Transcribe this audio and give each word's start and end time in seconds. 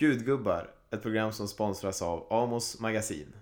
Gudgubbar, 0.00 0.70
ett 0.90 1.02
program 1.02 1.32
som 1.32 1.48
sponsras 1.48 2.02
av 2.02 2.26
Amos 2.30 2.80
Magasin. 2.80 3.32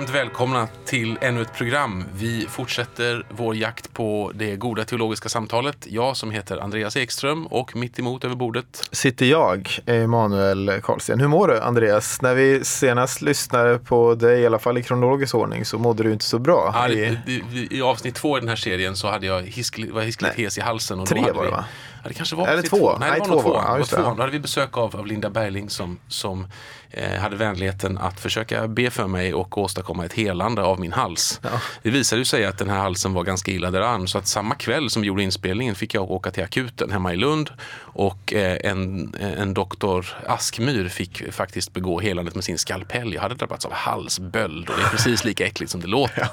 Varmt 0.00 0.14
välkomna 0.14 0.68
till 0.84 1.18
ännu 1.20 1.42
ett 1.42 1.52
program. 1.52 2.04
Vi 2.14 2.46
fortsätter 2.48 3.26
vår 3.28 3.56
jakt 3.56 3.92
på 3.92 4.32
det 4.34 4.56
goda 4.56 4.84
teologiska 4.84 5.28
samtalet. 5.28 5.86
Jag 5.88 6.16
som 6.16 6.30
heter 6.30 6.58
Andreas 6.58 6.96
Ekström 6.96 7.46
och 7.46 7.76
mitt 7.76 7.98
emot 7.98 8.24
över 8.24 8.34
bordet 8.34 8.88
sitter 8.92 9.26
jag, 9.26 9.68
Emanuel 9.86 10.80
Karlsten. 10.82 11.20
Hur 11.20 11.28
mår 11.28 11.48
du 11.48 11.60
Andreas? 11.60 12.22
När 12.22 12.34
vi 12.34 12.64
senast 12.64 13.22
lyssnade 13.22 13.78
på 13.78 14.14
dig, 14.14 14.40
i 14.40 14.46
alla 14.46 14.58
fall 14.58 14.78
i 14.78 14.82
kronologisk 14.82 15.34
ordning, 15.34 15.64
så 15.64 15.78
mådde 15.78 16.02
du 16.02 16.12
inte 16.12 16.24
så 16.24 16.38
bra. 16.38 16.70
Ja, 16.74 16.88
I, 16.88 17.18
i, 17.26 17.68
i, 17.70 17.82
avsnitt 17.82 18.14
två 18.14 18.36
i 18.36 18.40
den 18.40 18.48
här 18.48 18.56
serien 18.56 18.96
så 18.96 19.08
hade 19.08 19.26
jag 19.26 19.42
hisklig, 19.42 19.92
var 19.92 20.02
hiskligt 20.02 20.34
hes 20.34 20.58
i 20.58 20.60
halsen. 20.60 21.00
Och 21.00 21.08
tre 21.08 21.20
då 21.20 21.22
hade 21.22 21.32
var 21.32 21.44
det 21.44 21.50
vi, 21.50 21.56
va? 21.56 21.64
Ja, 22.02 22.08
det 22.08 22.14
kanske 22.14 22.36
var 22.36 22.46
Eller 22.46 22.62
två. 22.62 22.96
Nej, 22.98 23.10
Nej, 23.10 23.10
det 23.10 23.18
var 23.18 23.26
två 23.26 23.34
nog 23.34 23.42
två. 23.42 23.52
var. 23.52 23.78
Ja, 23.78 23.84
två. 23.84 23.96
Då 23.96 24.22
hade 24.22 24.32
vi 24.32 24.38
besök 24.38 24.78
av, 24.78 24.96
av 24.96 25.06
Linda 25.06 25.30
Bergling 25.30 25.70
som, 25.70 25.98
som 26.08 26.46
eh, 26.90 27.20
hade 27.20 27.36
vänligheten 27.36 27.98
att 27.98 28.20
försöka 28.20 28.68
be 28.68 28.90
för 28.90 29.06
mig 29.06 29.34
och 29.34 29.58
åstadkomma 29.58 30.04
ett 30.04 30.12
helande 30.12 30.62
av 30.62 30.80
min 30.80 30.92
hals. 30.92 31.40
Det 31.82 31.90
visade 31.90 32.20
ju 32.20 32.24
sig 32.24 32.44
att 32.44 32.58
den 32.58 32.68
här 32.68 32.78
halsen 32.78 33.14
var 33.14 33.24
ganska 33.24 33.50
illa 33.50 33.70
däran 33.70 34.08
så 34.08 34.18
att 34.18 34.26
samma 34.26 34.54
kväll 34.54 34.90
som 34.90 35.02
vi 35.02 35.08
gjorde 35.08 35.22
inspelningen 35.22 35.74
fick 35.74 35.94
jag 35.94 36.10
åka 36.10 36.30
till 36.30 36.44
akuten 36.44 36.92
hemma 36.92 37.12
i 37.12 37.16
Lund 37.16 37.50
och 37.78 38.32
eh, 38.34 38.70
en, 38.70 39.14
en 39.20 39.54
doktor 39.54 40.06
Askmyr 40.26 40.88
fick 40.88 41.32
faktiskt 41.32 41.72
begå 41.72 42.00
helandet 42.00 42.34
med 42.34 42.44
sin 42.44 42.58
skalpell. 42.58 43.14
Jag 43.14 43.22
hade 43.22 43.34
drabbats 43.34 43.64
av 43.64 43.72
halsböld 43.72 44.68
och 44.68 44.76
det 44.76 44.82
är 44.82 44.88
precis 44.88 45.24
lika 45.24 45.46
äckligt 45.46 45.72
som 45.72 45.80
det 45.80 45.86
låter. 45.88 46.28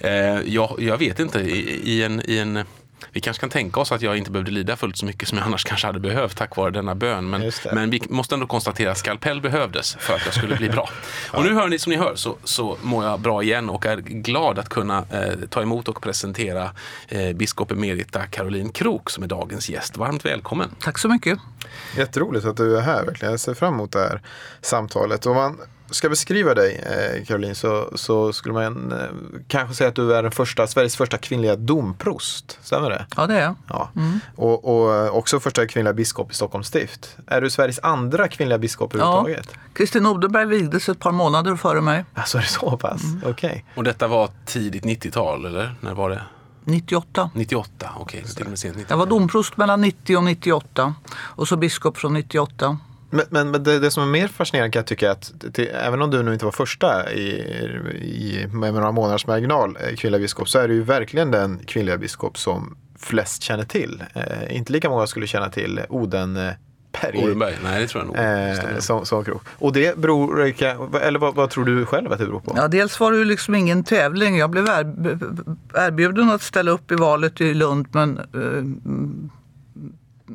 Eh, 0.00 0.10
jag, 0.46 0.74
jag 0.78 0.98
vet 0.98 1.20
inte, 1.20 1.40
i, 1.40 1.80
i 1.84 2.02
en, 2.02 2.22
i 2.30 2.38
en 2.38 2.64
vi 3.12 3.20
kanske 3.20 3.40
kan 3.40 3.50
tänka 3.50 3.80
oss 3.80 3.92
att 3.92 4.02
jag 4.02 4.16
inte 4.16 4.30
behövde 4.30 4.50
lida 4.50 4.76
fullt 4.76 4.96
så 4.96 5.06
mycket 5.06 5.28
som 5.28 5.38
jag 5.38 5.46
annars 5.46 5.64
kanske 5.64 5.86
hade 5.86 6.00
behövt 6.00 6.36
tack 6.36 6.56
vare 6.56 6.70
denna 6.70 6.94
bön. 6.94 7.30
Men, 7.30 7.52
men 7.72 7.90
vi 7.90 8.02
måste 8.08 8.34
ändå 8.34 8.46
konstatera 8.46 8.90
att 8.90 8.98
skalpell 8.98 9.40
behövdes 9.40 9.96
för 10.00 10.14
att 10.14 10.24
jag 10.24 10.34
skulle 10.34 10.56
bli 10.56 10.68
bra. 10.68 10.90
Och 11.32 11.44
nu 11.44 11.54
hör 11.54 11.68
ni 11.68 11.78
som 11.78 11.90
ni 11.90 11.96
hör 11.96 12.14
så, 12.14 12.36
så 12.44 12.78
mår 12.82 13.04
jag 13.04 13.20
bra 13.20 13.42
igen 13.42 13.70
och 13.70 13.86
är 13.86 13.96
glad 13.96 14.58
att 14.58 14.68
kunna 14.68 15.04
eh, 15.10 15.48
ta 15.50 15.62
emot 15.62 15.88
och 15.88 16.02
presentera 16.02 16.70
eh, 17.08 17.32
biskop 17.32 17.70
emerita 17.70 18.26
Caroline 18.26 18.72
Krook 18.72 19.10
som 19.10 19.24
är 19.24 19.28
dagens 19.28 19.70
gäst. 19.70 19.96
Varmt 19.96 20.24
välkommen. 20.24 20.70
Tack 20.80 20.98
så 20.98 21.08
mycket. 21.08 21.38
Jätteroligt 21.96 22.46
att 22.46 22.56
du 22.56 22.78
är 22.78 22.80
här 22.80 23.04
verkligen. 23.04 23.30
Jag 23.30 23.40
ser 23.40 23.54
fram 23.54 23.74
emot 23.74 23.92
det 23.92 23.98
här 23.98 24.22
samtalet. 24.60 25.26
Om 25.26 25.34
man 25.34 25.58
ska 25.90 26.08
beskriva 26.08 26.54
dig 26.54 26.84
eh, 26.86 27.24
Caroline 27.24 27.54
så, 27.54 27.90
så 27.94 28.32
skulle 28.32 28.54
man 28.54 28.92
eh, 28.92 28.98
kanske 29.48 29.74
säga 29.74 29.88
att 29.88 29.94
du 29.94 30.14
är 30.14 30.22
den 30.22 30.32
första, 30.32 30.66
Sveriges 30.66 30.96
första 30.96 31.18
kvinnliga 31.18 31.56
domprost. 31.56 32.58
Stämmer 32.62 32.90
det? 32.90 33.06
Ja, 33.16 33.26
det 33.26 33.34
är 33.34 33.42
jag. 33.42 33.54
Ja. 33.68 33.90
Och, 34.36 34.64
och 34.64 34.94
eh, 34.94 35.14
också 35.14 35.40
första 35.40 35.66
kvinnliga 35.66 35.94
biskop 35.94 36.30
i 36.32 36.34
Stockholms 36.34 36.66
stift. 36.66 37.16
Är 37.26 37.40
du 37.40 37.50
Sveriges 37.50 37.80
andra 37.82 38.28
kvinnliga 38.28 38.58
biskop 38.58 38.94
överhuvudtaget? 38.94 39.54
Kristin 39.72 40.06
Odenberg 40.06 40.46
vigdes 40.46 40.88
ett 40.88 40.98
par 40.98 41.12
månader 41.12 41.56
före 41.56 41.80
mig, 41.80 42.04
Alltså 42.14 42.38
är 42.38 42.42
det 42.42 42.48
så 42.48 42.76
pass? 42.76 43.02
Okej. 43.24 43.64
Och 43.74 43.84
detta 43.84 44.08
var 44.08 44.30
tidigt 44.46 44.84
90-tal 44.84 45.44
eller? 45.44 45.74
När 45.80 45.94
var 45.94 46.10
det? 46.10 46.22
98. 46.64 47.30
98, 47.34 47.90
okej. 47.98 48.24
90 48.44 48.84
Jag 48.88 48.96
var 48.96 49.06
domprost 49.06 49.56
mellan 49.56 49.80
90 49.80 50.16
och 50.16 50.24
98 50.24 50.94
och 51.10 51.48
så 51.48 51.56
biskop 51.56 51.96
från 51.96 52.14
98. 52.14 52.78
Men, 53.10 53.24
men, 53.30 53.50
men 53.50 53.62
det, 53.62 53.78
det 53.78 53.90
som 53.90 54.02
är 54.02 54.06
mer 54.06 54.28
fascinerande 54.28 54.70
kan 54.72 54.80
jag 54.80 54.86
tycka 54.86 55.06
är 55.08 55.12
att 55.12 55.32
det, 55.54 55.66
även 55.66 56.02
om 56.02 56.10
du 56.10 56.22
nu 56.22 56.32
inte 56.32 56.44
var 56.44 56.52
första 56.52 57.12
i, 57.12 57.28
i, 58.00 58.46
med 58.52 58.74
några 58.74 58.92
månaders 58.92 59.26
marginal 59.26 59.78
eh, 59.80 59.96
kvinnliga 59.96 60.20
biskop 60.20 60.48
så 60.48 60.58
är 60.58 60.68
du 60.68 60.74
ju 60.74 60.82
verkligen 60.82 61.30
den 61.30 61.58
kvinnliga 61.66 61.96
biskop 61.96 62.38
som 62.38 62.76
flest 62.98 63.42
känner 63.42 63.64
till. 63.64 64.02
Eh, 64.14 64.56
inte 64.56 64.72
lika 64.72 64.88
många 64.90 65.06
skulle 65.06 65.26
känna 65.26 65.50
till 65.50 65.80
Oden 65.88 66.38
Berg. 67.02 67.24
Odenberg? 67.24 67.54
Nej, 67.62 67.80
det 67.80 67.86
tror 67.86 68.04
jag 68.04 68.06
nog. 68.06 68.74
Eh, 68.74 68.78
som, 68.78 69.06
som 69.06 69.24
krok. 69.24 69.42
Och 69.58 69.72
det 69.72 69.96
beror, 69.96 70.42
eller 71.02 71.18
vad, 71.18 71.34
vad 71.34 71.50
tror 71.50 71.64
du 71.64 71.86
själv 71.86 72.12
att 72.12 72.18
det 72.18 72.26
beror 72.26 72.40
på? 72.40 72.54
Ja, 72.56 72.68
dels 72.68 73.00
var 73.00 73.12
det 73.12 73.18
ju 73.18 73.24
liksom 73.24 73.54
ingen 73.54 73.84
tävling. 73.84 74.36
Jag 74.38 74.50
blev 74.50 74.64
erb- 74.66 75.56
erbjuden 75.74 76.30
att 76.30 76.42
ställa 76.42 76.70
upp 76.70 76.90
i 76.90 76.94
valet 76.94 77.40
i 77.40 77.54
Lund 77.54 77.86
men 77.92 78.18
eh, 78.18 78.88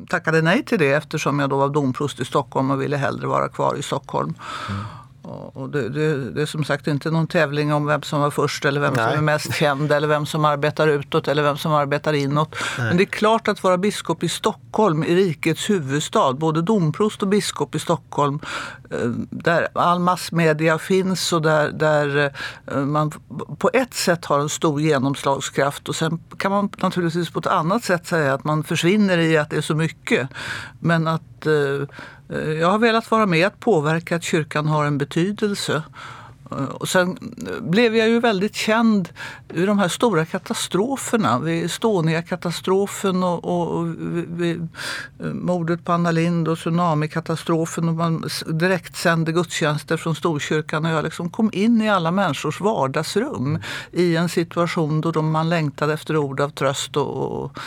tackade 0.08 0.42
nej 0.42 0.64
till 0.64 0.78
det 0.78 0.92
eftersom 0.92 1.38
jag 1.38 1.50
då 1.50 1.56
var 1.56 1.68
domprost 1.68 2.20
i 2.20 2.24
Stockholm 2.24 2.70
och 2.70 2.82
ville 2.82 2.96
hellre 2.96 3.26
vara 3.26 3.48
kvar 3.48 3.76
i 3.76 3.82
Stockholm. 3.82 4.34
Mm 4.70 4.84
och 5.24 5.70
det, 5.70 5.88
det, 5.88 6.30
det 6.30 6.42
är 6.42 6.46
som 6.46 6.64
sagt 6.64 6.86
inte 6.86 7.10
någon 7.10 7.26
tävling 7.26 7.72
om 7.72 7.86
vem 7.86 8.02
som 8.02 8.20
var 8.20 8.30
först 8.30 8.64
eller 8.64 8.80
vem 8.80 8.94
Nej. 8.94 9.10
som 9.10 9.18
är 9.18 9.22
mest 9.22 9.54
känd 9.54 9.92
eller 9.92 10.08
vem 10.08 10.26
som 10.26 10.44
arbetar 10.44 10.88
utåt 10.88 11.28
eller 11.28 11.42
vem 11.42 11.56
som 11.56 11.72
arbetar 11.72 12.12
inåt. 12.12 12.56
Men 12.78 12.96
det 12.96 13.02
är 13.02 13.06
klart 13.06 13.48
att 13.48 13.62
vara 13.62 13.78
biskop 13.78 14.22
i 14.22 14.28
Stockholm, 14.28 15.04
i 15.04 15.14
rikets 15.14 15.70
huvudstad, 15.70 16.32
både 16.32 16.62
domprost 16.62 17.22
och 17.22 17.28
biskop 17.28 17.74
i 17.74 17.78
Stockholm, 17.78 18.40
eh, 18.90 19.08
där 19.30 19.68
all 19.74 19.98
massmedia 19.98 20.78
finns 20.78 21.32
och 21.32 21.42
där, 21.42 21.72
där 21.72 22.32
eh, 22.66 22.78
man 22.78 23.12
på 23.58 23.70
ett 23.72 23.94
sätt 23.94 24.24
har 24.24 24.38
en 24.38 24.48
stor 24.48 24.80
genomslagskraft 24.80 25.88
och 25.88 25.96
sen 25.96 26.20
kan 26.36 26.50
man 26.50 26.70
naturligtvis 26.76 27.30
på 27.30 27.38
ett 27.38 27.46
annat 27.46 27.84
sätt 27.84 28.06
säga 28.06 28.34
att 28.34 28.44
man 28.44 28.64
försvinner 28.64 29.18
i 29.18 29.36
att 29.36 29.50
det 29.50 29.56
är 29.56 29.60
så 29.60 29.74
mycket. 29.74 30.28
Men 30.80 31.06
att 31.06 31.46
eh, 31.46 31.88
Eh, 32.28 32.52
jag 32.52 32.70
har 32.70 32.78
velat 32.78 33.10
vara 33.10 33.26
med 33.26 33.46
att 33.46 33.60
påverka 33.60 34.16
att 34.16 34.22
kyrkan 34.22 34.66
har 34.66 34.84
en 34.84 34.98
betydelse. 34.98 35.82
Eh, 36.50 36.64
och 36.64 36.88
sen 36.88 37.18
eh, 37.46 37.62
blev 37.62 37.96
jag 37.96 38.08
ju 38.08 38.20
väldigt 38.20 38.54
känd 38.54 39.08
ur 39.48 39.66
de 39.66 39.78
här 39.78 39.88
stora 39.88 40.24
katastroferna. 40.24 41.38
Vid 41.38 41.64
Estonia-katastrofen 41.64 43.24
och, 43.24 43.44
och, 43.44 43.78
och 43.78 43.86
vid, 44.40 44.68
mordet 45.32 45.84
på 45.84 45.92
Anna 45.92 46.10
Lindh 46.10 46.50
och 46.50 46.58
tsunamikatastrofen. 46.58 47.88
Och 47.88 47.94
man 47.94 48.20
direkt 48.20 48.58
direktsände 48.58 49.32
gudstjänster 49.32 49.96
från 49.96 50.14
Storkyrkan 50.14 50.84
och 50.84 50.90
jag 50.90 51.04
liksom 51.04 51.30
kom 51.30 51.50
in 51.52 51.82
i 51.82 51.90
alla 51.90 52.10
människors 52.10 52.60
vardagsrum 52.60 53.58
i 53.92 54.16
en 54.16 54.28
situation 54.28 55.00
då 55.00 55.10
de, 55.10 55.30
man 55.30 55.48
längtade 55.48 55.92
efter 55.92 56.16
ord 56.16 56.40
av 56.40 56.50
tröst 56.50 56.96
och, 56.96 57.16
och, 57.16 57.58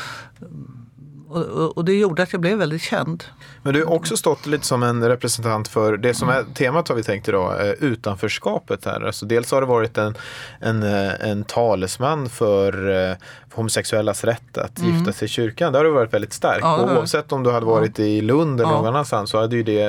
och, 1.30 1.78
och 1.78 1.86
det 1.86 1.94
gjorde 1.94 2.24
att 2.24 2.32
jag 2.32 2.42
blev 2.42 2.58
väldigt 2.58 2.82
känd. 2.82 3.24
Men 3.68 3.74
du 3.74 3.86
har 3.86 3.94
också 3.94 4.18
stått 4.18 4.46
lite 4.46 4.66
som 4.66 4.84
en 4.84 5.08
representant 5.10 5.68
för 5.68 5.98
det 5.98 6.14
som 6.14 6.30
är 6.30 6.44
temat 6.54 6.88
har 6.90 6.96
vi 6.96 7.04
tänkt 7.04 7.28
idag, 7.30 7.68
eh, 7.68 7.74
utanförskapet 7.74 8.86
här. 8.86 9.02
Alltså 9.06 9.26
dels 9.26 9.52
har 9.52 9.62
det 9.62 9.68
varit 9.68 9.98
en, 9.98 10.16
en, 10.60 10.84
eh, 10.84 11.30
en 11.30 11.44
talesman 11.44 12.30
för 12.30 12.90
eh, 13.10 13.16
homosexuellas 13.54 14.24
rätt 14.24 14.58
att 14.58 14.80
gifta 14.80 15.12
sig 15.14 15.26
i 15.26 15.30
kyrkan. 15.30 15.74
Där 15.74 15.80
har 15.80 15.86
du 15.86 15.92
varit 15.92 16.14
väldigt 16.14 16.34
stark. 16.34 16.62
Mm. 16.64 16.72
Ja, 16.72 16.78
det 16.78 16.84
och 16.84 16.98
oavsett 16.98 17.32
om 17.32 17.44
du 17.44 17.52
hade 17.52 17.66
varit 17.66 18.00
i 18.00 18.22
Lund 18.22 18.62
eller 18.62 18.72
Ja. 18.72 18.78
någon 18.78 18.88
annanstans 18.88 19.30
så 19.30 19.40
hade 19.42 19.56
ju 19.56 19.64
det 19.64 19.88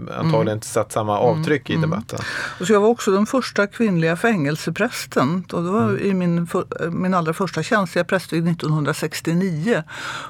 antagligen 0.00 0.34
Mm. 0.34 0.48
inte 0.48 0.66
satt 0.66 0.92
samma 0.92 1.18
avtryck 1.18 1.70
i 1.70 1.76
debatten. 1.76 2.18
Och 2.60 2.66
så 2.66 2.72
jag 2.72 2.80
var 2.80 2.88
också 2.88 3.10
den 3.10 3.26
första 3.26 3.66
kvinnliga 3.66 4.16
fängelseprästen. 4.16 5.44
Och 5.52 5.62
det 5.62 5.70
var 5.70 5.98
i 6.02 6.14
min, 6.14 6.46
för, 6.46 6.90
min 6.90 7.14
allra 7.14 7.32
första 7.32 7.62
tjänst. 7.62 7.96
Jag 7.96 8.06
prästvigd 8.06 8.48
1969 8.48 9.82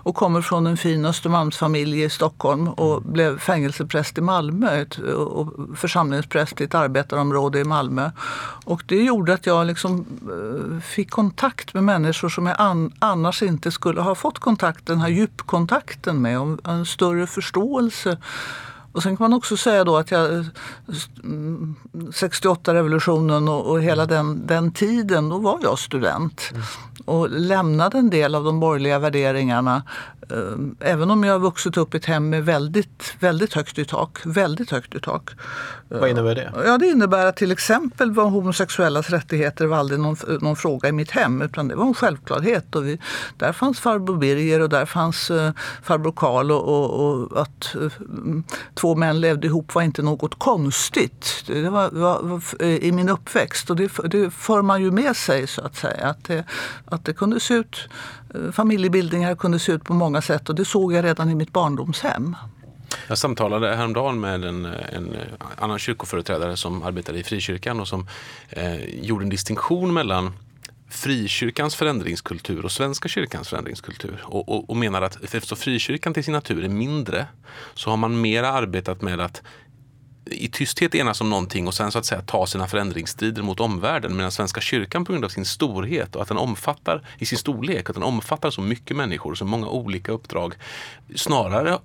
och 0.02 0.14
kommer 0.14 0.42
från 0.42 0.66
en 0.66 0.76
fin 0.76 1.04
Östermalmsfamilj 1.04 2.02
i 2.02 2.10
Stockholm 2.10 2.68
och 2.68 2.89
blev 3.00 3.38
fängelsepräst 3.38 4.18
i 4.18 4.20
Malmö 4.20 4.80
ett, 4.80 4.98
och 4.98 5.52
församlingspräst 5.76 6.60
i 6.60 6.64
ett 6.64 6.74
arbetarområde 6.74 7.60
i 7.60 7.64
Malmö. 7.64 8.10
Och 8.64 8.82
det 8.86 9.02
gjorde 9.02 9.34
att 9.34 9.46
jag 9.46 9.66
liksom, 9.66 10.06
eh, 10.22 10.80
fick 10.80 11.10
kontakt 11.10 11.74
med 11.74 11.84
människor 11.84 12.28
som 12.28 12.46
jag 12.46 12.56
an, 12.58 12.92
annars 12.98 13.42
inte 13.42 13.70
skulle 13.70 14.00
ha 14.00 14.14
fått 14.14 14.38
kontakt, 14.38 14.86
den 14.86 15.00
här 15.00 15.08
djupkontakten 15.08 16.22
med 16.22 16.40
och 16.40 16.68
en 16.68 16.86
större 16.86 17.26
förståelse 17.26 18.18
och 18.92 19.02
sen 19.02 19.16
kan 19.16 19.24
man 19.24 19.38
också 19.38 19.56
säga 19.56 19.84
då 19.84 19.96
att 19.96 20.10
jag, 20.10 20.28
mm, 21.24 21.74
68-revolutionen 21.92 23.48
och, 23.48 23.66
och 23.66 23.82
hela 23.82 24.06
den, 24.06 24.46
den 24.46 24.72
tiden, 24.72 25.28
då 25.28 25.38
var 25.38 25.58
jag 25.62 25.78
student. 25.78 26.52
Och 27.04 27.30
lämnade 27.30 27.98
en 27.98 28.10
del 28.10 28.34
av 28.34 28.44
de 28.44 28.60
borgerliga 28.60 28.98
värderingarna. 28.98 29.82
Eh, 30.30 30.90
Även 30.90 31.10
om 31.10 31.24
jag 31.24 31.32
har 31.32 31.38
vuxit 31.38 31.76
upp 31.76 31.94
i 31.94 31.96
ett 31.96 32.04
hem 32.04 32.28
med 32.28 32.44
väldigt, 32.44 33.16
väldigt 33.20 33.54
högt 33.54 33.78
i 33.78 33.84
tak. 33.84 34.18
Väldigt 34.24 34.70
högt 34.70 34.94
i 34.94 35.00
tak. 35.00 35.30
Vad 35.88 36.10
innebär 36.10 36.34
det? 36.34 36.52
Ja, 36.64 36.78
det 36.78 36.86
innebär 36.86 37.26
att 37.26 37.36
till 37.36 37.52
exempel 37.52 38.12
var 38.12 38.24
homosexuellas 38.24 39.10
rättigheter 39.10 39.66
var 39.66 39.76
aldrig 39.76 40.00
någon, 40.00 40.16
någon 40.40 40.56
fråga 40.56 40.88
i 40.88 40.92
mitt 40.92 41.10
hem 41.10 41.42
utan 41.42 41.68
det 41.68 41.74
var 41.74 41.86
en 41.86 41.94
självklarhet. 41.94 42.76
Och 42.76 42.86
vi, 42.86 42.98
där 43.36 43.52
fanns 43.52 43.80
farbror 43.80 44.16
Birger 44.16 44.60
och 44.60 44.68
där 44.68 44.86
fanns 44.86 45.30
uh, 45.30 45.50
farbror 45.82 46.12
Karl 46.12 46.50
och, 46.50 46.62
och, 46.68 47.06
och 47.06 47.42
att 47.42 47.76
uh, 47.80 47.90
två 48.74 48.94
män 48.94 49.20
levde 49.20 49.46
ihop 49.46 49.74
var 49.74 49.82
inte 49.82 50.02
något 50.02 50.38
konstigt. 50.38 51.44
Det 51.46 51.70
var, 51.70 51.90
var, 51.90 52.22
var 52.22 52.42
eh, 52.60 52.68
i 52.68 52.92
min 52.92 53.08
uppväxt 53.08 53.70
och 53.70 53.76
det, 53.76 53.90
det 54.04 54.30
för 54.30 54.62
man 54.62 54.82
ju 54.82 54.90
med 54.90 55.16
sig 55.16 55.46
så 55.46 55.62
att 55.62 55.76
säga. 55.76 56.06
Att 56.06 56.24
det, 56.24 56.44
att 56.84 57.04
det 57.04 57.12
kunde 57.12 57.40
se 57.40 57.54
ut, 57.54 57.76
eh, 57.78 58.19
Eh, 58.34 58.50
familjebildningar 58.52 59.34
kunde 59.34 59.58
se 59.58 59.72
ut 59.72 59.84
på 59.84 59.94
många 59.94 60.22
sätt 60.22 60.48
och 60.48 60.54
det 60.54 60.64
såg 60.64 60.92
jag 60.92 61.04
redan 61.04 61.30
i 61.30 61.34
mitt 61.34 61.52
barndomshem. 61.52 62.36
Jag 63.08 63.18
samtalade 63.18 63.76
häromdagen 63.76 64.20
med 64.20 64.44
en, 64.44 64.64
en 64.64 65.16
annan 65.58 65.78
kyrkoföreträdare 65.78 66.56
som 66.56 66.82
arbetade 66.82 67.18
i 67.18 67.22
frikyrkan 67.22 67.80
och 67.80 67.88
som 67.88 68.06
eh, 68.48 68.84
gjorde 68.84 69.24
en 69.24 69.28
distinktion 69.28 69.92
mellan 69.92 70.32
frikyrkans 70.90 71.74
förändringskultur 71.74 72.64
och 72.64 72.72
Svenska 72.72 73.08
kyrkans 73.08 73.48
förändringskultur. 73.48 74.20
Och, 74.24 74.48
och, 74.48 74.70
och 74.70 74.76
menar 74.76 75.02
att 75.02 75.24
eftersom 75.24 75.58
frikyrkan 75.58 76.14
till 76.14 76.24
sin 76.24 76.32
natur 76.32 76.64
är 76.64 76.68
mindre 76.68 77.26
så 77.74 77.90
har 77.90 77.96
man 77.96 78.20
mera 78.20 78.52
arbetat 78.52 79.02
med 79.02 79.20
att 79.20 79.42
i 80.24 80.48
tysthet 80.48 80.94
enas 80.94 81.20
om 81.20 81.30
någonting 81.30 81.66
och 81.66 81.74
sen 81.74 81.92
så 81.92 81.98
att 81.98 82.04
säga 82.04 82.20
ta 82.20 82.46
sina 82.46 82.66
förändringsstrider 82.66 83.42
mot 83.42 83.60
omvärlden. 83.60 84.16
Medan 84.16 84.32
Svenska 84.32 84.60
kyrkan 84.60 85.04
på 85.04 85.12
grund 85.12 85.24
av 85.24 85.28
sin 85.28 85.44
storhet 85.44 86.16
och 86.16 86.22
att 86.22 86.28
den 86.28 86.38
omfattar 86.38 87.02
i 87.18 87.26
sin 87.26 87.38
storlek, 87.38 87.90
att 87.90 87.94
den 87.94 88.02
omfattar 88.02 88.50
så 88.50 88.60
mycket 88.60 88.96
människor 88.96 89.30
och 89.30 89.38
så 89.38 89.44
många 89.44 89.68
olika 89.68 90.12
uppdrag. 90.12 90.54
Snarare 91.14 91.78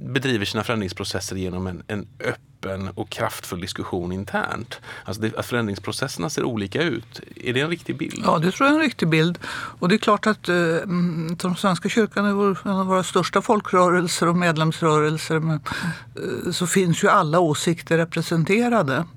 bedriver 0.00 0.44
sina 0.44 0.64
förändringsprocesser 0.64 1.36
genom 1.36 1.66
en, 1.66 1.82
en 1.86 2.06
öppen 2.20 2.88
och 2.94 3.10
kraftfull 3.10 3.60
diskussion 3.60 4.12
internt. 4.12 4.80
Alltså 5.04 5.22
det, 5.22 5.36
att 5.36 5.46
förändringsprocesserna 5.46 6.30
ser 6.30 6.44
olika 6.44 6.82
ut. 6.82 7.20
Är 7.36 7.52
det 7.52 7.60
en 7.60 7.68
riktig 7.68 7.96
bild? 7.96 8.22
Ja, 8.26 8.38
det 8.38 8.52
tror 8.52 8.66
jag 8.66 8.74
är 8.74 8.78
en 8.78 8.84
riktig 8.84 9.08
bild. 9.08 9.38
Och 9.78 9.88
det 9.88 9.94
är 9.94 9.98
klart 9.98 10.26
att 10.26 10.48
eh, 10.48 10.56
mm, 10.56 11.36
den 11.42 11.56
svenska 11.56 11.88
kyrkan 11.88 12.26
är 12.26 12.32
vår, 12.32 12.58
en 12.64 12.70
av 12.70 12.86
våra 12.86 13.02
största 13.02 13.42
folkrörelser 13.42 14.28
och 14.28 14.36
medlemsrörelser. 14.36 15.38
Men, 15.38 15.60
eh, 16.44 16.52
så 16.52 16.66
finns 16.66 17.04
ju 17.04 17.08
alla 17.08 17.38
åsikter 17.38 17.96
representerade. 17.96 18.94
Mm. 18.94 19.08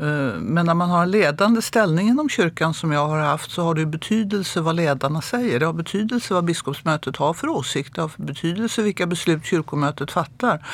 Eh, 0.00 0.38
men 0.40 0.66
när 0.66 0.74
man 0.74 0.90
har 0.90 1.02
en 1.02 1.10
ledande 1.10 1.62
ställning 1.62 2.08
inom 2.08 2.28
kyrkan 2.28 2.74
som 2.74 2.92
jag 2.92 3.08
har 3.08 3.18
haft 3.18 3.50
så 3.50 3.62
har 3.62 3.74
det 3.74 3.86
betydelse 3.86 4.60
vad 4.60 4.76
ledarna 4.76 5.22
säger. 5.22 5.60
Det 5.60 5.66
har 5.66 5.72
betydelse 5.72 6.34
vad 6.34 6.44
biskopsmötet 6.44 7.16
har 7.16 7.34
för 7.34 7.48
åsikt, 7.48 7.94
Det 7.94 8.00
har 8.00 8.10
betydelse 8.16 8.82
vilka 8.82 9.06
beslut 9.06 9.44
kyrkomötet 9.44 10.10
fattar. 10.10 10.66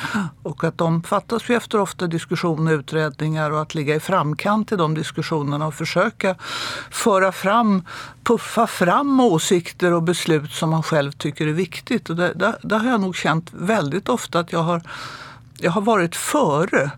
Och 0.43 0.63
att 0.63 0.77
de 0.77 1.03
fattas 1.03 1.49
ju 1.49 1.55
efter 1.55 1.79
ofta 1.79 2.07
diskussioner 2.07 2.73
och 2.73 2.79
utredningar 2.79 3.51
och 3.51 3.61
att 3.61 3.75
ligga 3.75 3.95
i 3.95 3.99
framkant 3.99 4.71
i 4.71 4.75
de 4.75 4.93
diskussionerna 4.93 5.67
och 5.67 5.73
försöka 5.73 6.35
föra 6.91 7.31
fram, 7.31 7.83
puffa 8.23 8.67
fram 8.67 9.19
åsikter 9.19 9.93
och 9.93 10.03
beslut 10.03 10.51
som 10.51 10.69
man 10.69 10.83
själv 10.83 11.11
tycker 11.11 11.47
är 11.47 11.53
viktigt. 11.53 12.09
Och 12.09 12.15
det, 12.15 12.33
det, 12.33 12.57
det 12.61 12.77
har 12.77 12.89
jag 12.89 13.01
nog 13.01 13.15
känt 13.15 13.49
väldigt 13.53 14.09
ofta 14.09 14.39
att 14.39 14.51
jag 14.51 14.63
har, 14.63 14.81
jag 15.57 15.71
har 15.71 15.81
varit 15.81 16.15
före 16.15 16.91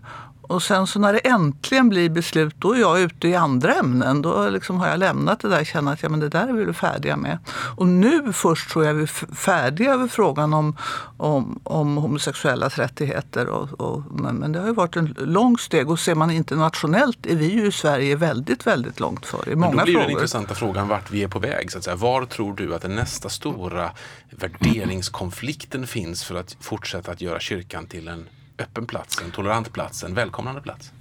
och 0.48 0.62
sen 0.62 0.86
så 0.86 0.98
när 0.98 1.12
det 1.12 1.18
äntligen 1.18 1.88
blir 1.88 2.10
beslut, 2.10 2.54
då 2.58 2.72
är 2.72 2.80
jag 2.80 3.00
ute 3.00 3.28
i 3.28 3.34
andra 3.34 3.74
ämnen. 3.74 4.22
Då 4.22 4.48
liksom 4.48 4.76
har 4.76 4.88
jag 4.88 4.98
lämnat 4.98 5.40
det 5.40 5.48
där 5.48 5.60
och 5.60 5.66
känner 5.66 5.92
att 5.92 6.02
ja, 6.02 6.08
men 6.08 6.20
det 6.20 6.28
där 6.28 6.48
är 6.48 6.52
vi 6.52 6.72
färdiga 6.72 7.16
med. 7.16 7.38
Och 7.76 7.86
nu 7.86 8.32
först 8.32 8.70
tror 8.70 8.84
jag 8.84 8.94
vi 8.94 9.02
är 9.02 9.34
färdiga 9.34 9.92
över 9.92 10.08
frågan 10.08 10.54
om, 10.54 10.76
om, 11.16 11.60
om 11.62 11.96
homosexuellas 11.96 12.78
rättigheter. 12.78 13.48
Och, 13.48 13.80
och, 13.80 14.02
men 14.20 14.52
det 14.52 14.58
har 14.58 14.66
ju 14.66 14.74
varit 14.74 14.96
en 14.96 15.14
lång 15.18 15.58
steg 15.58 15.90
och 15.90 15.98
ser 15.98 16.14
man 16.14 16.30
internationellt 16.30 17.26
är 17.26 17.36
vi 17.36 17.46
ju 17.46 17.66
i 17.66 17.72
Sverige 17.72 18.16
väldigt, 18.16 18.66
väldigt 18.66 19.00
långt 19.00 19.26
före 19.26 19.50
i 19.50 19.54
många 19.54 19.74
men 19.74 19.78
då 19.78 19.84
blir 19.84 19.94
frågor. 19.94 20.08
den 20.08 20.10
intressanta 20.10 20.54
frågan 20.54 20.88
vart 20.88 21.10
vi 21.10 21.22
är 21.22 21.28
på 21.28 21.38
väg. 21.38 21.72
Så 21.72 21.78
att 21.78 21.84
säga. 21.84 21.96
Var 21.96 22.24
tror 22.24 22.54
du 22.54 22.74
att 22.74 22.82
den 22.82 22.94
nästa 22.94 23.28
stora 23.28 23.90
värderingskonflikten 24.30 25.86
finns 25.86 26.24
för 26.24 26.34
att 26.34 26.56
fortsätta 26.60 27.12
att 27.12 27.20
göra 27.20 27.40
kyrkan 27.40 27.86
till 27.86 28.08
en 28.08 28.28
öppen 28.58 28.86
plats, 28.86 29.22
en 29.24 29.30
tolerant 29.30 29.72
plats, 29.72 30.04
en 30.04 30.14
välkomnande 30.14 30.60
plats? 30.60 30.92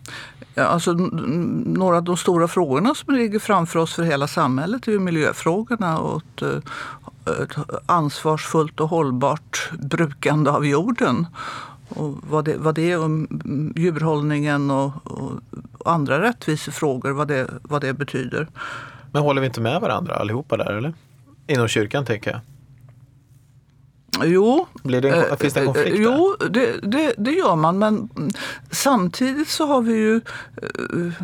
Ja, 0.54 0.63
alltså, 0.63 0.94
några 0.94 1.98
av 1.98 2.04
de 2.04 2.18
stora 2.18 2.48
frågorna 2.48 2.96
som 2.96 3.16
ligger 3.16 3.40
framför 3.40 3.80
oss 3.80 3.94
för 3.94 4.04
hela 4.04 4.28
samhället 4.28 4.88
är 4.88 4.92
ju 4.92 5.00
miljöfrågorna 5.00 6.00
och 6.00 6.22
ett, 6.22 6.42
eh, 6.42 7.42
ett 7.44 7.56
ansvarsfullt 7.86 8.80
och 8.80 8.90
hållbart 8.90 9.72
brukande 9.80 10.50
av 10.50 10.66
jorden. 10.66 11.28
Och 11.90 12.16
vad, 12.30 12.46
det, 12.46 12.57
vad 12.57 12.75
det 12.75 12.92
är 12.92 13.04
om 13.04 13.28
djurhållningen 13.75 14.72
och, 14.72 14.92
och 15.04 15.31
andra 15.86 16.22
rättvisefrågor, 16.22 17.12
vad 17.12 17.28
det, 17.28 17.48
vad 17.62 17.81
det 17.81 17.94
betyder. 17.94 18.48
Men 19.12 19.22
håller 19.22 19.42
vi 19.42 19.48
inte 19.48 19.62
med 19.62 19.81
varandra 19.81 20.16
allihopa 20.16 20.58
där 20.58 20.74
eller? 20.74 20.94
Inom 21.48 21.68
kyrkan 21.68 22.06
tänker 22.06 22.31
jag. 22.31 22.40
Jo, 24.23 24.67
Blir 24.83 25.01
det 25.01 25.09
en, 25.09 25.38
finns 25.38 25.53
det 25.53 25.59
en 25.59 25.65
konflikt 25.65 25.97
där? 25.97 26.03
Jo, 26.03 26.35
det, 26.50 26.79
det, 26.81 27.13
det, 27.17 27.31
gör 27.31 27.56
man. 27.56 27.79
Men 27.79 28.09
samtidigt 28.71 29.50
så 29.50 29.65
har 29.65 29.81
vi 29.81 29.94
ju 29.94 30.15
eh, 30.62 31.23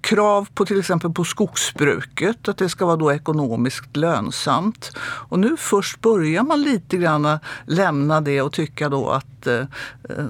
krav 0.00 0.48
på 0.54 0.64
till 0.66 0.78
exempel 0.78 1.10
på 1.10 1.24
skogsbruket, 1.24 2.48
att 2.48 2.58
det 2.58 2.68
ska 2.68 2.86
vara 2.86 2.96
då 2.96 3.12
ekonomiskt 3.12 3.96
lönsamt. 3.96 4.92
Och 5.00 5.38
nu 5.38 5.56
först 5.56 6.00
börjar 6.00 6.42
man 6.42 6.62
lite 6.62 6.96
grann 6.96 7.38
lämna 7.66 8.20
det 8.20 8.42
och 8.42 8.52
tycka 8.52 8.88
då 8.88 9.10
att 9.10 9.46
eh, 9.46 9.60
eh, 10.08 10.24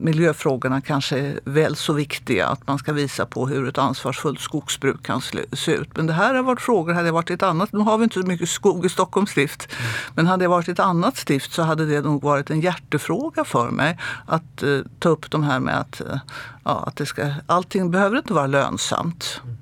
miljöfrågorna 0.00 0.80
kanske 0.80 1.18
är 1.18 1.40
väl 1.44 1.76
så 1.76 1.92
viktiga. 1.92 2.46
Att 2.46 2.66
man 2.66 2.78
ska 2.78 2.92
visa 2.92 3.26
på 3.26 3.48
hur 3.48 3.68
ett 3.68 3.78
ansvarsfullt 3.78 4.40
skogsbruk 4.40 5.02
kan 5.02 5.20
se 5.52 5.72
ut. 5.72 5.96
Men 5.96 6.06
det 6.06 6.12
här 6.12 6.34
har 6.34 6.42
varit 6.42 6.60
frågor, 6.60 6.92
hade 6.92 7.08
det 7.08 7.12
varit 7.12 7.30
ett 7.30 7.42
annat, 7.42 7.72
nu 7.72 7.78
har 7.78 7.98
vi 7.98 8.04
inte 8.04 8.20
så 8.20 8.26
mycket 8.26 8.48
skog 8.48 8.86
i 8.86 8.88
Stockholms 8.88 9.30
stift, 9.30 9.68
mm. 9.72 10.12
men 10.14 10.26
hade 10.26 10.44
det 10.44 10.48
varit 10.48 10.68
ett 10.68 10.80
annat 10.80 11.16
stift 11.16 11.52
så 11.52 11.62
hade 11.62 11.86
det 11.86 12.00
nog 12.00 12.22
varit 12.22 12.50
en 12.50 12.60
hjärtefråga 12.60 13.44
för 13.44 13.70
mig 13.70 13.98
att 14.26 14.62
uh, 14.62 14.84
ta 14.98 15.08
upp 15.08 15.30
de 15.30 15.42
här 15.42 15.60
med 15.60 15.80
att, 15.80 16.00
uh, 16.00 16.18
ja, 16.64 16.84
att 16.86 16.96
det 16.96 17.06
ska, 17.06 17.32
allting 17.46 17.90
behöver 17.90 18.16
inte 18.16 18.32
vara 18.32 18.46
lönsamt. 18.46 19.40
Mm. 19.44 19.56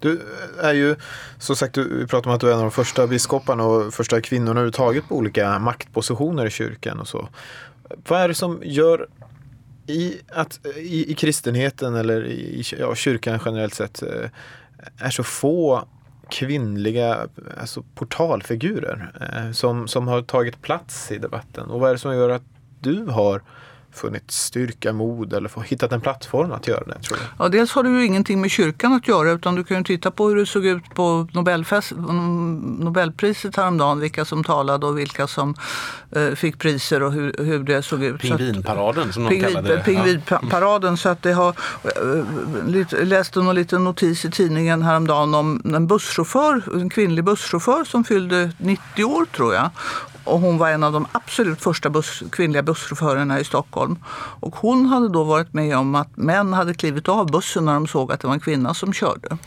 Du 0.00 0.22
är 0.62 0.72
ju, 0.72 0.96
som 1.38 1.56
sagt, 1.56 1.74
du 1.74 2.06
pratar 2.06 2.30
om 2.30 2.34
att 2.34 2.40
du 2.40 2.48
är 2.48 2.52
en 2.52 2.58
av 2.58 2.64
de 2.64 2.70
första 2.70 3.06
biskoparna 3.06 3.64
och 3.64 3.94
första 3.94 4.20
kvinnorna 4.20 4.50
överhuvudtaget 4.50 5.08
på 5.08 5.16
olika 5.16 5.58
maktpositioner 5.58 6.46
i 6.46 6.50
kyrkan 6.50 7.00
och 7.00 7.08
så. 7.08 7.28
Vad 8.08 8.20
är 8.20 8.28
det 8.28 8.34
som 8.34 8.60
gör 8.64 9.06
i, 9.88 10.20
att, 10.28 10.66
eh, 10.66 10.78
i, 10.78 11.10
i 11.10 11.14
kristenheten 11.14 11.94
eller 11.94 12.26
i 12.26 12.62
ja, 12.78 12.94
kyrkan 12.94 13.40
generellt 13.44 13.74
sett 13.74 14.02
eh, 14.02 14.30
är 14.98 15.10
så 15.10 15.22
få 15.22 15.88
kvinnliga 16.30 17.28
alltså 17.60 17.84
portalfigurer 17.94 19.12
eh, 19.20 19.52
som, 19.52 19.88
som 19.88 20.08
har 20.08 20.22
tagit 20.22 20.62
plats 20.62 21.12
i 21.12 21.18
debatten. 21.18 21.70
Och 21.70 21.80
vad 21.80 21.88
är 21.88 21.94
det 21.94 21.98
som 21.98 22.14
gör 22.14 22.28
att 22.28 22.42
du 22.80 23.04
har 23.04 23.42
funnit 23.98 24.30
styrka, 24.30 24.92
mod 24.92 25.32
eller 25.32 25.62
hittat 25.62 25.92
en 25.92 26.00
plattform 26.00 26.52
att 26.52 26.66
göra 26.66 26.84
det? 26.84 26.98
tror 27.02 27.18
jag. 27.18 27.46
Ja, 27.46 27.48
dels 27.48 27.72
har 27.72 27.82
det 27.82 27.90
ju 27.90 28.04
ingenting 28.04 28.40
med 28.40 28.50
kyrkan 28.50 28.92
att 28.92 29.08
göra 29.08 29.30
utan 29.32 29.54
du 29.54 29.64
kan 29.64 29.76
ju 29.76 29.84
titta 29.84 30.10
på 30.10 30.28
hur 30.28 30.36
det 30.36 30.46
såg 30.46 30.66
ut 30.66 30.94
på 30.94 31.28
Nobelfest, 31.32 31.92
Nobelpriset 32.78 33.56
häromdagen, 33.56 34.00
vilka 34.00 34.24
som 34.24 34.44
talade 34.44 34.86
och 34.86 34.98
vilka 34.98 35.26
som 35.26 35.54
eh, 36.10 36.34
fick 36.34 36.58
priser 36.58 37.02
och 37.02 37.12
hur, 37.12 37.34
hur 37.38 37.58
det 37.58 37.82
såg 37.82 38.04
ut. 38.04 38.20
Pingvinparaden 38.20 39.12
som 39.12 39.24
de 39.24 39.28
pingvin, 39.28 39.54
kallade 39.54 39.76
det. 39.76 39.82
Pingvinparaden, 39.82 40.90
ja. 40.90 40.96
så 40.96 41.08
att 41.08 41.22
det 41.22 41.32
har, 41.32 41.54
eh, 41.84 43.04
läste 43.04 43.38
någon 43.38 43.54
liten 43.54 43.84
notis 43.84 44.24
i 44.24 44.30
tidningen 44.30 44.82
häromdagen 44.82 45.34
om 45.34 45.62
en 45.64 45.86
busschaufför, 45.86 46.62
en 46.80 46.90
kvinnlig 46.90 47.24
busschaufför 47.24 47.84
som 47.84 48.04
fyllde 48.04 48.50
90 48.58 49.04
år 49.04 49.24
tror 49.24 49.54
jag 49.54 49.70
och 50.28 50.40
hon 50.40 50.58
var 50.58 50.70
en 50.70 50.82
av 50.82 50.92
de 50.92 51.06
absolut 51.12 51.60
första 51.60 51.90
buss, 51.90 52.22
kvinnliga 52.32 52.62
busschaufförerna 52.62 53.40
i 53.40 53.44
Stockholm. 53.44 53.96
Och 54.40 54.56
hon 54.56 54.86
hade 54.86 55.08
då 55.08 55.24
varit 55.24 55.52
med 55.52 55.76
om 55.76 55.94
att 55.94 56.16
män 56.16 56.52
hade 56.52 56.74
klivit 56.74 57.08
av 57.08 57.30
bussen 57.30 57.64
när 57.64 57.74
de 57.74 57.86
såg 57.86 58.12
att 58.12 58.20
det 58.20 58.26
var 58.26 58.34
en 58.34 58.40
kvinna 58.40 58.74
som 58.74 58.92
körde. 58.92 59.38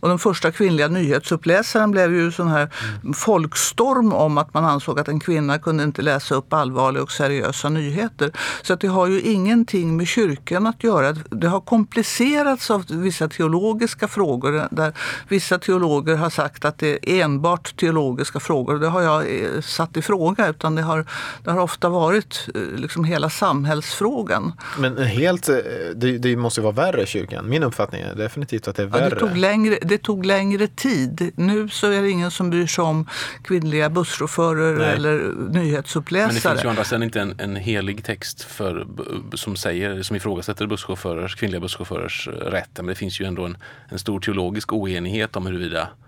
Och 0.00 0.08
den 0.08 0.18
första 0.18 0.50
kvinnliga 0.50 0.88
nyhetsuppläsaren 0.88 1.90
blev 1.90 2.14
ju 2.14 2.32
sån 2.32 2.48
här 2.48 2.70
mm. 3.02 3.14
folkstorm 3.14 4.12
om 4.12 4.38
att 4.38 4.54
man 4.54 4.64
ansåg 4.64 5.00
att 5.00 5.08
en 5.08 5.20
kvinna 5.20 5.58
kunde 5.58 5.84
inte 5.84 6.02
läsa 6.02 6.34
upp 6.34 6.52
allvarliga 6.52 7.02
och 7.02 7.10
seriösa 7.10 7.68
nyheter. 7.68 8.32
Så 8.62 8.72
att 8.72 8.80
det 8.80 8.88
har 8.88 9.06
ju 9.06 9.20
ingenting 9.20 9.96
med 9.96 10.06
kyrkan 10.06 10.66
att 10.66 10.84
göra. 10.84 11.12
Det 11.12 11.48
har 11.48 11.60
komplicerats 11.60 12.70
av 12.70 12.84
vissa 12.88 13.28
teologiska 13.28 14.08
frågor 14.08 14.68
där 14.70 14.92
vissa 15.28 15.58
teologer 15.58 16.16
har 16.16 16.30
sagt 16.30 16.64
att 16.64 16.78
det 16.78 16.90
är 16.90 17.24
enbart 17.24 17.76
teologiska 17.76 18.40
frågor. 18.40 18.78
Det 18.78 18.88
har 18.88 19.02
jag 19.02 19.20
eh, 19.20 19.60
satt 19.60 19.96
i 19.96 20.02
fråga 20.02 20.48
utan 20.48 20.74
det 20.74 20.82
har, 20.82 21.04
det 21.44 21.50
har 21.50 21.60
ofta 21.60 21.88
varit 21.88 22.48
eh, 22.54 22.60
liksom 22.76 23.04
hela 23.04 23.30
samhällsfrågan. 23.30 24.52
Men 24.78 24.98
helt, 24.98 25.48
eh, 25.48 25.56
det, 25.96 26.18
det 26.18 26.36
måste 26.36 26.60
ju 26.60 26.62
vara 26.62 26.74
värre 26.74 27.02
i 27.02 27.06
kyrkan. 27.06 27.48
Min 27.48 27.62
uppfattning 27.62 28.02
är 28.02 28.14
definitivt 28.14 28.68
att 28.68 28.76
det 28.76 28.82
är 28.82 28.86
värre. 28.86 29.04
Ja, 29.04 29.10
det 29.10 29.16
tog 29.16 29.36
längre 29.36 29.78
det 29.88 29.98
tog 29.98 30.26
längre 30.26 30.66
tid. 30.66 31.32
Nu 31.36 31.68
så 31.68 31.90
är 31.90 32.02
det 32.02 32.10
ingen 32.10 32.30
som 32.30 32.50
bryr 32.50 32.66
sig 32.66 32.84
om 32.84 33.08
kvinnliga 33.44 33.90
busschaufförer 33.90 34.78
Nej. 34.78 34.94
eller 34.94 35.32
nyhetsuppläsare. 35.52 36.26
Men 36.26 36.34
det 36.34 36.40
finns 36.40 36.64
ju 36.64 36.68
andra 36.68 36.84
sidan 36.84 37.02
inte 37.02 37.20
en, 37.20 37.34
en 37.38 37.56
helig 37.56 38.04
text 38.04 38.42
för, 38.42 38.86
som, 39.34 39.56
säger, 39.56 40.02
som 40.02 40.16
ifrågasätter 40.16 40.66
busschaufförers, 40.66 41.36
kvinnliga 41.36 41.60
busschaufförers 41.60 42.28
rätt. 42.28 42.70
Men 42.76 42.86
det 42.86 42.94
finns 42.94 43.20
ju 43.20 43.24
ändå 43.24 43.44
en, 43.44 43.56
en 43.88 43.98
stor 43.98 44.20
teologisk 44.20 44.72
oenighet 44.72 45.36
om 45.36 45.46
huruvida 45.46 45.78
Eh, 45.80 46.07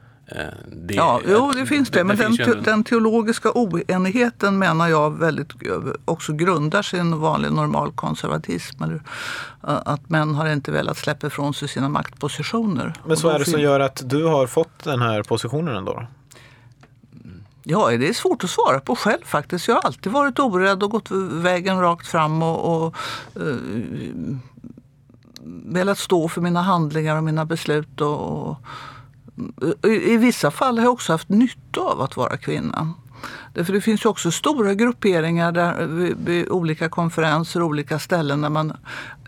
det, 0.67 0.95
ja, 0.95 1.21
jo, 1.27 1.53
det 1.55 1.67
finns 1.67 1.91
det. 1.91 1.99
det 1.99 2.05
men 2.05 2.17
den, 2.17 2.41
en... 2.41 2.63
den, 2.63 2.85
teologiska 2.85 3.51
oenigheten 3.55 4.59
menar 4.59 4.89
jag 4.89 5.19
väldigt 5.19 5.53
också 6.05 6.33
grundar 6.33 6.83
sig 6.83 6.97
i 6.97 7.01
en 7.01 7.21
vanlig 7.21 7.53
normal 7.53 7.93
konservatism. 7.93 8.83
Eller, 8.83 9.03
att 9.63 10.09
män 10.09 10.35
har 10.35 10.49
inte 10.49 10.73
velat 10.73 10.99
släppa 10.99 11.27
ifrån 11.27 11.55
sig 11.55 11.69
sina 11.69 11.89
maktpositioner. 11.89 12.95
Men 13.07 13.17
så 13.17 13.29
är 13.29 13.39
det 13.39 13.45
som 13.45 13.61
gör 13.61 13.81
att 13.81 14.03
du 14.05 14.25
har 14.25 14.47
fått 14.47 14.85
den 14.85 15.03
här 15.03 15.23
positionen 15.23 15.77
ändå? 15.77 16.07
Ja, 17.63 17.91
det 17.91 18.09
är 18.09 18.13
svårt 18.13 18.45
att 18.45 18.51
svara 18.51 18.81
på 18.81 18.97
själv 18.97 19.25
faktiskt. 19.25 19.69
Jag 19.69 19.75
har 19.75 19.83
alltid 19.83 20.13
varit 20.13 20.39
orädd 20.39 20.83
och 20.83 20.91
gått 20.91 21.11
vägen 21.31 21.81
rakt 21.81 22.07
fram 22.07 22.43
och, 22.43 22.87
och 22.87 22.97
uh, 23.41 23.57
velat 25.67 25.99
stå 25.99 26.29
för 26.29 26.41
mina 26.41 26.63
handlingar 26.63 27.17
och 27.17 27.25
mina 27.25 27.45
beslut. 27.45 28.01
Och, 28.01 28.49
och 28.49 28.57
i, 29.83 30.17
vissa 30.17 30.51
fall 30.51 30.79
har 30.79 30.85
jag 30.85 30.93
också 30.93 31.13
haft 31.13 31.29
nytta 31.29 31.81
av 31.81 32.01
att 32.01 32.17
vara 32.17 32.37
kvinna. 32.37 32.95
Därför 33.55 33.73
det 33.73 33.81
finns 33.81 34.05
ju 34.05 34.09
också 34.09 34.31
stora 34.31 34.75
grupperingar 34.75 35.53
där, 35.53 35.81
eh, 35.81 35.87
vid, 35.87 36.17
vid 36.25 36.49
olika 36.49 36.89
konferenser, 36.89 37.63
olika 37.63 37.99
ställen 37.99 38.41
där 38.41 38.49
man 38.49 38.77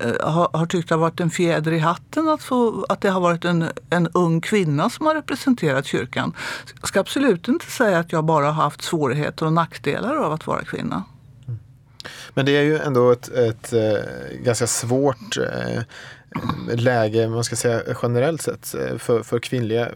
eh, 0.00 0.30
har, 0.30 0.50
har 0.52 0.66
tyckt 0.66 0.88
det 0.88 0.94
har 0.94 1.00
varit 1.00 1.20
en 1.20 1.30
fjäder 1.30 1.72
i 1.72 1.78
hatten 1.78 2.28
att, 2.28 2.42
få, 2.42 2.86
att 2.88 3.00
det 3.00 3.10
har 3.10 3.20
varit 3.20 3.44
en, 3.44 3.68
en 3.90 4.08
ung 4.08 4.40
kvinna 4.40 4.90
som 4.90 5.06
har 5.06 5.14
representerat 5.14 5.86
kyrkan. 5.86 6.32
Jag 6.80 6.88
ska 6.88 7.00
absolut 7.00 7.48
inte 7.48 7.70
säga 7.70 7.98
att 7.98 8.12
jag 8.12 8.24
bara 8.24 8.46
har 8.46 8.62
haft 8.62 8.82
svårigheter 8.82 9.46
och 9.46 9.52
nackdelar 9.52 10.16
av 10.16 10.32
att 10.32 10.46
vara 10.46 10.64
kvinna. 10.64 11.04
Mm. 11.48 11.58
Men 12.34 12.46
det 12.46 12.56
är 12.56 12.62
ju 12.62 12.78
ändå 12.78 13.10
ett, 13.10 13.28
ett, 13.28 13.72
ett 13.72 14.44
ganska 14.44 14.66
svårt 14.66 15.36
eh, 15.36 15.82
läge, 16.74 17.28
man 17.28 17.44
ska 17.44 17.56
säga 17.56 17.82
generellt 18.02 18.42
sett, 18.42 18.74
eh, 18.74 18.98
för, 18.98 19.22
för 19.22 19.38
kvinnliga 19.38 19.86
eh, 19.86 19.92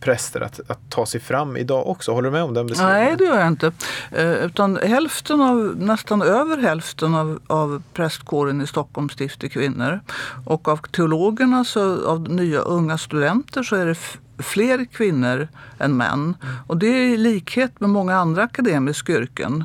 präster 0.00 0.40
att, 0.40 0.60
att 0.70 0.90
ta 0.90 1.06
sig 1.06 1.20
fram 1.20 1.56
idag 1.56 1.86
också. 1.88 2.12
Håller 2.12 2.28
du 2.28 2.32
med 2.32 2.42
om 2.42 2.54
den 2.54 2.66
beskrivningen? 2.66 3.04
Nej, 3.04 3.16
det 3.18 3.24
gör 3.24 3.38
jag 3.38 3.48
inte. 3.48 3.72
Eh, 4.10 4.32
utan 4.32 4.76
hälften 4.76 5.40
av, 5.40 5.76
nästan 5.76 6.22
över 6.22 6.56
hälften 6.56 7.14
av, 7.14 7.40
av 7.46 7.82
prästkåren 7.94 8.60
i 8.60 8.66
Stockholm 8.66 9.08
stift 9.08 9.44
är 9.44 9.48
kvinnor. 9.48 10.00
Och 10.46 10.68
av 10.68 10.76
teologerna, 10.76 11.64
så, 11.64 12.06
av 12.06 12.20
nya 12.20 12.60
unga 12.60 12.98
studenter, 12.98 13.62
så 13.62 13.76
är 13.76 13.86
det 13.86 13.96
fler 14.42 14.84
kvinnor 14.84 15.48
än 15.78 15.96
män. 15.96 16.36
Och 16.66 16.76
det 16.76 16.86
är 16.86 17.14
i 17.14 17.16
likhet 17.16 17.80
med 17.80 17.90
många 17.90 18.16
andra 18.16 18.42
akademiska 18.42 19.12
yrken. 19.12 19.64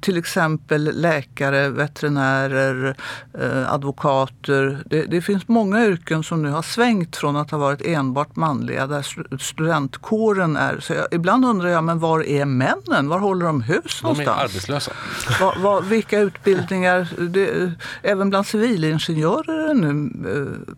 Till 0.00 0.16
exempel 0.16 0.90
läkare, 1.00 1.68
veterinärer, 1.68 2.96
eh, 3.40 3.72
advokater. 3.72 4.82
Det, 4.86 5.02
det, 5.02 5.22
finns 5.22 5.48
många 5.48 5.65
yrken 5.74 6.22
som 6.22 6.42
nu 6.42 6.50
har 6.50 6.62
svängt 6.62 7.16
från 7.16 7.36
att 7.36 7.50
ha 7.50 7.58
varit 7.58 7.86
enbart 7.86 8.36
manliga 8.36 8.86
där 8.86 9.36
studentkåren 9.38 10.56
är. 10.56 10.80
Så 10.80 10.92
jag, 10.92 11.06
ibland 11.10 11.44
undrar 11.44 11.68
jag, 11.68 11.84
men 11.84 11.98
var 11.98 12.22
är 12.22 12.44
männen? 12.44 13.08
Var 13.08 13.18
håller 13.18 13.46
de 13.46 13.62
hus 13.62 14.02
någonstans? 14.02 14.26
De 14.26 14.40
är 14.40 14.44
arbetslösa. 14.44 14.92
Var, 15.40 15.56
var, 15.62 15.82
vilka 15.82 16.20
utbildningar? 16.20 17.08
Det, 17.28 17.72
även 18.02 18.30
bland 18.30 18.46
civilingenjörer 18.46 19.70
är 19.70 19.74
nu 19.74 20.10
eh, 20.30 20.74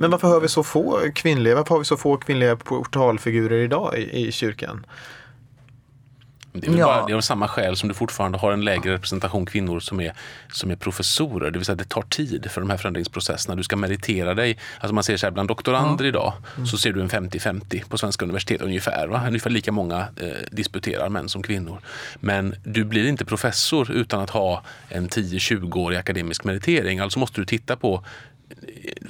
men 0.00 0.10
varför 0.10 0.28
har 0.28 0.40
vi 0.40 0.48
så 0.48 0.62
få 0.62 1.00
kvinnliga, 1.14 1.54
varför 1.54 1.74
har 1.74 1.78
vi 1.78 1.84
så 1.84 1.96
få 1.96 2.16
kvinnliga 2.16 2.56
portalfigurer 2.56 3.58
idag 3.58 3.98
i, 3.98 4.26
i 4.26 4.32
kyrkan? 4.32 4.86
Det 6.52 6.66
är, 6.66 6.76
ja. 6.76 6.86
bara, 6.86 7.06
det 7.06 7.12
är 7.12 7.16
av 7.16 7.20
samma 7.20 7.48
skäl 7.48 7.76
som 7.76 7.88
du 7.88 7.94
fortfarande 7.94 8.38
har 8.38 8.52
en 8.52 8.64
lägre 8.64 8.92
representation 8.92 9.46
kvinnor 9.46 9.80
som 9.80 10.00
är, 10.00 10.12
som 10.52 10.70
är 10.70 10.76
professorer. 10.76 11.50
Det 11.50 11.58
vill 11.58 11.66
säga 11.66 11.76
det 11.76 11.88
tar 11.88 12.02
tid 12.02 12.50
för 12.50 12.60
de 12.60 12.70
här 12.70 12.76
förändringsprocesserna. 12.76 13.56
Du 13.56 13.62
ska 13.62 13.76
meritera 13.76 14.34
dig. 14.34 14.58
Alltså 14.80 14.94
man 14.94 15.04
ser 15.04 15.16
så 15.16 15.26
här, 15.26 15.30
bland 15.30 15.48
doktorander 15.48 16.04
ja. 16.04 16.08
idag 16.08 16.32
mm. 16.56 16.66
så 16.66 16.78
ser 16.78 16.92
du 16.92 17.00
en 17.00 17.08
50-50 17.08 17.88
på 17.88 17.98
svenska 17.98 18.24
universitet 18.24 18.60
ungefär. 18.60 19.08
Va? 19.08 19.22
Ungefär 19.26 19.50
lika 19.50 19.72
många 19.72 19.98
eh, 20.16 20.28
disputerar 20.50 21.08
män 21.08 21.28
som 21.28 21.42
kvinnor. 21.42 21.80
Men 22.20 22.54
du 22.64 22.84
blir 22.84 23.08
inte 23.08 23.24
professor 23.24 23.90
utan 23.90 24.20
att 24.20 24.30
ha 24.30 24.62
en 24.88 25.08
10-20-årig 25.08 25.96
akademisk 25.98 26.44
meritering. 26.44 26.98
Alltså 26.98 27.18
måste 27.18 27.40
du 27.40 27.44
titta 27.44 27.76
på 27.76 28.04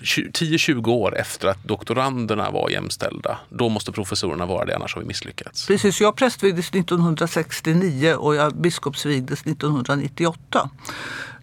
10-20 0.02 0.88
år 0.88 1.18
efter 1.18 1.48
att 1.48 1.64
doktoranderna 1.64 2.50
var 2.50 2.70
jämställda, 2.70 3.38
då 3.48 3.68
måste 3.68 3.92
professorerna 3.92 4.46
vara 4.46 4.64
det, 4.64 4.76
annars 4.76 4.94
har 4.94 5.02
vi 5.02 5.08
misslyckats. 5.08 5.66
Precis, 5.66 6.00
jag 6.00 6.16
prästvigdes 6.16 6.70
1969 6.70 8.14
och 8.14 8.34
jag 8.34 8.54
biskopsvigdes 8.54 9.40
1998. 9.40 10.70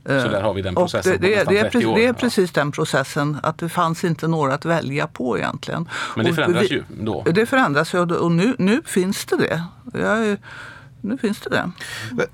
Så 0.08 0.14
där 0.14 0.42
har 0.42 0.54
vi 0.54 0.62
den 0.62 0.76
processen 0.76 1.18
det, 1.22 1.28
det, 1.28 1.44
det, 1.44 1.58
är, 1.58 1.70
precis, 1.70 1.96
det 1.96 2.06
är 2.06 2.14
precis 2.14 2.52
den 2.52 2.72
processen, 2.72 3.38
att 3.44 3.58
det 3.58 3.70
fanns 3.70 4.04
inte 4.04 4.28
några 4.28 4.54
att 4.54 4.66
välja 4.66 5.08
på 5.08 5.38
egentligen. 5.38 5.90
Men 6.16 6.26
det 6.26 6.34
förändras 6.34 6.72
vi, 6.72 6.76
ju 6.76 6.84
då? 6.90 7.24
Det 7.32 7.46
förändras 7.46 7.94
ju 7.94 8.00
och 8.00 8.32
nu, 8.32 8.56
nu 8.60 8.82
finns 8.86 9.26
det 9.26 9.38
det. 9.38 9.64
Jag 10.00 10.38
nu 11.02 11.18
finns 11.18 11.40
det 11.40 11.50
det. 11.50 11.72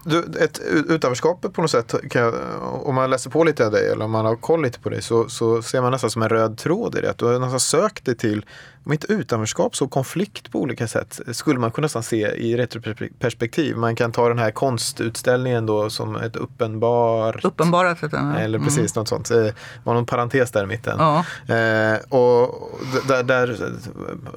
Du, 0.03 0.43
ett 0.43 0.59
utanförskap 0.89 1.53
på 1.53 1.61
något 1.61 1.71
sätt, 1.71 1.93
jag, 2.21 2.33
om 2.61 2.95
man 2.95 3.09
läser 3.09 3.29
på 3.29 3.43
lite 3.43 3.65
av 3.65 3.71
dig 3.71 3.91
eller 3.91 4.05
om 4.05 4.11
man 4.11 4.25
har 4.25 4.35
koll 4.35 4.63
lite 4.63 4.79
på 4.79 4.89
dig 4.89 5.01
så, 5.01 5.29
så 5.29 5.61
ser 5.61 5.81
man 5.81 5.91
nästan 5.91 6.09
som 6.09 6.21
en 6.21 6.29
röd 6.29 6.57
tråd 6.57 6.95
i 6.95 7.01
det. 7.01 7.13
du 7.17 7.25
har 7.25 7.39
nästan 7.39 7.59
sökt 7.59 8.05
dig 8.05 8.17
till, 8.17 8.45
om 8.85 8.91
inte 8.91 9.13
utanförskap 9.13 9.75
så 9.75 9.87
konflikt 9.87 10.51
på 10.51 10.59
olika 10.59 10.87
sätt 10.87 11.19
skulle 11.31 11.59
man 11.59 11.71
kunna 11.71 11.85
nästan 11.85 12.03
se 12.03 12.27
i 12.27 12.57
retroperspektiv. 12.57 13.77
Man 13.77 13.95
kan 13.95 14.11
ta 14.11 14.29
den 14.29 14.39
här 14.39 14.51
konstutställningen 14.51 15.65
då 15.65 15.89
som 15.89 16.15
ett 16.15 16.35
uppenbart... 16.35 17.45
Uppenbarat. 17.45 17.97
Ja. 18.11 18.37
Eller 18.37 18.59
precis 18.59 18.77
mm. 18.77 19.01
något 19.01 19.07
sånt. 19.07 19.29
Det 19.29 19.53
var 19.83 19.93
någon 19.93 20.05
parentes 20.05 20.51
där 20.51 20.63
i 20.63 20.67
mitten. 20.67 20.95
Ja. 20.99 21.17
Eh, 21.55 21.97
och 22.09 22.71
där, 23.07 23.23
där, 23.23 23.47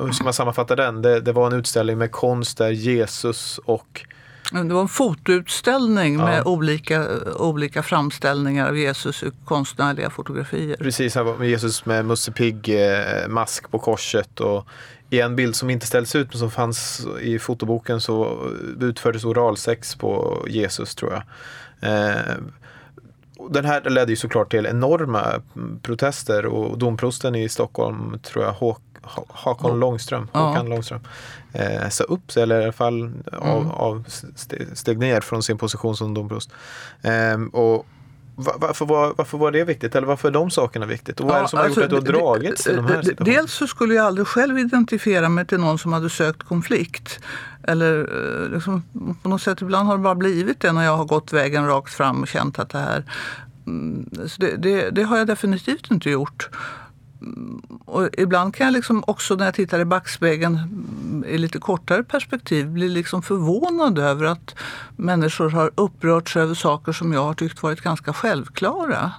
hur 0.00 0.12
ska 0.12 0.24
man 0.24 0.32
sammanfatta 0.32 0.76
den? 0.76 1.02
Det, 1.02 1.20
det 1.20 1.32
var 1.32 1.46
en 1.46 1.52
utställning 1.52 1.98
med 1.98 2.12
konst 2.12 2.58
där 2.58 2.70
Jesus 2.70 3.60
och 3.64 4.06
det 4.52 4.74
var 4.74 4.82
en 4.82 4.88
fotoutställning 4.88 6.18
ja. 6.18 6.24
med 6.24 6.42
olika, 6.46 7.06
olika 7.36 7.82
framställningar 7.82 8.68
av 8.68 8.78
Jesus 8.78 9.22
i 9.22 9.30
konstnärliga 9.44 10.10
fotografier. 10.10 10.76
Precis, 10.76 11.16
med 11.38 11.48
Jesus 11.48 11.86
med 11.86 12.04
Musse 12.04 12.32
Pigg 12.32 12.68
eh, 12.68 13.28
mask 13.28 13.70
på 13.70 13.78
korset 13.78 14.40
och 14.40 14.66
i 15.10 15.20
en 15.20 15.36
bild 15.36 15.56
som 15.56 15.70
inte 15.70 15.86
ställdes 15.86 16.14
ut 16.14 16.28
men 16.28 16.38
som 16.38 16.50
fanns 16.50 17.06
i 17.20 17.38
fotoboken 17.38 18.00
så 18.00 18.46
utfördes 18.80 19.24
oralsex 19.24 19.94
på 19.94 20.42
Jesus 20.48 20.94
tror 20.94 21.12
jag. 21.12 21.22
Eh, 21.90 22.36
den 23.50 23.64
här 23.64 23.90
ledde 23.90 24.12
ju 24.12 24.16
såklart 24.16 24.50
till 24.50 24.66
enorma 24.66 25.42
protester 25.82 26.46
och 26.46 26.78
domprosten 26.78 27.34
i 27.34 27.48
Stockholm 27.48 28.18
tror 28.22 28.44
jag 28.44 28.52
Håkan 29.28 29.80
Långström, 29.80 30.28
Håkan 30.32 30.68
Långström 30.68 31.00
eh, 31.52 31.88
sa 31.88 32.04
upp 32.04 32.32
sig 32.32 32.42
eller 32.42 32.60
i 32.60 32.64
alla 32.64 32.72
fall 32.72 33.12
av, 33.32 33.60
mm. 33.60 33.70
av 33.70 34.04
steg 34.74 34.98
ner 34.98 35.20
från 35.20 35.42
sin 35.42 35.58
position 35.58 35.96
som 35.96 36.14
domprost. 36.14 36.50
Eh, 37.02 37.42
och 37.52 37.86
varför 38.38 38.86
var, 38.86 39.14
varför 39.16 39.38
var 39.38 39.50
det 39.50 39.64
viktigt? 39.64 39.94
Eller 39.94 40.06
varför 40.06 40.28
är 40.28 40.32
de 40.32 40.50
sakerna 40.50 40.86
viktigt? 40.86 41.20
Och 41.20 41.26
vad 41.26 41.34
ja, 41.34 41.38
är 41.38 41.42
det 41.42 41.48
som 41.48 41.58
alltså, 41.58 41.80
har 41.80 41.88
gjort 41.88 41.98
att 41.98 42.04
du 42.04 42.12
har 42.12 42.20
dragits 42.20 42.64
till 42.64 42.76
de 42.76 42.86
här 42.86 43.02
situationerna? 43.02 43.40
Dels 43.40 43.52
så 43.52 43.66
skulle 43.66 43.94
jag 43.94 44.06
aldrig 44.06 44.26
själv 44.26 44.58
identifiera 44.58 45.28
mig 45.28 45.46
till 45.46 45.58
någon 45.58 45.78
som 45.78 45.92
hade 45.92 46.10
sökt 46.10 46.42
konflikt. 46.42 47.20
Eller 47.62 47.98
eh, 47.98 48.50
liksom, 48.50 48.82
på 49.22 49.28
något 49.28 49.42
sätt, 49.42 49.60
ibland 49.60 49.88
har 49.88 49.96
det 49.96 50.02
bara 50.02 50.14
blivit 50.14 50.60
det 50.60 50.72
när 50.72 50.84
jag 50.84 50.96
har 50.96 51.04
gått 51.04 51.32
vägen 51.32 51.66
rakt 51.66 51.94
fram 51.94 52.22
och 52.22 52.28
känt 52.28 52.58
att 52.58 52.68
det 52.68 52.78
här... 52.78 53.04
Mm, 53.66 54.10
så 54.26 54.40
det, 54.40 54.56
det, 54.56 54.90
det 54.90 55.02
har 55.02 55.18
jag 55.18 55.26
definitivt 55.26 55.90
inte 55.90 56.10
gjort 56.10 56.50
och 57.84 58.08
ibland 58.12 58.54
kan 58.54 58.66
jag 58.66 58.72
liksom 58.72 59.04
också 59.06 59.34
när 59.34 59.44
jag 59.44 59.54
tittar 59.54 59.80
i 59.80 59.84
backspegeln 59.84 60.58
i 61.26 61.38
lite 61.38 61.58
kortare 61.58 62.02
perspektiv 62.02 62.68
bli 62.68 62.88
liksom 62.88 63.22
förvånad 63.22 63.98
över 63.98 64.24
att 64.24 64.54
människor 64.96 65.50
har 65.50 65.70
upprörts 65.74 66.36
över 66.36 66.54
saker 66.54 66.92
som 66.92 67.12
jag 67.12 67.24
har 67.24 67.34
tyckt 67.34 67.62
varit 67.62 67.80
ganska 67.80 68.12
självklara. 68.12 69.12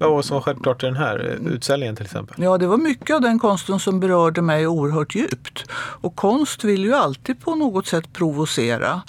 Ja, 0.00 0.06
och 0.06 0.24
som 0.24 0.42
självklart 0.42 0.82
i 0.82 0.86
den 0.86 0.96
här 0.96 1.38
utställningen 1.46 1.96
till 1.96 2.04
exempel. 2.04 2.42
Ja, 2.42 2.58
det 2.58 2.66
var 2.66 2.76
mycket 2.76 3.16
av 3.16 3.20
den 3.20 3.38
konsten 3.38 3.80
som 3.80 4.00
berörde 4.00 4.42
mig 4.42 4.66
oerhört 4.66 5.14
djupt. 5.14 5.64
Och 5.74 6.16
konst 6.16 6.64
vill 6.64 6.84
ju 6.84 6.94
alltid 6.94 7.40
på 7.40 7.54
något 7.54 7.86
sätt 7.86 8.12
provocera. 8.12 9.02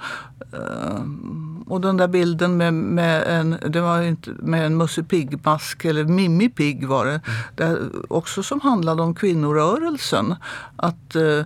Ehm, 0.56 1.46
och 1.68 1.82
den 1.82 1.98
där 1.98 2.08
bilden 2.08 2.58
med, 2.58 2.74
med 2.74 3.24
en, 3.28 3.58
det 3.68 3.82
var 3.82 4.02
inte, 4.02 4.30
med 4.30 4.66
en 4.66 4.78
Musse 4.78 5.04
Pigg-mask, 5.04 5.86
eller 5.86 6.04
Mimmi 6.04 6.50
Pigg 6.50 6.88
var 6.88 7.06
det, 7.06 7.22
mm. 7.64 8.04
också 8.08 8.44
som 8.44 8.62
handlade 8.62 9.02
om 9.02 9.16
kvinnorörelsen. 9.16 10.36
Att 10.76 11.16
uh, 11.16 11.44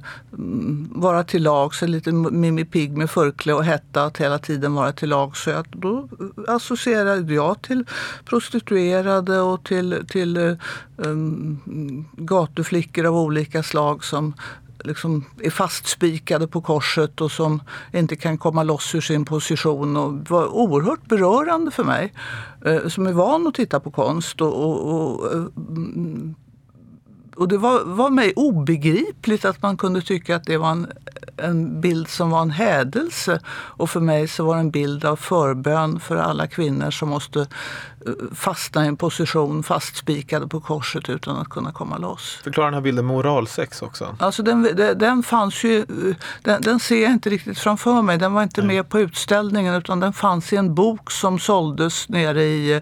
vara 0.91 1.23
till 1.23 1.43
lags, 1.43 1.81
lite 1.81 2.11
Mimmi 2.11 2.65
Pigg 2.65 2.97
med 2.97 3.09
förkläde 3.09 3.57
och 3.57 3.63
hetta, 3.63 4.03
att 4.03 4.17
hela 4.17 4.37
tiden 4.37 4.73
vara 4.73 4.91
till 4.91 5.09
lags. 5.09 5.43
Så 5.43 5.63
då 5.71 6.09
associerade 6.47 7.33
jag 7.33 7.61
till 7.61 7.85
prostituerade 8.25 9.39
och 9.39 9.63
till, 9.63 10.05
till 10.07 10.57
um, 10.97 12.05
gatuflickor 12.11 13.05
av 13.05 13.17
olika 13.17 13.63
slag 13.63 14.03
som 14.03 14.33
liksom 14.83 15.25
är 15.41 15.50
fastspikade 15.50 16.48
på 16.48 16.62
korset 16.62 17.21
och 17.21 17.31
som 17.31 17.62
inte 17.93 18.15
kan 18.15 18.38
komma 18.38 18.63
loss 18.63 18.95
ur 18.95 19.01
sin 19.01 19.25
position. 19.25 19.98
Och 19.98 20.13
det 20.13 20.29
var 20.29 20.48
oerhört 20.48 21.07
berörande 21.07 21.71
för 21.71 21.83
mig 21.83 22.13
eh, 22.65 22.88
som 22.88 23.07
är 23.07 23.13
van 23.13 23.48
att 23.48 23.53
titta 23.53 23.79
på 23.79 23.91
konst. 23.91 24.41
Och, 24.41 24.63
och, 24.63 24.91
och, 24.91 25.33
eh, 25.33 25.45
och 27.36 27.48
det 27.48 27.57
var, 27.57 27.83
var 27.86 28.09
mig 28.09 28.33
obegripligt 28.36 29.45
att 29.45 29.62
man 29.62 29.77
kunde 29.77 30.01
tycka 30.01 30.36
att 30.36 30.45
det 30.45 30.57
var 30.57 30.71
en, 30.71 30.88
en 31.41 31.81
bild 31.81 32.08
som 32.08 32.29
var 32.29 32.41
en 32.41 32.51
hädelse. 32.51 33.39
Och 33.50 33.89
för 33.89 34.00
mig 34.00 34.27
så 34.27 34.46
var 34.46 34.55
det 34.55 34.60
en 34.60 34.72
bild 34.72 35.05
av 35.05 35.15
förbön 35.15 36.00
för 36.00 36.15
alla 36.15 36.48
kvinnor 36.48 36.91
som 36.91 37.10
måste 37.10 37.48
fastna 38.36 38.86
i 38.86 38.88
en 38.88 38.98
position 38.98 39.63
fastspikade 39.63 40.48
på 40.48 40.62
korset 40.62 41.10
utan 41.10 41.38
att 41.38 41.50
kunna 41.50 41.72
komma 41.72 41.98
loss. 41.98 42.39
Förklara 42.43 42.67
den 42.67 42.74
här 42.74 42.81
bilden 42.81 43.05
moralsex 43.05 43.81
också. 43.81 44.15
Alltså 44.19 44.43
den, 44.43 44.69
den 44.96 45.24
fanns 45.24 45.63
ju, 45.63 45.86
den, 46.41 46.62
den, 46.62 46.79
ser 46.79 47.03
jag 47.03 47.12
inte 47.12 47.29
riktigt 47.29 47.60
framför 47.60 48.01
mig. 48.01 48.17
Den 48.17 48.34
var 48.34 48.43
inte 48.43 48.62
mm. 48.62 48.75
med 48.75 48.89
på 48.89 49.00
utställningen 49.00 49.75
utan 49.75 50.00
den 50.00 50.13
fanns 50.13 50.53
i 50.53 50.55
en 50.55 50.75
bok 50.75 51.12
som 51.12 51.39
såldes 51.39 52.10
nere 52.10 52.43
i, 52.43 52.81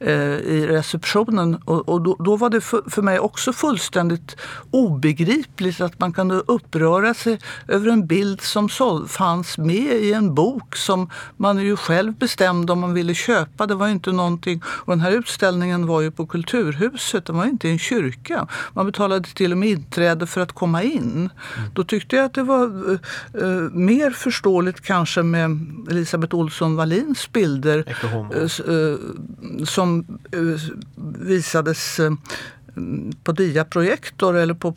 eh, 0.00 0.12
i 0.34 0.66
receptionen. 0.66 1.54
Och, 1.64 1.88
och 1.88 2.00
då, 2.02 2.16
då, 2.18 2.36
var 2.36 2.50
det 2.50 2.60
för, 2.60 2.82
för 2.90 3.02
mig 3.02 3.18
också 3.18 3.52
fullständigt 3.52 4.36
obegripligt 4.70 5.80
att 5.80 6.00
man 6.00 6.12
kunde 6.12 6.34
uppröra 6.34 7.14
sig 7.14 7.38
över 7.68 7.90
en 7.90 7.97
bild 8.06 8.40
som 8.40 8.68
såld, 8.68 9.10
fanns 9.10 9.58
med 9.58 9.96
i 9.96 10.12
en 10.12 10.34
bok 10.34 10.76
som 10.76 11.10
man 11.36 11.58
ju 11.58 11.76
själv 11.76 12.14
bestämde 12.14 12.72
om 12.72 12.80
man 12.80 12.94
ville 12.94 13.14
köpa. 13.14 13.66
Det 13.66 13.74
var 13.74 13.88
inte 13.88 14.12
någonting, 14.12 14.62
och 14.64 14.92
den 14.92 15.00
här 15.00 15.12
utställningen 15.12 15.86
var 15.86 16.00
ju 16.00 16.10
på 16.10 16.26
Kulturhuset, 16.26 17.26
det 17.26 17.32
var 17.32 17.44
inte 17.44 17.68
i 17.68 17.70
en 17.70 17.78
kyrka. 17.78 18.46
Man 18.72 18.86
betalade 18.86 19.28
till 19.28 19.52
och 19.52 19.58
med 19.58 19.68
inträde 19.68 20.26
för 20.26 20.40
att 20.40 20.52
komma 20.52 20.82
in. 20.82 21.30
Mm. 21.56 21.70
Då 21.74 21.84
tyckte 21.84 22.16
jag 22.16 22.24
att 22.24 22.34
det 22.34 22.42
var 22.42 22.66
uh, 22.66 23.70
mer 23.72 24.10
förståeligt 24.10 24.80
kanske 24.80 25.22
med 25.22 25.50
Elisabeth 25.90 26.34
Olsson 26.34 26.76
Wallins 26.76 27.32
bilder 27.32 27.84
uh, 28.68 28.96
som 29.64 30.18
visades 31.18 32.00
på 33.24 33.32
diaprojektor 33.32 34.36
eller 34.36 34.54
på 34.54 34.74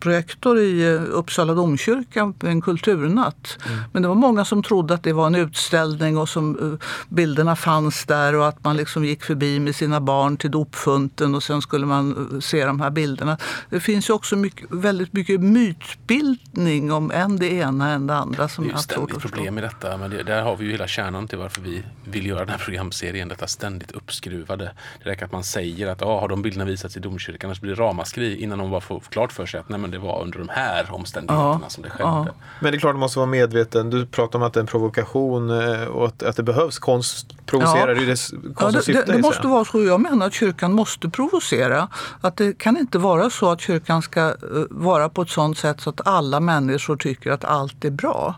projektor 0.00 0.58
i 0.58 0.94
eh, 0.94 1.02
Uppsala 1.10 1.54
domkyrka 1.54 2.32
en 2.44 2.62
kulturnatt. 2.62 3.58
Mm. 3.66 3.78
Men 3.92 4.02
det 4.02 4.08
var 4.08 4.14
många 4.14 4.44
som 4.44 4.62
trodde 4.62 4.94
att 4.94 5.02
det 5.02 5.12
var 5.12 5.26
en 5.26 5.34
utställning 5.34 6.18
och 6.18 6.28
som 6.28 6.58
eh, 6.58 6.86
bilderna 7.08 7.56
fanns 7.56 8.04
där 8.04 8.34
och 8.34 8.48
att 8.48 8.64
man 8.64 8.76
liksom 8.76 9.04
gick 9.04 9.22
förbi 9.22 9.60
med 9.60 9.74
sina 9.74 10.00
barn 10.00 10.36
till 10.36 10.50
dopfunten 10.50 11.34
och 11.34 11.42
sen 11.42 11.62
skulle 11.62 11.86
man 11.86 12.28
eh, 12.32 12.40
se 12.40 12.64
de 12.64 12.80
här 12.80 12.90
bilderna. 12.90 13.38
Det 13.70 13.80
finns 13.80 14.08
ju 14.08 14.14
också 14.14 14.36
mycket, 14.36 14.66
väldigt 14.70 15.12
mycket 15.12 15.40
mytbildning 15.40 16.92
om 16.92 17.10
en 17.10 17.36
det 17.36 17.52
ena 17.52 17.90
än 17.90 18.06
det 18.06 18.16
andra. 18.16 18.48
Som 18.48 18.64
det 18.64 18.70
är 18.70 18.74
ju 18.74 18.78
ständigt 18.78 19.18
problem 19.18 19.54
med 19.54 19.64
detta. 19.64 19.96
Men 19.96 20.10
det, 20.10 20.22
där 20.22 20.42
har 20.42 20.56
vi 20.56 20.64
ju 20.64 20.70
hela 20.70 20.86
kärnan 20.86 21.28
till 21.28 21.38
varför 21.38 21.60
vi 21.62 21.82
vill 22.04 22.26
göra 22.26 22.40
den 22.40 22.48
här 22.48 22.58
programserien. 22.58 23.28
Detta 23.28 23.46
ständigt 23.46 23.90
uppskruvade. 23.90 24.72
Det 25.04 25.10
räcker 25.10 25.24
att 25.24 25.32
man 25.32 25.44
säger 25.44 25.86
att 25.86 26.02
ah, 26.02 26.20
har 26.20 26.28
de 26.28 26.42
bilderna 26.42 26.64
visats 26.64 26.96
i 26.96 27.00
domkyrkan 27.00 27.39
kyrkan. 27.40 27.50
Annars 27.50 27.60
blir 27.60 27.74
det 27.74 27.82
ramaskri 27.82 28.42
innan 28.42 28.58
de 28.58 28.70
bara 28.70 28.80
får 28.80 29.00
klart 29.00 29.32
för 29.32 29.46
sig 29.46 29.60
att 29.60 29.68
nej, 29.68 29.78
men 29.78 29.90
det 29.90 29.98
var 29.98 30.22
under 30.22 30.38
de 30.38 30.48
här 30.48 30.94
omständigheterna 30.94 31.60
ja. 31.62 31.68
som 31.68 31.82
det 31.82 31.90
skedde. 31.90 32.04
Ja. 32.04 32.26
Men 32.60 32.72
det 32.72 32.78
är 32.78 32.80
klart 32.80 32.94
man 32.94 33.00
måste 33.00 33.18
vara 33.18 33.30
medveten. 33.30 33.90
Du 33.90 34.06
pratar 34.06 34.38
om 34.38 34.42
att 34.42 34.52
det 34.52 34.58
är 34.58 34.62
en 34.62 34.66
provokation 34.66 35.50
eh, 35.50 35.84
och 35.84 36.06
att, 36.06 36.22
att 36.22 36.36
det 36.36 36.42
behövs 36.42 36.78
konst 36.78 37.34
provocerar. 37.50 37.88
Ja. 37.88 37.94
Det 37.94 38.02
är 38.02 38.06
det 38.06 38.52
ja, 38.60 38.70
det, 38.70 38.92
det, 38.92 39.12
det 39.12 39.18
måste 39.18 39.46
vara 39.46 39.64
så. 39.64 39.84
Jag 39.84 40.00
menar 40.00 40.26
att 40.26 40.34
kyrkan 40.34 40.72
måste 40.72 41.08
provocera. 41.08 41.88
Att 42.20 42.36
det 42.36 42.58
kan 42.58 42.76
inte 42.76 42.98
vara 42.98 43.30
så 43.30 43.50
att 43.50 43.60
kyrkan 43.60 44.02
ska 44.02 44.28
uh, 44.30 44.64
vara 44.70 45.08
på 45.08 45.22
ett 45.22 45.30
sådant 45.30 45.58
sätt 45.58 45.80
så 45.80 45.90
att 45.90 46.06
alla 46.06 46.40
människor 46.40 46.96
tycker 46.96 47.30
att 47.30 47.44
allt 47.44 47.84
är 47.84 47.90
bra. 47.90 48.34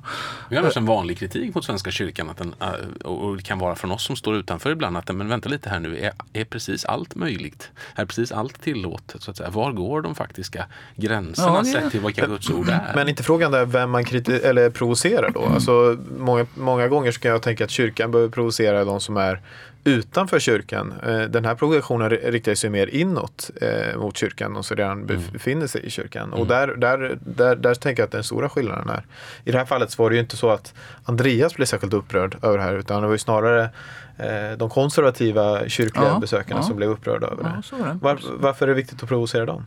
Vi 0.48 0.56
har 0.56 0.78
en 0.78 0.86
vanlig 0.86 1.18
kritik 1.18 1.54
mot 1.54 1.64
Svenska 1.64 1.90
kyrkan 1.90 2.30
att 2.30 2.36
den, 2.36 2.54
uh, 2.62 3.06
och 3.06 3.36
det 3.36 3.42
kan 3.42 3.58
vara 3.58 3.74
från 3.74 3.90
oss 3.90 4.04
som 4.06 4.16
står 4.16 4.36
utanför 4.36 4.70
ibland 4.70 4.96
att 4.96 5.14
men 5.14 5.28
vänta 5.28 5.48
lite 5.48 5.68
här 5.68 5.80
nu, 5.80 5.98
är, 5.98 6.12
är 6.32 6.44
precis 6.44 6.84
allt 6.84 7.14
möjligt? 7.14 7.70
Är 7.94 8.04
precis 8.04 8.32
allt 8.32 8.62
tillåtet? 8.82 9.22
Så 9.22 9.30
att 9.30 9.36
säga. 9.36 9.50
Var 9.50 9.72
går 9.72 10.02
de 10.02 10.14
faktiska 10.14 10.66
gränserna 10.96 11.48
ja, 11.48 11.64
sett 11.64 11.90
till 11.90 12.00
vilka 12.00 12.26
Guds 12.26 12.50
ord 12.50 12.68
är? 12.68 12.92
Men 12.94 13.08
inte 13.08 13.22
frågan 13.22 13.52
där 13.52 13.64
vem 13.64 13.90
man 13.90 14.04
kriti- 14.04 14.44
eller 14.44 14.70
provocerar 14.70 15.30
då? 15.30 15.44
Alltså, 15.44 15.98
många, 16.18 16.46
många 16.54 16.88
gånger 16.88 17.12
så 17.12 17.20
kan 17.20 17.30
jag 17.30 17.42
tänka 17.42 17.64
att 17.64 17.70
kyrkan 17.70 18.10
behöver 18.10 18.30
provocera 18.30 18.84
de 18.84 19.00
som 19.00 19.16
är 19.16 19.40
utanför 19.84 20.38
kyrkan. 20.38 20.94
Eh, 21.02 21.20
den 21.20 21.44
här 21.44 21.54
provokationen 21.54 22.10
riktar 22.10 22.54
sig 22.54 22.70
mer 22.70 22.86
inåt 22.86 23.50
eh, 23.60 23.98
mot 23.98 24.16
kyrkan 24.16 24.56
och 24.56 24.64
som 24.64 24.76
redan 24.76 25.02
mm. 25.02 25.22
befinner 25.32 25.66
sig 25.66 25.86
i 25.86 25.90
kyrkan. 25.90 26.28
Mm. 26.28 26.40
Och 26.40 26.46
där, 26.46 26.68
där, 26.68 27.18
där, 27.20 27.56
där 27.56 27.74
tänker 27.74 28.02
jag 28.02 28.06
att 28.06 28.12
den 28.12 28.24
stora 28.24 28.48
skillnaden 28.48 28.88
är. 28.88 29.04
I 29.44 29.52
det 29.52 29.58
här 29.58 29.64
fallet 29.64 29.98
var 29.98 30.10
det 30.10 30.16
ju 30.16 30.20
inte 30.20 30.36
så 30.36 30.50
att 30.50 30.74
Andreas 31.04 31.56
blev 31.56 31.66
särskilt 31.66 31.92
upprörd 31.92 32.36
över 32.42 32.58
det 32.58 32.64
här 32.64 32.74
utan 32.74 33.02
det 33.02 33.08
var 33.08 33.14
ju 33.14 33.18
snarare 33.18 33.70
eh, 34.16 34.58
de 34.58 34.70
konservativa 34.70 35.68
kyrkliga 35.68 36.08
ja, 36.08 36.18
besökarna 36.18 36.60
ja. 36.60 36.64
som 36.64 36.76
blev 36.76 36.90
upprörda 36.90 37.26
över 37.26 37.62
ja, 37.70 37.76
det. 37.76 37.98
Var, 38.00 38.18
varför 38.32 38.66
är 38.66 38.68
det 38.68 38.74
viktigt 38.74 39.02
att 39.02 39.08
provocera 39.08 39.46
dem? 39.46 39.66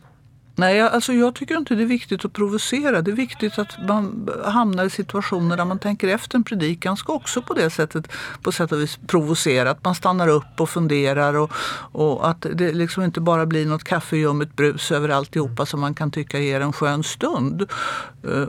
Nej, 0.58 0.80
alltså 0.80 1.12
jag 1.12 1.34
tycker 1.34 1.56
inte 1.56 1.74
det 1.74 1.82
är 1.82 1.86
viktigt 1.86 2.24
att 2.24 2.32
provocera. 2.32 3.02
Det 3.02 3.10
är 3.10 3.16
viktigt 3.16 3.58
att 3.58 3.88
man 3.88 4.30
hamnar 4.44 4.84
i 4.84 4.90
situationer 4.90 5.56
där 5.56 5.64
man 5.64 5.78
tänker 5.78 6.08
efter. 6.08 6.36
En 6.36 6.44
predikan 6.44 6.96
ska 6.96 7.12
också 7.12 7.42
på 7.42 7.54
det 7.54 7.70
sättet 7.70 8.08
på 8.42 8.52
sätt 8.52 8.72
och 8.72 8.80
vis 8.80 8.98
provocera. 9.06 9.70
Att 9.70 9.84
man 9.84 9.94
stannar 9.94 10.28
upp 10.28 10.60
och 10.60 10.70
funderar 10.70 11.34
och, 11.34 11.50
och 11.92 12.28
att 12.28 12.46
det 12.54 12.72
liksom 12.72 13.02
inte 13.02 13.20
bara 13.20 13.46
blir 13.46 13.66
något 13.66 13.84
kaffeljummet 13.84 14.56
brus 14.56 14.92
över 14.92 15.08
alltihopa 15.08 15.66
som 15.66 15.80
man 15.80 15.94
kan 15.94 16.10
tycka 16.10 16.38
ger 16.38 16.60
en 16.60 16.72
skön 16.72 17.04
stund. 17.04 17.70
Eh, 18.22 18.48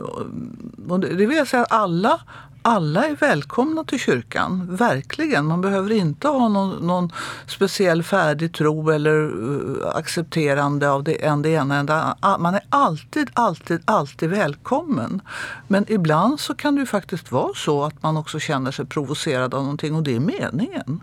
och 0.88 1.00
det 1.00 1.26
vill 1.26 1.36
jag 1.36 1.48
säga 1.48 1.62
att 1.62 1.72
alla 1.72 2.20
alla 2.68 3.06
är 3.06 3.16
välkomna 3.16 3.84
till 3.84 3.98
kyrkan, 3.98 4.76
verkligen. 4.76 5.44
Man 5.44 5.60
behöver 5.60 5.92
inte 5.92 6.28
ha 6.28 6.48
någon, 6.48 6.86
någon 6.86 7.12
speciell 7.46 8.02
färdig 8.02 8.54
tro 8.54 8.90
eller 8.90 9.14
uh, 9.14 9.86
accepterande 9.94 10.90
av 10.90 11.04
det, 11.04 11.24
än 11.24 11.42
det 11.42 11.48
ena 11.48 11.76
än 11.76 11.86
det 11.86 11.94
andra. 11.94 12.38
Man 12.38 12.54
är 12.54 12.62
alltid, 12.68 13.30
alltid, 13.32 13.80
alltid 13.84 14.30
välkommen. 14.30 15.20
Men 15.68 15.84
ibland 15.88 16.40
så 16.40 16.54
kan 16.54 16.74
det 16.74 16.80
ju 16.80 16.86
faktiskt 16.86 17.32
vara 17.32 17.54
så 17.54 17.84
att 17.84 18.02
man 18.02 18.16
också 18.16 18.38
känner 18.38 18.70
sig 18.70 18.86
provocerad 18.86 19.54
av 19.54 19.62
någonting 19.62 19.94
och 19.94 20.02
det 20.02 20.16
är 20.16 20.20
meningen. 20.20 21.00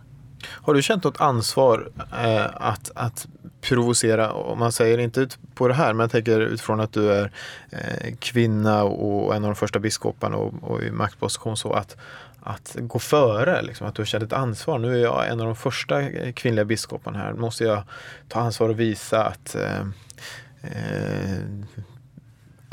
Har 0.47 0.73
du 0.73 0.81
känt 0.81 1.03
något 1.03 1.21
ansvar 1.21 1.89
eh, 2.23 2.45
att, 2.53 2.91
att 2.95 3.27
provocera, 3.61 4.31
om 4.31 4.59
man 4.59 4.71
säger 4.71 4.97
inte 4.97 5.21
ut 5.21 5.37
på 5.55 5.67
det 5.67 5.73
här, 5.73 5.93
men 5.93 6.03
jag 6.03 6.11
tänker 6.11 6.39
utifrån 6.39 6.79
att 6.79 6.93
du 6.93 7.11
är 7.11 7.31
eh, 7.69 8.15
kvinna 8.19 8.83
och 8.83 9.35
en 9.35 9.43
av 9.43 9.49
de 9.49 9.55
första 9.55 9.79
biskoparna 9.79 10.37
och, 10.37 10.53
och 10.61 10.83
i 10.83 10.91
maktposition 10.91 11.57
så 11.57 11.73
att 11.73 11.97
att 12.47 12.75
gå 12.79 12.99
före, 12.99 13.61
liksom, 13.61 13.87
att 13.87 13.95
du 13.95 14.01
har 14.01 14.05
känt 14.05 14.23
ett 14.23 14.33
ansvar. 14.33 14.79
Nu 14.79 14.95
är 14.95 15.03
jag 15.03 15.27
en 15.27 15.39
av 15.39 15.45
de 15.45 15.55
första 15.55 16.01
eh, 16.01 16.33
kvinnliga 16.33 16.65
biskoparna 16.65 17.19
här. 17.19 17.33
Måste 17.33 17.63
jag 17.63 17.83
ta 18.27 18.39
ansvar 18.39 18.69
och 18.69 18.79
visa 18.79 19.25
att 19.25 19.55
eh, 19.55 19.79
eh, 20.61 21.39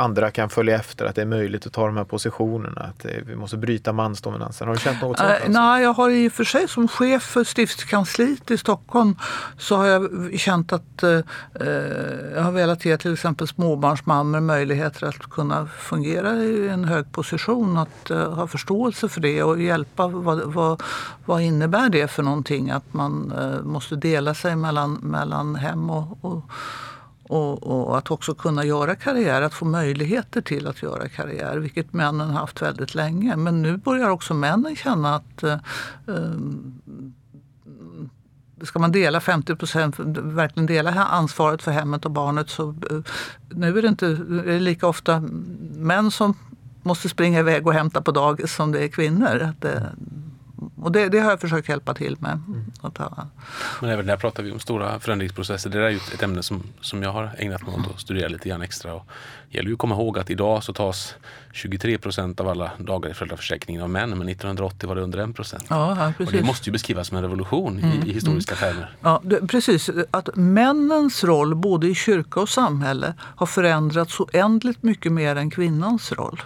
andra 0.02 0.30
kan 0.30 0.48
följa 0.48 0.76
efter, 0.76 1.04
att 1.04 1.14
det 1.14 1.22
är 1.22 1.26
möjligt 1.26 1.66
att 1.66 1.72
ta 1.72 1.86
de 1.86 1.96
här 1.96 2.04
positionerna, 2.04 2.80
att 2.80 3.06
vi 3.26 3.36
måste 3.36 3.56
bryta 3.56 3.92
mansdominansen. 3.92 4.68
Har 4.68 4.74
du 4.74 4.80
känt 4.80 5.02
något 5.02 5.18
sånt? 5.18 5.30
Äh, 5.30 5.48
nej, 5.48 5.82
jag 5.82 5.92
har 5.92 6.10
i 6.10 6.28
och 6.28 6.32
för 6.32 6.44
sig 6.44 6.68
som 6.68 6.88
chef 6.88 7.22
för 7.22 7.44
stiftskansliet 7.44 8.50
i 8.50 8.58
Stockholm 8.58 9.16
så 9.58 9.76
har 9.76 9.86
jag 9.86 10.32
känt 10.38 10.72
att 10.72 11.02
eh, 11.02 11.20
jag 12.34 12.42
har 12.42 12.52
velat 12.52 12.84
ge 12.84 12.96
till 12.96 13.12
exempel 13.12 13.48
småbarnsmammor 13.48 14.40
möjligheter 14.40 15.06
att 15.06 15.30
kunna 15.30 15.66
fungera 15.66 16.34
i 16.34 16.68
en 16.68 16.84
hög 16.84 17.12
position, 17.12 17.78
att 17.78 18.10
eh, 18.10 18.32
ha 18.32 18.46
förståelse 18.46 19.08
för 19.08 19.20
det 19.20 19.42
och 19.42 19.62
hjälpa. 19.62 20.06
Vad, 20.06 20.40
vad, 20.40 20.82
vad 21.24 21.42
innebär 21.42 21.88
det 21.88 22.08
för 22.08 22.22
någonting 22.22 22.70
att 22.70 22.94
man 22.94 23.32
eh, 23.38 23.62
måste 23.62 23.96
dela 23.96 24.34
sig 24.34 24.56
mellan, 24.56 24.94
mellan 24.94 25.54
hem 25.54 25.90
och, 25.90 26.24
och 26.24 26.44
och, 27.32 27.62
och, 27.62 27.98
att 27.98 28.10
också 28.10 28.34
kunna 28.34 28.64
göra 28.64 28.94
karriär, 28.94 29.42
att 29.42 29.54
få 29.54 29.64
möjligheter 29.64 30.40
till 30.40 30.66
att 30.66 30.82
göra 30.82 31.08
karriär, 31.08 31.56
vilket 31.56 31.92
männen 31.92 32.30
har 32.30 32.40
haft 32.40 32.62
väldigt 32.62 32.94
länge. 32.94 33.36
Men 33.36 33.62
nu 33.62 33.76
börjar 33.76 34.08
också 34.08 34.34
männen 34.34 34.76
känna 34.76 35.14
att 35.16 35.42
eh, 35.42 35.52
eh 36.08 36.32
ska 38.62 38.78
man 38.78 38.92
dela 38.92 39.20
50 39.20 39.56
procent, 39.56 39.98
verkligen 39.98 40.66
dela 40.66 41.04
ansvaret 41.04 41.62
för 41.62 41.70
hemmet 41.70 42.04
och 42.04 42.10
barnet 42.10 42.50
så 42.50 42.68
eh, 42.90 42.98
nu 43.48 43.78
är 43.78 43.82
det 43.82 43.88
inte 43.88 44.06
är 44.06 44.44
det 44.46 44.60
lika 44.60 44.86
ofta 44.86 45.20
män 45.76 46.10
som 46.10 46.34
måste 46.82 47.08
springa 47.08 47.38
iväg 47.38 47.66
och 47.66 47.72
hämta 47.72 48.02
på 48.02 48.10
dagis 48.10 48.54
som 48.54 48.72
det 48.72 48.84
är 48.84 48.88
kvinnor. 48.88 49.42
Att 49.42 49.60
det, 49.60 49.92
och 50.76 50.92
det, 50.92 51.08
det, 51.08 51.18
har 51.18 51.30
jag 51.30 51.40
försökt 51.40 51.68
hjälpa 51.68 51.94
till 51.94 52.16
med. 52.20 52.40
Att 52.82 52.98
ha. 52.98 53.26
Men 53.80 53.90
även 53.90 54.06
där 54.06 54.16
pratar 54.16 54.42
vi 54.42 54.52
om 54.52 54.60
stora 54.60 55.00
förändringsprocesser. 55.00 55.70
Det 55.70 55.78
är 55.78 55.90
ju 55.90 55.96
ett 55.96 56.22
ämne 56.22 56.42
som, 56.42 56.62
som 56.80 57.02
jag 57.02 57.12
har 57.12 57.30
ägnat 57.38 57.66
mig 57.66 57.74
åt 57.74 57.94
att 57.94 58.00
studera 58.00 58.28
lite 58.28 58.48
grann 58.48 58.62
extra. 58.62 58.94
Och 58.94 59.06
det 59.50 59.56
gäller 59.56 59.68
ju 59.68 59.74
att 59.74 59.78
komma 59.78 59.94
ihåg 59.94 60.18
att 60.18 60.30
idag 60.30 60.62
så 60.64 60.72
tas 60.72 61.14
23 61.52 61.98
procent 61.98 62.40
av 62.40 62.48
alla 62.48 62.70
dagar 62.78 63.10
i 63.10 63.14
föräldraförsäkringen 63.14 63.82
av 63.82 63.90
män. 63.90 64.10
Men 64.10 64.28
1980 64.28 64.88
var 64.88 64.94
det 64.94 65.02
under 65.02 65.18
1 65.18 65.36
procent. 65.36 65.64
Ja, 65.68 66.12
och 66.18 66.32
det 66.32 66.42
måste 66.42 66.68
ju 66.68 66.72
beskrivas 66.72 67.08
som 67.08 67.16
en 67.16 67.22
revolution 67.22 67.78
mm. 67.78 67.90
i, 67.90 67.92
i, 67.92 67.96
mm. 67.96 68.08
historiska 68.08 68.54
mm. 68.54 68.74
termer. 68.74 68.96
Ja, 69.00 69.20
det, 69.24 69.46
precis. 69.46 69.90
Att 70.10 70.36
männens 70.36 71.24
roll 71.24 71.54
både 71.54 71.88
i 71.88 71.94
kyrka 71.94 72.40
och 72.40 72.48
samhälle 72.48 73.14
har 73.18 73.46
förändrats 73.46 74.20
oändligt 74.20 74.82
mycket 74.82 75.12
mer 75.12 75.36
än 75.36 75.50
kvinnans 75.50 76.12
roll. 76.12 76.42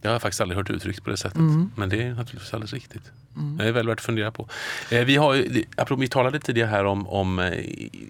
Det 0.00 0.08
har 0.08 0.14
jag 0.14 0.22
faktiskt 0.22 0.40
aldrig 0.40 0.56
hört 0.56 0.70
uttryckt 0.70 1.04
på 1.04 1.10
det 1.10 1.16
sättet. 1.16 1.38
Mm. 1.38 1.70
Men 1.76 1.88
det 1.88 2.02
är 2.02 2.14
naturligtvis 2.14 2.54
alldeles 2.54 2.72
riktigt. 2.72 3.12
Mm. 3.38 3.56
Det 3.56 3.64
är 3.64 3.72
väl 3.72 3.86
värt 3.86 3.98
att 3.98 4.04
fundera 4.04 4.30
på. 4.30 4.48
Eh, 4.90 5.04
vi, 5.04 5.16
har, 5.16 5.96
vi 5.96 6.08
talade 6.08 6.40
tidigare 6.40 6.68
här 6.68 6.84
om, 6.84 7.08
om 7.08 7.38
eh, 7.38 7.52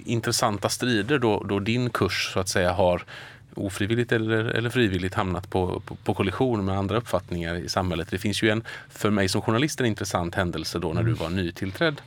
intressanta 0.05 0.69
strider 0.69 1.19
då, 1.19 1.43
då 1.43 1.61
din 1.61 1.91
kurs 1.91 2.31
så 2.33 2.41
att 2.41 2.49
säga 2.49 2.73
har 2.73 3.05
ofrivilligt 3.59 4.13
eller, 4.13 4.45
eller 4.45 4.71
frivilligt 4.71 5.15
hamnat 5.15 5.51
på, 5.51 5.81
på, 5.81 5.95
på, 5.95 6.15
kollision 6.15 6.65
med 6.65 6.79
andra 6.79 6.97
uppfattningar 6.97 7.55
i 7.55 7.69
samhället. 7.69 8.09
Det 8.11 8.19
finns 8.19 8.43
ju 8.43 8.51
en, 8.51 8.63
för 8.89 9.11
mig 9.11 9.29
som 9.29 9.43
journalist, 9.43 9.81
en 9.81 9.87
intressant 9.87 10.35
händelse 10.35 10.79
då 10.79 10.93
när 10.93 11.03
du 11.03 11.13
var 11.13 11.31
nytillträdd 11.31 12.01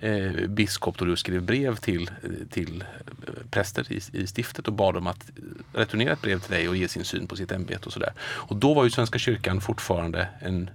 eh, 0.00 0.30
biskop 0.48 0.98
då 0.98 1.04
du 1.04 1.16
skrev 1.16 1.42
brev 1.42 1.76
till, 1.76 2.10
till 2.50 2.84
eh, 3.26 3.32
präster 3.50 3.92
i, 3.92 4.00
i 4.12 4.26
stiftet 4.26 4.68
och 4.68 4.72
bad 4.72 4.94
dem 4.94 5.06
att 5.06 5.30
returnera 5.72 6.12
ett 6.12 6.22
brev 6.22 6.40
till 6.40 6.52
dig 6.52 6.68
och 6.68 6.76
ge 6.76 6.88
sin 6.88 7.04
syn 7.04 7.26
på 7.26 7.36
sitt 7.36 7.52
ämbete 7.52 7.86
och 7.86 7.92
sådär. 7.92 8.12
Och 8.20 8.56
då 8.56 8.74
var 8.74 8.84
ju 8.84 8.90
Svenska 8.90 9.18
kyrkan 9.18 9.60
fortfarande 9.60 10.28
en 10.40 10.70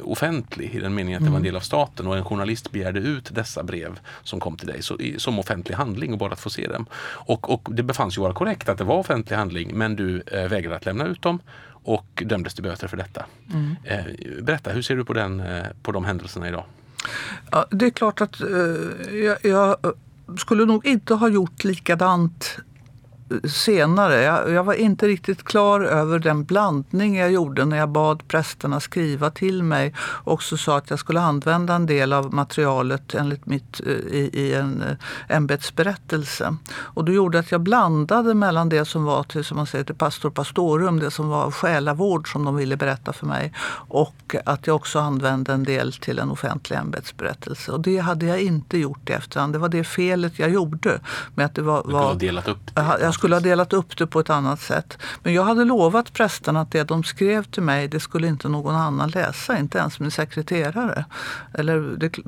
offentlig 0.00 0.74
i 0.74 0.80
den 0.80 0.94
meningen 0.94 1.18
att 1.18 1.24
det 1.24 1.30
var 1.30 1.36
en 1.36 1.42
mm. 1.42 1.52
del 1.52 1.56
av 1.56 1.60
staten 1.60 2.06
och 2.06 2.16
en 2.16 2.24
journalist 2.24 2.72
begärde 2.72 3.00
ut 3.00 3.34
dessa 3.34 3.62
brev 3.62 3.98
som 4.22 4.40
kom 4.40 4.56
till 4.56 4.68
dig 4.68 4.82
så, 4.82 4.98
som 5.18 5.38
offentlig 5.38 5.76
handling 5.76 6.12
och 6.12 6.18
bara 6.18 6.32
att 6.32 6.40
få 6.40 6.50
se 6.50 6.68
dem. 6.68 6.86
Och, 7.04 7.50
och 7.50 7.68
det 7.74 7.82
befanns 7.82 8.18
ju 8.18 8.22
vara 8.22 8.34
korrekt 8.34 8.68
att 8.68 8.78
det 8.78 8.84
var 8.84 8.96
offentlig 8.96 9.36
handling 9.36 9.78
men 9.78 9.96
du 9.96 10.22
eh, 10.26 10.48
vägrade 10.48 10.76
att 10.76 10.84
lämna 10.84 11.06
ut 11.06 11.22
dem 11.22 11.38
och 11.84 12.22
dömdes 12.26 12.54
till 12.54 12.62
böter 12.62 12.88
för 12.88 12.96
detta. 12.96 13.26
Mm. 13.52 13.76
Eh, 13.84 14.42
berätta, 14.42 14.70
hur 14.70 14.82
ser 14.82 14.96
du 14.96 15.04
på, 15.04 15.12
den, 15.12 15.40
eh, 15.40 15.64
på 15.82 15.92
de 15.92 16.04
händelserna 16.04 16.48
idag? 16.48 16.64
Ja, 17.50 17.66
det 17.70 17.86
är 17.86 17.90
klart 17.90 18.20
att 18.20 18.40
eh, 18.40 19.14
jag, 19.14 19.38
jag 19.42 19.76
skulle 20.38 20.64
nog 20.64 20.86
inte 20.86 21.14
ha 21.14 21.28
gjort 21.28 21.64
likadant 21.64 22.58
senare. 23.44 24.22
Jag, 24.22 24.50
jag, 24.50 24.64
var 24.64 24.74
inte 24.74 25.08
riktigt 25.08 25.44
klar 25.44 25.80
över 25.80 26.18
den 26.18 26.44
blandning 26.44 27.16
jag 27.16 27.32
gjorde 27.32 27.64
när 27.64 27.76
jag 27.76 27.88
bad 27.88 28.28
prästerna 28.28 28.80
skriva 28.80 29.30
till 29.30 29.62
mig 29.62 29.94
och 29.98 30.32
också 30.32 30.56
sa 30.56 30.76
att 30.76 30.90
jag 30.90 30.98
skulle 30.98 31.20
använda 31.20 31.74
en 31.74 31.86
del 31.86 32.12
av 32.12 32.34
materialet 32.34 33.14
enligt 33.14 33.46
mitt, 33.46 33.80
eh, 33.86 33.92
i, 33.92 34.30
i 34.32 34.54
en 34.54 34.82
eh, 34.82 35.36
ämbetsberättelse. 35.36 36.56
Och 36.76 37.04
det 37.04 37.12
gjorde 37.12 37.38
att 37.38 37.52
jag 37.52 37.60
blandade 37.60 38.34
mellan 38.34 38.68
det 38.68 38.84
som 38.84 39.04
var 39.04 39.22
till, 39.22 39.44
som 39.44 39.56
man 39.56 39.66
säger, 39.66 39.84
till 39.84 39.94
pastor 39.94 40.30
pastorum, 40.30 41.00
det 41.00 41.10
som 41.10 41.28
var 41.28 41.50
själavård 41.50 42.32
som 42.32 42.44
de 42.44 42.56
ville 42.56 42.76
berätta 42.76 43.12
för 43.12 43.26
mig 43.26 43.52
och 43.88 44.36
att 44.44 44.66
jag 44.66 44.76
också 44.76 44.98
använde 44.98 45.52
en 45.52 45.64
del 45.64 45.92
till 45.92 46.18
en 46.18 46.30
offentlig 46.30 46.76
ämbetsberättelse. 46.76 47.72
Och 47.72 47.80
det 47.80 47.98
hade 47.98 48.26
jag 48.26 48.40
inte 48.42 48.78
gjort 48.78 49.10
i 49.10 49.12
efterhand. 49.12 49.52
Det 49.52 49.58
var 49.58 49.68
det 49.68 49.84
felet 49.84 50.38
jag 50.38 50.50
gjorde. 50.50 51.00
Med 51.34 51.46
att 51.46 51.54
det 51.54 51.62
var, 51.62 51.76
du 51.76 51.82
kunde 51.82 51.98
ha 51.98 52.14
delat 52.14 52.48
upp 52.48 52.58
det? 52.74 53.13
Jag 53.14 53.18
skulle 53.18 53.34
ha 53.34 53.40
delat 53.40 53.72
upp 53.72 53.96
det 53.96 54.06
på 54.06 54.20
ett 54.20 54.30
annat 54.30 54.60
sätt. 54.60 54.98
Men 55.22 55.34
jag 55.34 55.44
hade 55.44 55.64
lovat 55.64 56.12
prästerna 56.12 56.60
att 56.60 56.70
det 56.70 56.82
de 56.82 57.04
skrev 57.04 57.44
till 57.44 57.62
mig 57.62 57.88
det 57.88 58.00
skulle 58.00 58.26
inte 58.26 58.48
någon 58.48 58.74
annan 58.74 59.10
läsa, 59.10 59.58
inte 59.58 59.78
ens 59.78 60.00
min 60.00 60.10
sekreterare. 60.10 61.04
Eller 61.54 61.80
det, 61.80 62.18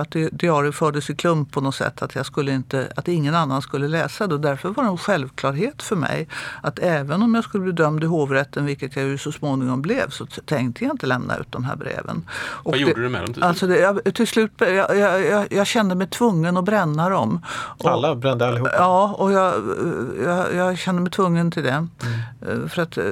att 0.00 0.10
diariet 0.32 0.74
fördes 0.74 1.10
i 1.10 1.14
klump 1.14 1.52
på 1.52 1.60
något 1.60 1.74
sätt, 1.74 2.02
att, 2.02 2.14
jag 2.14 2.26
skulle 2.26 2.52
inte, 2.52 2.92
att 2.96 3.08
ingen 3.08 3.34
annan 3.34 3.62
skulle 3.62 3.88
läsa 3.88 4.26
det. 4.26 4.34
Och 4.34 4.40
därför 4.40 4.68
var 4.68 4.84
det 4.84 4.90
en 4.90 4.98
självklarhet 4.98 5.82
för 5.82 5.96
mig 5.96 6.28
att 6.62 6.78
även 6.78 7.22
om 7.22 7.34
jag 7.34 7.44
skulle 7.44 7.64
bli 7.64 7.72
dömd 7.72 8.04
i 8.04 8.06
hovrätten, 8.06 8.66
vilket 8.66 8.96
jag 8.96 9.04
ju 9.04 9.18
så 9.18 9.32
småningom 9.32 9.82
blev, 9.82 10.10
så 10.10 10.26
tänkte 10.26 10.84
jag 10.84 10.94
inte 10.94 11.06
lämna 11.06 11.36
ut 11.36 11.52
de 11.52 11.64
här 11.64 11.76
breven. 11.76 12.28
Och 12.64 12.72
Vad 12.72 12.80
gjorde 12.80 13.02
du 13.02 13.08
med 13.08 13.20
dem 13.20 13.26
till 13.26 13.34
slut? 13.34 13.44
Alltså 13.44 13.66
det, 13.66 13.78
jag, 13.78 14.14
till 14.14 14.26
slut 14.26 14.52
jag, 14.58 14.98
jag, 14.98 15.52
jag, 15.52 15.66
kände 15.66 15.94
mig 15.94 16.06
tvungen 16.06 16.56
att 16.56 16.64
bränna 16.64 17.08
dem. 17.08 17.40
Och, 17.78 17.90
Alla 17.90 18.14
brände 18.14 18.46
allihopa? 18.48 18.70
Ja, 18.76 19.14
och 19.18 19.32
jag, 19.32 19.54
jag, 20.24 20.54
jag 20.54 20.78
kände 20.78 21.02
mig 21.02 21.10
tvungen 21.10 21.50
till 21.50 21.62
det. 21.62 21.86
Mm. 22.42 22.68
För, 22.68 22.82
att, 22.82 22.96
eh, 22.98 23.04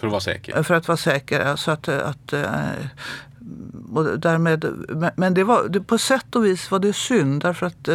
för 0.00 0.06
att 0.06 0.12
vara 0.12 0.20
säker? 0.20 0.62
För 0.62 0.74
att 0.74 0.88
vara 0.88 0.96
säker. 0.96 1.56
Så 1.56 1.70
att, 1.70 1.88
att, 1.88 2.32
eh, 2.32 2.44
och 3.92 4.18
därmed, 4.18 4.64
men 5.16 5.34
det 5.34 5.44
var, 5.44 5.68
det, 5.68 5.80
på 5.80 5.98
sätt 5.98 6.36
och 6.36 6.44
vis 6.44 6.70
var 6.70 6.78
det 6.78 6.92
synd 6.92 7.42
därför 7.42 7.66
att 7.66 7.88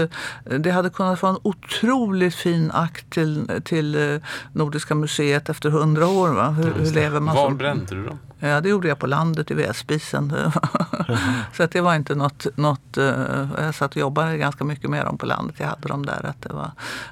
det 0.59 0.71
hade 0.71 0.89
kunnat 0.89 1.21
vara 1.21 1.31
en 1.31 1.39
otroligt 1.43 2.35
fin 2.35 2.71
akt 2.73 3.09
till, 3.09 3.61
till 3.63 4.19
Nordiska 4.53 4.95
museet 4.95 5.49
efter 5.49 5.69
hundra 5.69 6.07
år. 6.07 6.29
Va? 6.29 6.49
Hur, 6.49 6.73
hur 6.73 6.91
lever 6.91 7.19
man 7.19 7.35
Var 7.35 7.51
brände 7.51 7.95
du 7.95 8.05
dem? 8.05 8.19
Ja, 8.39 8.61
det 8.61 8.69
gjorde 8.69 8.87
jag 8.87 8.99
på 8.99 9.07
landet 9.07 9.51
i 9.51 9.53
vedspisen. 9.53 10.33
Så 11.53 11.63
att 11.63 11.71
det 11.71 11.81
var 11.81 11.95
inte 11.95 12.15
något, 12.15 12.47
något... 12.55 12.97
Eh, 12.97 13.47
jag 13.57 13.75
satt 13.75 13.91
och 13.91 13.97
jobbade 13.97 14.37
ganska 14.37 14.63
mycket 14.63 14.89
med 14.89 15.05
dem 15.05 15.17
på 15.17 15.25
landet. 15.25 15.55
Jag 15.59 15.67
hade 15.67 15.87
dem 15.87 16.05
där. 16.05 16.25
Att 16.25 16.41
det 16.41 16.53
var, 16.53 16.71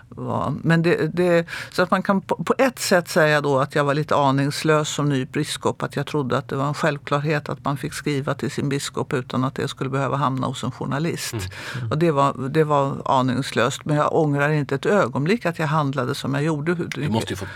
var 0.10 0.54
men 0.62 0.82
det, 0.82 1.08
det, 1.14 1.46
så 1.72 1.82
att 1.82 1.92
man 1.92 2.04
kan 2.04 2.22
på, 2.22 2.36
på, 2.36 2.54
ett 2.58 2.80
sätt 2.80 3.10
säga 3.10 3.42
då 3.42 3.60
att 3.60 3.76
jag 3.76 3.84
var 3.84 3.94
lite 3.94 4.16
aningslös 4.16 4.90
som 4.90 5.10
ny 5.10 5.26
biskop. 5.26 5.84
Att 5.84 5.96
jag 5.96 6.08
trodde 6.08 6.38
att 6.38 6.48
det 6.48 6.56
var 6.56 6.68
en 6.68 6.74
självklarhet 6.74 7.50
att 7.50 7.66
man 7.66 7.78
fick 7.78 7.94
skriva 7.94 8.34
till 8.34 8.52
sin 8.52 8.70
biskop 8.70 9.14
utan 9.14 9.44
att 9.44 9.56
det 9.56 9.68
skulle 9.68 9.90
behöva 9.90 10.18
hamna 10.18 10.48
hos 10.48 10.64
en 10.64 10.72
journalist. 10.72 11.34
Mm. 11.34 11.46
Mm. 11.76 11.92
Och 11.92 11.98
det 11.98 12.12
var, 12.12 12.50
det 12.50 12.64
var 12.64 13.02
aningslöst. 13.06 13.86
Men 13.86 13.98
jag 13.98 14.16
ångrar 14.16 14.50
inte 14.50 14.76
ett 14.76 14.86
ögonblick 14.86 15.46
att 15.46 15.60
jag 15.60 15.68
handlade 15.68 16.16
som 16.16 16.34
jag 16.34 16.44
gjorde. 16.44 16.76
Du 16.76 17.10
måste 17.10 17.34
ju 17.34 17.38
fått 17.38 17.50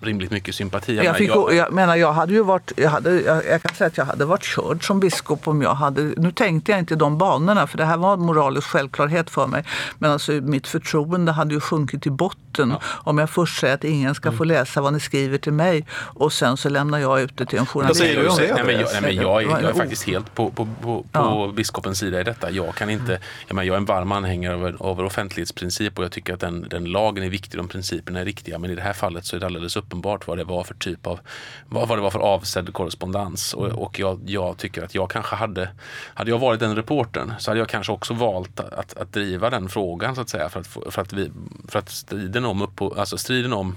rimligt 0.00 0.30
mycket 0.30 0.54
sympati. 0.54 0.96
Jag, 0.96 1.16
fick, 1.16 1.30
jag, 1.30 1.54
jag 1.54 1.72
menar, 1.72 1.96
jag 1.96 2.12
hade 2.12 2.32
ju 2.32 2.42
varit... 2.42 2.72
Jag 2.76 2.97
hade, 2.98 3.20
jag, 3.20 3.46
jag, 3.46 3.62
kan 3.62 3.74
säga 3.74 3.88
att 3.88 3.96
jag 3.96 4.04
hade 4.04 4.24
varit 4.24 4.44
körd 4.44 4.86
som 4.86 5.00
biskop 5.00 5.48
om 5.48 5.62
jag 5.62 5.74
hade... 5.74 6.02
Nu 6.02 6.32
tänkte 6.32 6.72
jag 6.72 6.78
inte 6.78 6.94
i 6.94 6.96
de 6.96 7.18
banorna 7.18 7.66
för 7.66 7.78
det 7.78 7.84
här 7.84 7.96
var 7.96 8.12
en 8.14 8.20
moralisk 8.20 8.66
självklarhet 8.66 9.30
för 9.30 9.46
mig. 9.46 9.64
Men 9.98 10.10
alltså 10.10 10.32
mitt 10.32 10.66
förtroende 10.66 11.32
hade 11.32 11.54
ju 11.54 11.60
sjunkit 11.60 12.06
i 12.06 12.10
botten 12.10 12.70
ja. 12.70 12.80
om 12.82 13.18
jag 13.18 13.30
först 13.30 13.60
säger 13.60 13.74
att 13.74 13.84
ingen 13.84 14.14
ska 14.14 14.32
få 14.32 14.44
mm. 14.44 14.48
läsa 14.48 14.80
vad 14.80 14.92
ni 14.92 15.00
skriver 15.00 15.38
till 15.38 15.52
mig 15.52 15.86
och 15.92 16.32
sen 16.32 16.56
så 16.56 16.68
lämnar 16.68 16.98
jag 16.98 17.20
ut 17.20 17.36
det 17.36 17.46
till 17.46 17.58
en 17.58 17.66
journalist. 17.66 18.00
Nej, 18.00 18.16
men 18.16 18.74
jag, 18.74 18.88
nej, 18.92 19.02
men 19.02 19.16
jag, 19.16 19.42
är, 19.42 19.48
jag 19.48 19.62
är 19.62 19.72
faktiskt 19.72 20.04
helt 20.04 20.34
på, 20.34 20.50
på, 20.50 20.68
på, 20.82 21.02
på 21.02 21.06
ja. 21.12 21.52
biskopens 21.56 21.98
sida 21.98 22.20
i 22.20 22.24
detta. 22.24 22.50
Jag 22.50 22.74
kan 22.74 22.90
inte... 22.90 23.12
Mm. 23.12 23.22
Jag, 23.46 23.54
menar, 23.54 23.66
jag 23.66 23.74
är 23.74 23.78
en 23.78 23.84
varm 23.84 24.12
anhängare 24.12 24.54
av, 24.54 24.76
av 24.80 25.00
offentlighetsprincip 25.00 25.98
och 25.98 26.04
jag 26.04 26.12
tycker 26.12 26.34
att 26.34 26.40
den, 26.40 26.66
den 26.70 26.84
lagen 26.84 27.24
är 27.24 27.28
viktig, 27.30 27.60
de 27.60 27.68
principerna 27.68 28.20
är 28.20 28.24
riktiga. 28.24 28.58
Men 28.58 28.70
i 28.70 28.74
det 28.74 28.82
här 28.82 28.92
fallet 28.92 29.24
så 29.24 29.36
är 29.36 29.40
det 29.40 29.46
alldeles 29.46 29.76
uppenbart 29.76 30.26
vad 30.26 30.38
det 30.38 30.44
var 30.44 30.64
för 30.64 30.74
typ 30.74 31.06
av... 31.06 31.20
Vad, 31.68 31.88
vad 31.88 31.98
det 31.98 32.02
var 32.02 32.10
för 32.10 32.18
avsedd 32.18 32.72
korrespondens. 32.88 33.54
Och, 33.54 33.66
och 33.66 33.98
jag, 33.98 34.20
jag, 34.26 34.56
tycker 34.56 34.82
att 34.82 34.94
jag 34.94 35.10
kanske 35.10 35.36
hade, 35.36 35.68
hade 36.14 36.30
jag 36.30 36.38
varit 36.38 36.60
den 36.60 36.76
reportern 36.76 37.32
så 37.38 37.50
hade 37.50 37.60
jag 37.60 37.68
kanske 37.68 37.92
också 37.92 38.14
valt 38.14 38.60
att, 38.60 38.96
att 38.96 39.12
driva 39.12 39.50
den 39.50 39.68
frågan 39.68 40.14
så 40.14 40.20
att 40.20 40.28
säga 40.28 40.48
för 40.48 40.60
att, 40.60 40.66
för 40.66 41.02
att, 41.02 41.12
vi, 41.12 41.30
för 41.68 41.78
att 41.78 41.88
striden 41.88 42.44
om, 42.44 42.62
upp, 42.62 42.80
alltså 42.98 43.18
striden 43.18 43.52
om 43.52 43.76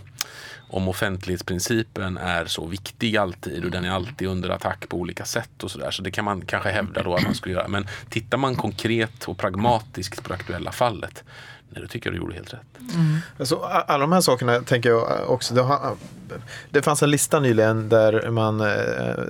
om 0.71 0.87
offentlighetsprincipen 0.87 2.17
är 2.17 2.45
så 2.45 2.65
viktig 2.65 3.17
alltid 3.17 3.65
och 3.65 3.71
den 3.71 3.85
är 3.85 3.91
alltid 3.91 4.27
under 4.27 4.49
attack 4.49 4.89
på 4.89 4.97
olika 4.97 5.25
sätt 5.25 5.63
och 5.63 5.71
sådär. 5.71 5.91
Så 5.91 6.01
det 6.01 6.11
kan 6.11 6.25
man 6.25 6.41
kanske 6.41 6.69
hävda 6.69 7.03
då 7.03 7.15
att 7.15 7.23
man 7.23 7.35
skulle 7.35 7.55
göra. 7.55 7.67
Men 7.67 7.87
tittar 8.09 8.37
man 8.37 8.55
konkret 8.55 9.23
och 9.27 9.37
pragmatiskt 9.37 10.23
på 10.23 10.29
det 10.29 10.35
aktuella 10.35 10.71
fallet 10.71 11.23
Nej, 11.73 11.81
det 11.81 11.87
tycker 11.87 12.09
jag 12.09 12.13
du 12.13 12.17
gjorde 12.17 12.35
helt 12.35 12.53
rätt. 12.53 12.79
Mm. 12.93 13.17
Alltså, 13.39 13.55
alla 13.87 14.01
de 14.01 14.11
här 14.11 14.21
sakerna 14.21 14.59
tänker 14.59 14.89
jag 14.89 15.29
också. 15.29 15.53
Det, 15.53 15.61
har, 15.61 15.95
det 16.69 16.81
fanns 16.81 17.03
en 17.03 17.11
lista 17.11 17.39
nyligen 17.39 17.89
där 17.89 18.29
man 18.29 18.61
eh, 18.61 19.23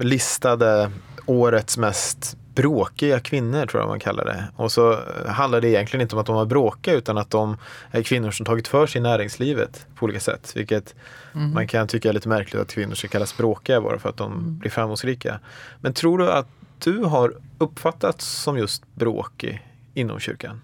listade 0.00 0.90
årets 1.26 1.78
mest 1.78 2.36
bråkiga 2.56 3.20
kvinnor 3.20 3.66
tror 3.66 3.82
jag 3.82 3.88
man 3.88 4.00
kallar 4.00 4.24
det. 4.24 4.44
Och 4.56 4.72
så 4.72 4.98
handlar 5.26 5.60
det 5.60 5.68
egentligen 5.68 6.02
inte 6.02 6.14
om 6.14 6.20
att 6.20 6.26
de 6.26 6.36
var 6.36 6.44
bråkiga 6.44 6.94
utan 6.94 7.18
att 7.18 7.30
de 7.30 7.56
är 7.90 8.02
kvinnor 8.02 8.30
som 8.30 8.46
tagit 8.46 8.68
för 8.68 8.86
sig 8.86 8.98
i 8.98 9.02
näringslivet 9.02 9.86
på 9.94 10.04
olika 10.04 10.20
sätt. 10.20 10.52
Vilket 10.54 10.94
mm. 11.34 11.54
man 11.54 11.68
kan 11.68 11.88
tycka 11.88 12.08
är 12.08 12.12
lite 12.12 12.28
märkligt 12.28 12.62
att 12.62 12.72
kvinnor 12.72 12.94
ska 12.94 13.08
kallas 13.08 13.36
bråkiga 13.36 13.80
bara 13.80 13.98
för 13.98 14.08
att 14.08 14.16
de 14.16 14.32
mm. 14.32 14.58
blir 14.58 14.70
framgångsrika. 14.70 15.40
Men 15.80 15.92
tror 15.92 16.18
du 16.18 16.30
att 16.32 16.48
du 16.78 16.98
har 16.98 17.34
uppfattats 17.58 18.26
som 18.26 18.58
just 18.58 18.94
bråkig 18.94 19.66
inom 19.94 20.20
kyrkan? 20.20 20.60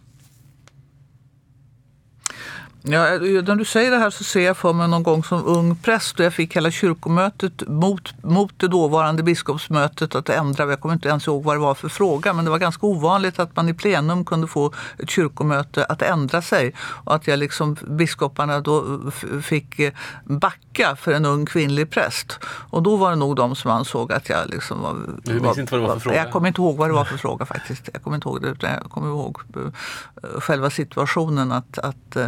Ja, 2.85 3.03
när 3.19 3.55
du 3.57 3.65
säger 3.65 3.91
det 3.91 3.97
här 3.97 4.11
så 4.11 4.25
ser 4.25 4.41
jag 4.41 4.57
för 4.57 4.73
mig 4.73 4.89
någon 4.89 5.03
gång 5.03 5.25
som 5.25 5.45
ung 5.47 5.77
präst 5.77 6.19
och 6.19 6.25
jag 6.25 6.35
fick 6.35 6.57
hela 6.57 6.71
kyrkomötet 6.71 7.69
mot, 7.69 8.23
mot 8.23 8.53
det 8.57 8.69
dåvarande 8.69 9.23
biskopsmötet 9.23 10.15
att 10.15 10.29
ändra. 10.29 10.67
Jag 10.67 10.81
kommer 10.81 10.95
inte 10.95 11.09
ens 11.09 11.27
ihåg 11.27 11.45
vad 11.45 11.57
det 11.57 11.61
var 11.61 11.75
för 11.75 11.89
fråga 11.89 12.33
men 12.33 12.45
det 12.45 12.51
var 12.51 12.59
ganska 12.59 12.87
ovanligt 12.87 13.39
att 13.39 13.57
man 13.57 13.69
i 13.69 13.75
plenum 13.75 14.25
kunde 14.25 14.47
få 14.47 14.73
ett 14.99 15.11
kyrkomöte 15.11 15.85
att 15.85 16.03
ändra 16.03 16.43
sig 16.43 16.75
och 16.79 17.15
att 17.15 17.27
jag 17.27 17.39
liksom, 17.39 17.77
biskoparna 17.89 18.61
då 18.61 19.01
fick 19.43 19.79
eh, 19.79 19.93
backa 20.25 20.97
för 20.97 21.13
en 21.13 21.25
ung 21.25 21.47
kvinnlig 21.47 21.91
präst. 21.91 22.39
Och 22.45 22.83
då 22.83 22.97
var 22.97 23.11
det 23.11 23.17
nog 23.17 23.37
de 23.37 23.57
som 23.57 23.71
ansåg 23.71 24.13
att 24.13 24.29
jag 24.29 24.51
liksom 24.51 24.83
var... 24.83 24.97
Du 25.25 25.41
minns 25.41 25.59
inte 25.59 25.73
vad 25.73 25.81
det 25.83 25.87
var 25.87 25.95
för 25.95 26.01
fråga? 26.01 26.17
Jag 26.17 26.31
kommer 26.31 26.49
inte 26.49 26.61
ihåg 26.61 26.77
vad 26.77 26.89
det 26.89 26.95
var 26.95 27.05
för 27.05 27.17
fråga 27.17 27.47
faktiskt. 27.47 27.89
Jag 27.93 28.03
kommer 28.03 28.15
inte 28.15 28.29
ihåg 28.29 28.43
det 28.43 28.49
utan 28.49 28.71
jag 28.71 28.91
kommer 28.91 29.09
ihåg 29.09 29.39
eh, 29.57 30.41
själva 30.41 30.71
situationen 30.71 31.53
att, 31.53 31.79
att 31.79 32.17
eh, 32.17 32.27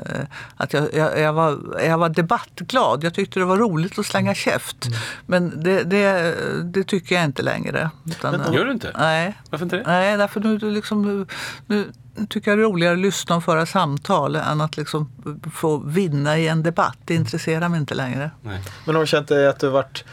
att 0.56 0.72
jag, 0.72 0.94
jag, 0.94 1.18
jag, 1.18 1.32
var, 1.32 1.58
jag 1.80 1.98
var 1.98 2.08
debattglad. 2.08 3.04
Jag 3.04 3.14
tyckte 3.14 3.40
det 3.40 3.44
var 3.44 3.56
roligt 3.56 3.98
att 3.98 4.06
slänga 4.06 4.34
käft. 4.34 4.86
Mm. 4.86 4.98
Men 5.26 5.62
det, 5.62 5.82
det, 5.84 6.34
det, 6.64 6.84
tycker 6.84 7.14
jag 7.14 7.24
inte 7.24 7.42
längre. 7.42 7.90
Utan, 8.06 8.40
Men, 8.40 8.52
gör 8.52 8.64
du 8.64 8.72
inte? 8.72 8.92
Nej. 8.98 9.38
Varför 9.50 9.66
inte 9.66 9.76
det? 9.76 9.82
Nej, 9.86 10.16
därför 10.16 10.40
nu, 10.40 10.58
liksom, 10.58 11.26
nu 11.66 11.92
tycker 12.28 12.50
jag 12.50 12.58
det 12.58 12.62
är 12.62 12.66
roligare 12.66 12.94
att 12.94 13.00
lyssna 13.00 13.36
och 13.36 13.44
föra 13.44 13.66
samtal 13.66 14.36
än 14.36 14.60
att 14.60 14.76
liksom 14.76 15.10
få 15.54 15.76
vinna 15.76 16.38
i 16.38 16.48
en 16.48 16.62
debatt. 16.62 16.98
Det 17.04 17.14
intresserar 17.14 17.68
mig 17.68 17.80
inte 17.80 17.94
längre. 17.94 18.30
Nej. 18.42 18.60
Men 18.84 18.94
har 18.94 19.02
du 19.02 19.06
känt 19.06 19.30
att 19.30 19.60
du 19.60 19.68
varit 19.68 20.04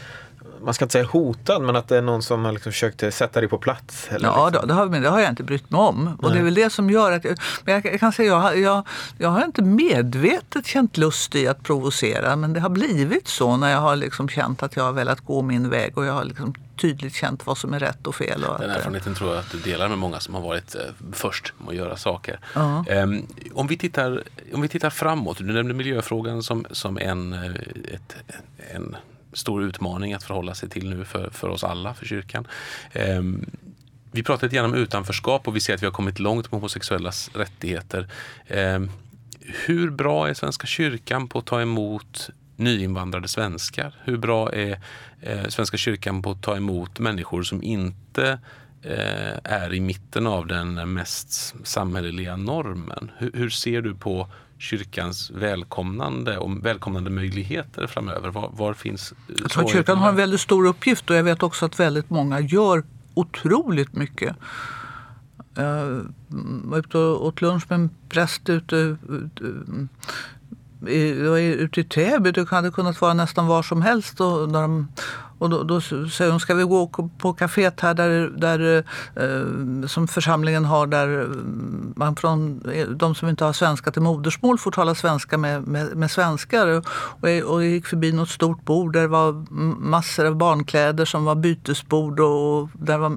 man 0.64 0.74
ska 0.74 0.84
inte 0.84 0.92
säga 0.92 1.04
hotad, 1.04 1.62
men 1.62 1.76
att 1.76 1.88
det 1.88 1.96
är 1.96 2.02
någon 2.02 2.22
som 2.22 2.44
har 2.44 2.52
liksom 2.52 2.72
försökt 2.72 3.14
sätta 3.14 3.40
dig 3.40 3.48
på 3.48 3.58
plats? 3.58 4.08
Eller 4.10 4.28
ja, 4.28 4.46
liksom. 4.46 4.68
då, 4.68 4.74
det, 4.74 4.74
har, 4.80 4.86
men 4.86 5.02
det 5.02 5.08
har 5.08 5.20
jag 5.20 5.30
inte 5.30 5.42
brytt 5.42 5.70
mig 5.70 5.80
om. 5.80 6.18
Och 6.22 6.32
det 6.32 6.38
är 6.38 6.42
väl 6.42 6.54
det 6.54 6.70
som 6.70 6.90
gör 6.90 7.12
att 7.12 7.24
jag, 7.24 7.38
men 7.64 7.74
jag, 7.74 7.86
jag 7.86 8.00
kan 8.00 8.12
säga 8.12 8.28
jag, 8.28 8.40
har- 8.40 8.52
jag, 8.52 8.86
jag 9.18 9.28
har 9.28 9.44
inte 9.44 9.62
medvetet 9.62 10.66
känt 10.66 10.96
lust 10.96 11.34
i 11.34 11.48
att 11.48 11.62
provocera, 11.62 12.36
men 12.36 12.52
det 12.52 12.60
har 12.60 12.68
blivit 12.70 13.28
så 13.28 13.56
när 13.56 13.70
jag 13.70 13.78
har 13.80 13.96
liksom 13.96 14.28
känt 14.28 14.62
att 14.62 14.76
jag 14.76 14.84
har 14.84 14.92
velat 14.92 15.20
gå 15.20 15.42
min 15.42 15.70
väg 15.70 15.98
och 15.98 16.04
jag 16.04 16.12
har 16.12 16.24
liksom 16.24 16.54
tydligt 16.80 17.14
känt 17.14 17.46
vad 17.46 17.58
som 17.58 17.74
är 17.74 17.78
rätt 17.78 18.06
och 18.06 18.14
fel. 18.14 18.44
Och 18.44 18.60
Den 18.60 18.70
att, 18.70 18.76
erfarenheten 18.76 19.14
tror 19.14 19.30
jag 19.30 19.38
att 19.38 19.50
du 19.50 19.58
delar 19.58 19.88
med 19.88 19.98
många 19.98 20.20
som 20.20 20.34
har 20.34 20.42
varit 20.42 20.74
eh, 20.74 20.80
först 21.12 21.52
med 21.58 21.68
att 21.68 21.74
göra 21.74 21.96
saker. 21.96 22.40
Ja. 22.54 22.84
Ehm, 22.88 23.26
om, 23.54 23.66
vi 23.66 23.76
tittar, 23.78 24.22
om 24.54 24.60
vi 24.60 24.68
tittar 24.68 24.90
framåt, 24.90 25.38
du 25.38 25.52
nämnde 25.52 25.74
miljöfrågan 25.74 26.42
som, 26.42 26.66
som 26.70 26.98
en, 26.98 27.32
eh, 27.32 27.50
ett, 27.94 28.16
en 28.74 28.96
stor 29.32 29.62
utmaning 29.62 30.14
att 30.14 30.22
förhålla 30.22 30.54
sig 30.54 30.68
till 30.68 30.90
nu 30.90 31.04
för, 31.04 31.30
för 31.30 31.48
oss 31.48 31.64
alla, 31.64 31.94
för 31.94 32.06
kyrkan. 32.06 32.46
Ehm, 32.92 33.50
vi 34.12 34.22
pratar 34.22 34.46
lite 34.46 34.56
grann 34.56 34.64
om 34.64 34.74
utanförskap 34.74 35.48
och 35.48 35.56
vi 35.56 35.60
ser 35.60 35.74
att 35.74 35.82
vi 35.82 35.86
har 35.86 35.92
kommit 35.92 36.18
långt 36.18 36.52
med 36.52 36.60
homosexuellas 36.60 37.30
rättigheter. 37.34 38.08
Ehm, 38.46 38.90
hur 39.40 39.90
bra 39.90 40.28
är 40.28 40.34
Svenska 40.34 40.66
kyrkan 40.66 41.28
på 41.28 41.38
att 41.38 41.46
ta 41.46 41.62
emot 41.62 42.30
nyinvandrade 42.56 43.28
svenskar? 43.28 43.94
Hur 44.04 44.16
bra 44.16 44.52
är 44.52 44.78
eh, 45.20 45.48
Svenska 45.48 45.76
kyrkan 45.76 46.22
på 46.22 46.30
att 46.30 46.42
ta 46.42 46.56
emot 46.56 46.98
människor 46.98 47.42
som 47.42 47.62
inte 47.62 48.38
eh, 48.82 49.38
är 49.44 49.74
i 49.74 49.80
mitten 49.80 50.26
av 50.26 50.46
den 50.46 50.92
mest 50.92 51.54
samhälleliga 51.64 52.36
normen? 52.36 53.10
Hur, 53.18 53.30
hur 53.34 53.50
ser 53.50 53.82
du 53.82 53.94
på 53.94 54.28
kyrkans 54.62 55.30
välkomnande 55.30 56.38
och 56.38 56.64
välkomnande 56.66 57.10
möjligheter 57.10 57.86
framöver? 57.86 58.30
Var, 58.30 58.50
var 58.52 58.74
finns 58.74 59.12
eh, 59.12 59.34
Jag 59.38 59.50
tror 59.50 59.64
att 59.64 59.70
kyrkan 59.70 59.98
har 59.98 60.08
en 60.08 60.16
väldigt 60.16 60.40
stor 60.40 60.66
uppgift 60.66 61.10
och 61.10 61.16
jag 61.16 61.22
vet 61.22 61.42
också 61.42 61.66
att 61.66 61.80
väldigt 61.80 62.10
många 62.10 62.40
gör 62.40 62.84
otroligt 63.14 63.92
mycket. 63.92 64.36
Jag 65.54 66.06
var 66.64 66.78
ute 66.78 66.98
och 66.98 67.26
åt 67.26 67.40
lunch 67.40 67.64
med 67.68 67.74
en 67.74 67.90
präst 68.08 68.48
ute, 68.48 68.96
det 70.80 71.28
var 71.28 71.38
ute 71.38 71.80
i 71.80 71.84
Täby. 71.84 72.32
Det 72.32 72.48
hade 72.48 72.70
kunnat 72.70 73.00
vara 73.00 73.14
nästan 73.14 73.46
var 73.46 73.62
som 73.62 73.82
helst. 73.82 74.20
Och, 74.20 74.48
där 74.48 74.62
de, 74.62 74.88
och 75.42 75.50
då, 75.50 75.62
då 75.62 75.80
säger 75.80 76.30
hon, 76.30 76.40
ska 76.40 76.54
vi 76.54 76.62
gå 76.62 76.86
på 77.18 77.32
kaféet 77.32 77.80
här 77.80 77.94
där, 77.94 78.30
där, 78.36 78.84
eh, 79.16 79.86
som 79.86 80.08
församlingen 80.08 80.64
har 80.64 80.86
där 80.86 81.08
mm, 81.08 81.92
man 81.96 82.16
från, 82.16 82.70
eh, 82.72 82.88
de 82.88 83.14
som 83.14 83.28
inte 83.28 83.44
har 83.44 83.52
svenska 83.52 83.90
till 83.90 84.02
modersmål 84.02 84.58
får 84.58 84.70
tala 84.70 84.94
svenska 84.94 85.38
med, 85.38 85.66
med, 85.66 85.96
med 85.96 86.10
svenskar. 86.10 86.66
Och 87.20 87.30
jag, 87.30 87.44
och 87.44 87.64
jag 87.64 87.70
gick 87.70 87.86
förbi 87.86 88.12
något 88.12 88.28
stort 88.28 88.64
bord 88.64 88.92
där 88.92 89.00
det 89.00 89.08
var 89.08 89.32
massor 89.80 90.26
av 90.26 90.36
barnkläder 90.36 91.04
som 91.04 91.24
var 91.24 91.34
bytesbord. 91.34 92.20
Och 92.20 92.68
där 92.72 92.98
var, 92.98 93.16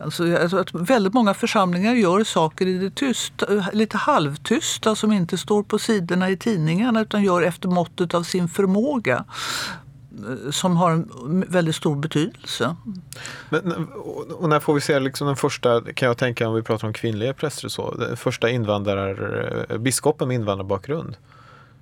alltså, 0.00 0.36
alltså, 0.36 0.56
att 0.56 0.74
väldigt 0.74 1.14
många 1.14 1.34
församlingar 1.34 1.94
gör 1.94 2.24
saker 2.24 2.66
i 2.66 2.78
det 2.78 2.94
tysta, 2.94 3.54
eh, 3.54 3.66
lite 3.72 3.96
halvtysta 3.96 4.94
som 4.94 5.12
inte 5.12 5.38
står 5.38 5.62
på 5.62 5.78
sidorna 5.78 6.30
i 6.30 6.36
tidningarna 6.36 7.00
utan 7.00 7.22
gör 7.22 7.42
efter 7.42 7.68
måttet 7.68 8.14
av 8.14 8.22
sin 8.22 8.48
förmåga 8.48 9.24
som 10.50 10.76
har 10.76 10.90
en 10.90 11.44
väldigt 11.48 11.74
stor 11.74 11.96
betydelse. 11.96 12.76
Men, 13.48 13.88
och 14.38 14.48
när 14.48 14.60
får 14.60 14.74
vi 14.74 14.80
se 14.80 15.00
liksom 15.00 15.26
den 15.26 15.36
första, 15.36 15.80
kan 15.94 16.06
jag 16.08 16.16
tänka 16.16 16.48
om 16.48 16.54
vi 16.54 16.62
pratar 16.62 16.86
om 16.88 16.92
kvinnliga 16.94 17.34
präster 17.34 17.68
så, 17.68 17.94
den 17.94 18.16
första 18.16 18.50
invandrar, 18.50 19.78
biskopen 19.78 20.28
med 20.28 20.34
invandrarbakgrund? 20.34 21.16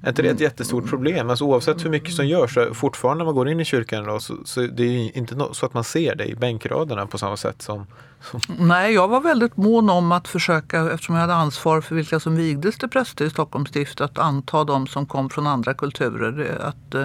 Är 0.03 0.09
inte 0.09 0.22
det 0.22 0.29
ett 0.29 0.40
jättestort 0.40 0.88
problem? 0.88 1.31
Alltså 1.31 1.44
oavsett 1.44 1.85
hur 1.85 1.90
mycket 1.90 2.14
som 2.14 2.26
görs, 2.26 2.55
så 2.55 2.74
fortfarande 2.74 3.18
när 3.18 3.24
man 3.24 3.35
går 3.35 3.48
in 3.48 3.61
i 3.61 3.64
kyrkan 3.64 4.05
då, 4.05 4.20
så, 4.20 4.35
så 4.44 4.61
det 4.61 4.83
är 4.83 5.16
inte 5.16 5.35
nå- 5.35 5.55
så 5.55 5.66
att 5.66 5.74
man 5.74 5.85
ser 5.85 6.14
det 6.14 6.24
i 6.24 6.35
bänkraderna 6.35 7.07
på 7.07 7.18
samma 7.18 7.37
sätt 7.37 7.62
som... 7.62 7.87
Nej, 8.59 8.94
jag 8.94 9.09
var 9.09 9.20
väldigt 9.20 9.56
mån 9.56 9.90
om 9.90 10.12
att 10.12 10.28
försöka, 10.28 10.90
eftersom 10.90 11.14
jag 11.14 11.20
hade 11.22 11.35
ansvar 11.35 11.80
för 11.80 11.94
vilka 11.94 12.20
som 12.20 12.37
vigdes 12.37 12.78
till 12.78 12.88
präster 12.88 13.24
i 13.24 13.30
Stockholms 13.30 13.68
stift, 13.68 14.00
att 14.00 14.18
anta 14.18 14.64
de 14.64 14.87
som 14.87 15.06
kom 15.06 15.30
från 15.30 15.46
andra 15.46 15.74
kulturer. 15.74 16.33
Det- 16.33 16.62
Att, 16.66 16.94
eh, 16.94 17.02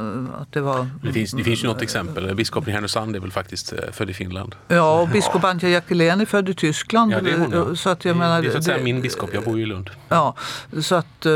eh, 0.00 0.40
att 0.40 0.52
det 0.52 0.60
var... 0.60 0.88
Det 1.02 1.12
finns, 1.12 1.30
det 1.32 1.44
finns 1.44 1.64
ju 1.64 1.68
något 1.68 1.82
exempel. 1.82 2.34
Biskopen 2.34 2.70
i 2.70 2.72
Härnösand 2.72 3.16
är 3.16 3.20
väl 3.20 3.32
faktiskt 3.32 3.72
eh, 3.72 3.78
född 3.92 4.10
i 4.10 4.14
Finland. 4.14 4.54
Ja, 4.68 5.00
och 5.00 5.08
biskop 5.08 5.44
Antje 5.44 5.68
Jackelén 5.70 6.20
är 6.20 6.26
född 6.26 6.48
i 6.48 6.54
Tyskland. 6.54 7.12
Ja, 7.12 7.20
det 7.20 7.30
är 7.30 7.38
hon. 7.38 7.52
Ja. 7.52 7.76
Så 7.76 7.90
att 7.90 8.04
jag 8.04 8.14
det, 8.14 8.18
menar, 8.18 8.42
det 8.42 8.48
är 8.48 8.52
så 8.52 8.58
att 8.58 8.64
säga 8.64 8.78
det- 8.78 8.84
min 8.84 9.00
biskop. 9.00 9.30
Jag 9.34 9.44
bor 9.44 9.56
ju 9.56 9.62
i 9.62 9.66
Lund. 9.66 9.90
Ja, 10.08 10.34
så 10.82 10.94
att... 10.94 11.26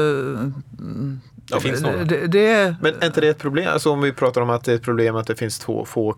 Det 1.62 2.04
det, 2.04 2.26
det 2.26 2.46
är, 2.46 2.76
Men 2.80 2.94
är 3.00 3.06
inte 3.06 3.20
det 3.20 3.28
ett 3.28 3.38
problem? 3.38 3.68
Alltså 3.72 3.90
om 3.90 4.00
vi 4.00 4.12
pratar 4.12 4.40
om 4.40 4.50
att 4.50 4.64
det 4.64 4.72
är 4.72 4.76
ett 4.76 4.82
problem 4.82 5.16
att 5.16 5.26
det 5.26 5.36
finns 5.36 5.58
två 5.58 5.84
få 5.84 6.16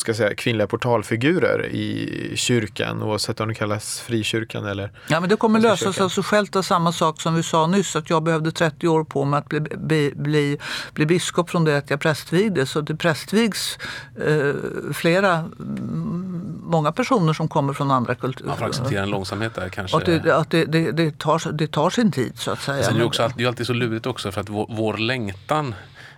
ska 0.00 0.14
säga, 0.14 0.34
kvinnliga 0.34 0.66
portalfigurer 0.66 1.66
i 1.66 2.32
kyrkan 2.36 3.02
oavsett 3.02 3.40
om 3.40 3.48
det 3.48 3.54
kallas 3.54 4.00
frikyrkan 4.00 4.66
eller 4.66 4.90
Ja, 5.08 5.20
men 5.20 5.28
det 5.28 5.36
kommer 5.36 5.60
lösa 5.60 5.92
sig 5.92 6.04
av 6.04 6.08
sig 6.08 6.24
självt 6.24 6.56
av 6.56 6.62
samma 6.62 6.92
sak 6.92 7.20
som 7.20 7.34
vi 7.34 7.42
sa 7.42 7.66
nyss, 7.66 7.96
att 7.96 8.10
jag 8.10 8.22
behövde 8.22 8.52
30 8.52 8.88
år 8.88 9.04
på 9.04 9.24
mig 9.24 9.38
att 9.38 9.48
bli, 9.48 9.60
bli, 9.60 10.12
bli, 10.16 10.58
bli 10.92 11.06
biskop 11.06 11.50
från 11.50 11.64
det 11.64 11.78
att 11.78 11.90
jag 11.90 12.00
prästvigdes. 12.00 12.70
Så 12.70 12.80
det 12.80 12.96
prästvigs 12.96 13.78
eh, 14.26 14.54
flera, 14.92 15.32
mm, 15.32 16.60
många 16.62 16.92
personer 16.92 17.32
som 17.32 17.48
kommer 17.48 17.72
från 17.72 17.90
andra 17.90 18.14
kulturer. 18.14 18.48
Man 18.48 18.58
får 18.58 18.66
acceptera 18.66 19.02
en 19.02 19.10
långsamhet 19.10 19.54
där 19.54 19.68
kanske. 19.68 19.96
Och 19.96 20.02
att 20.02 20.22
det, 20.24 20.36
att 20.36 20.50
det, 20.50 20.64
det, 20.64 20.92
det, 20.92 21.18
tar, 21.18 21.52
det 21.52 21.66
tar 21.66 21.90
sin 21.90 22.12
tid 22.12 22.38
så 22.38 22.50
att 22.50 22.60
säga. 22.60 22.82
Sen 22.82 22.94
är 22.94 22.98
det, 22.98 23.04
också 23.04 23.22
alltid, 23.22 23.38
det 23.38 23.44
är 23.44 23.48
alltid 23.48 23.66
så 23.66 23.72
lurigt 23.72 24.06
också 24.06 24.32
för 24.32 24.40
att 24.40 24.48
vår, 24.48 24.66
vår 24.68 24.96
längtan 24.96 25.74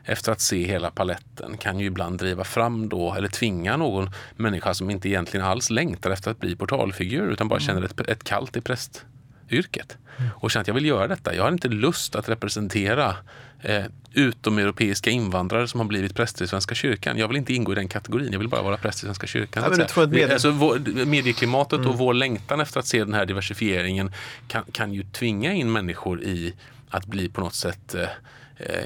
efter 0.08 0.32
att 0.32 0.40
se 0.40 0.66
hela 0.66 0.90
paletten 0.90 1.56
kan 1.56 1.80
ju 1.80 1.86
ibland 1.86 2.18
driva 2.18 2.44
fram 2.44 2.88
då 2.88 3.14
eller 3.14 3.28
tvinga 3.28 3.76
någon 3.76 4.10
människa 4.36 4.74
som 4.74 4.90
inte 4.90 5.08
egentligen 5.08 5.46
alls 5.46 5.70
längtar 5.70 6.10
efter 6.10 6.30
att 6.30 6.40
bli 6.40 6.56
portalfigur 6.56 7.30
utan 7.30 7.48
bara 7.48 7.60
känner 7.60 7.82
ett, 7.82 8.00
ett 8.00 8.24
kallt 8.24 8.56
i 8.56 8.60
prästyrket. 8.60 9.96
Och 10.34 10.50
känner 10.50 10.60
att 10.60 10.68
jag 10.68 10.74
vill 10.74 10.86
göra 10.86 11.08
detta. 11.08 11.34
Jag 11.34 11.42
har 11.42 11.52
inte 11.52 11.68
lust 11.68 12.16
att 12.16 12.28
representera 12.28 13.16
eh, 13.62 13.84
utomeuropeiska 14.12 15.10
invandrare 15.10 15.68
som 15.68 15.80
har 15.80 15.86
blivit 15.86 16.14
präster 16.14 16.44
i 16.44 16.48
Svenska 16.48 16.74
kyrkan. 16.74 17.18
Jag 17.18 17.28
vill 17.28 17.36
inte 17.36 17.54
ingå 17.54 17.72
i 17.72 17.74
den 17.74 17.88
kategorin. 17.88 18.32
Jag 18.32 18.38
vill 18.38 18.48
bara 18.48 18.62
vara 18.62 18.76
präst 18.76 18.98
i 18.98 19.00
Svenska 19.00 19.26
kyrkan. 19.26 19.62
Ja, 19.62 19.76
men 19.76 19.86
tror 19.86 20.06
med- 20.06 20.32
alltså, 20.32 20.50
vår, 20.50 21.04
medieklimatet 21.06 21.86
och 21.86 21.98
vår 21.98 22.14
längtan 22.14 22.60
efter 22.60 22.80
att 22.80 22.86
se 22.86 23.04
den 23.04 23.14
här 23.14 23.26
diversifieringen 23.26 24.12
kan, 24.48 24.64
kan 24.72 24.92
ju 24.92 25.02
tvinga 25.02 25.52
in 25.52 25.72
människor 25.72 26.22
i 26.22 26.54
att 26.90 27.06
bli 27.06 27.28
på 27.28 27.40
något 27.40 27.54
sätt 27.54 27.94
eh, 27.94 28.08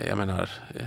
jag 0.08 0.18
menar, 0.18 0.50
eh, 0.74 0.82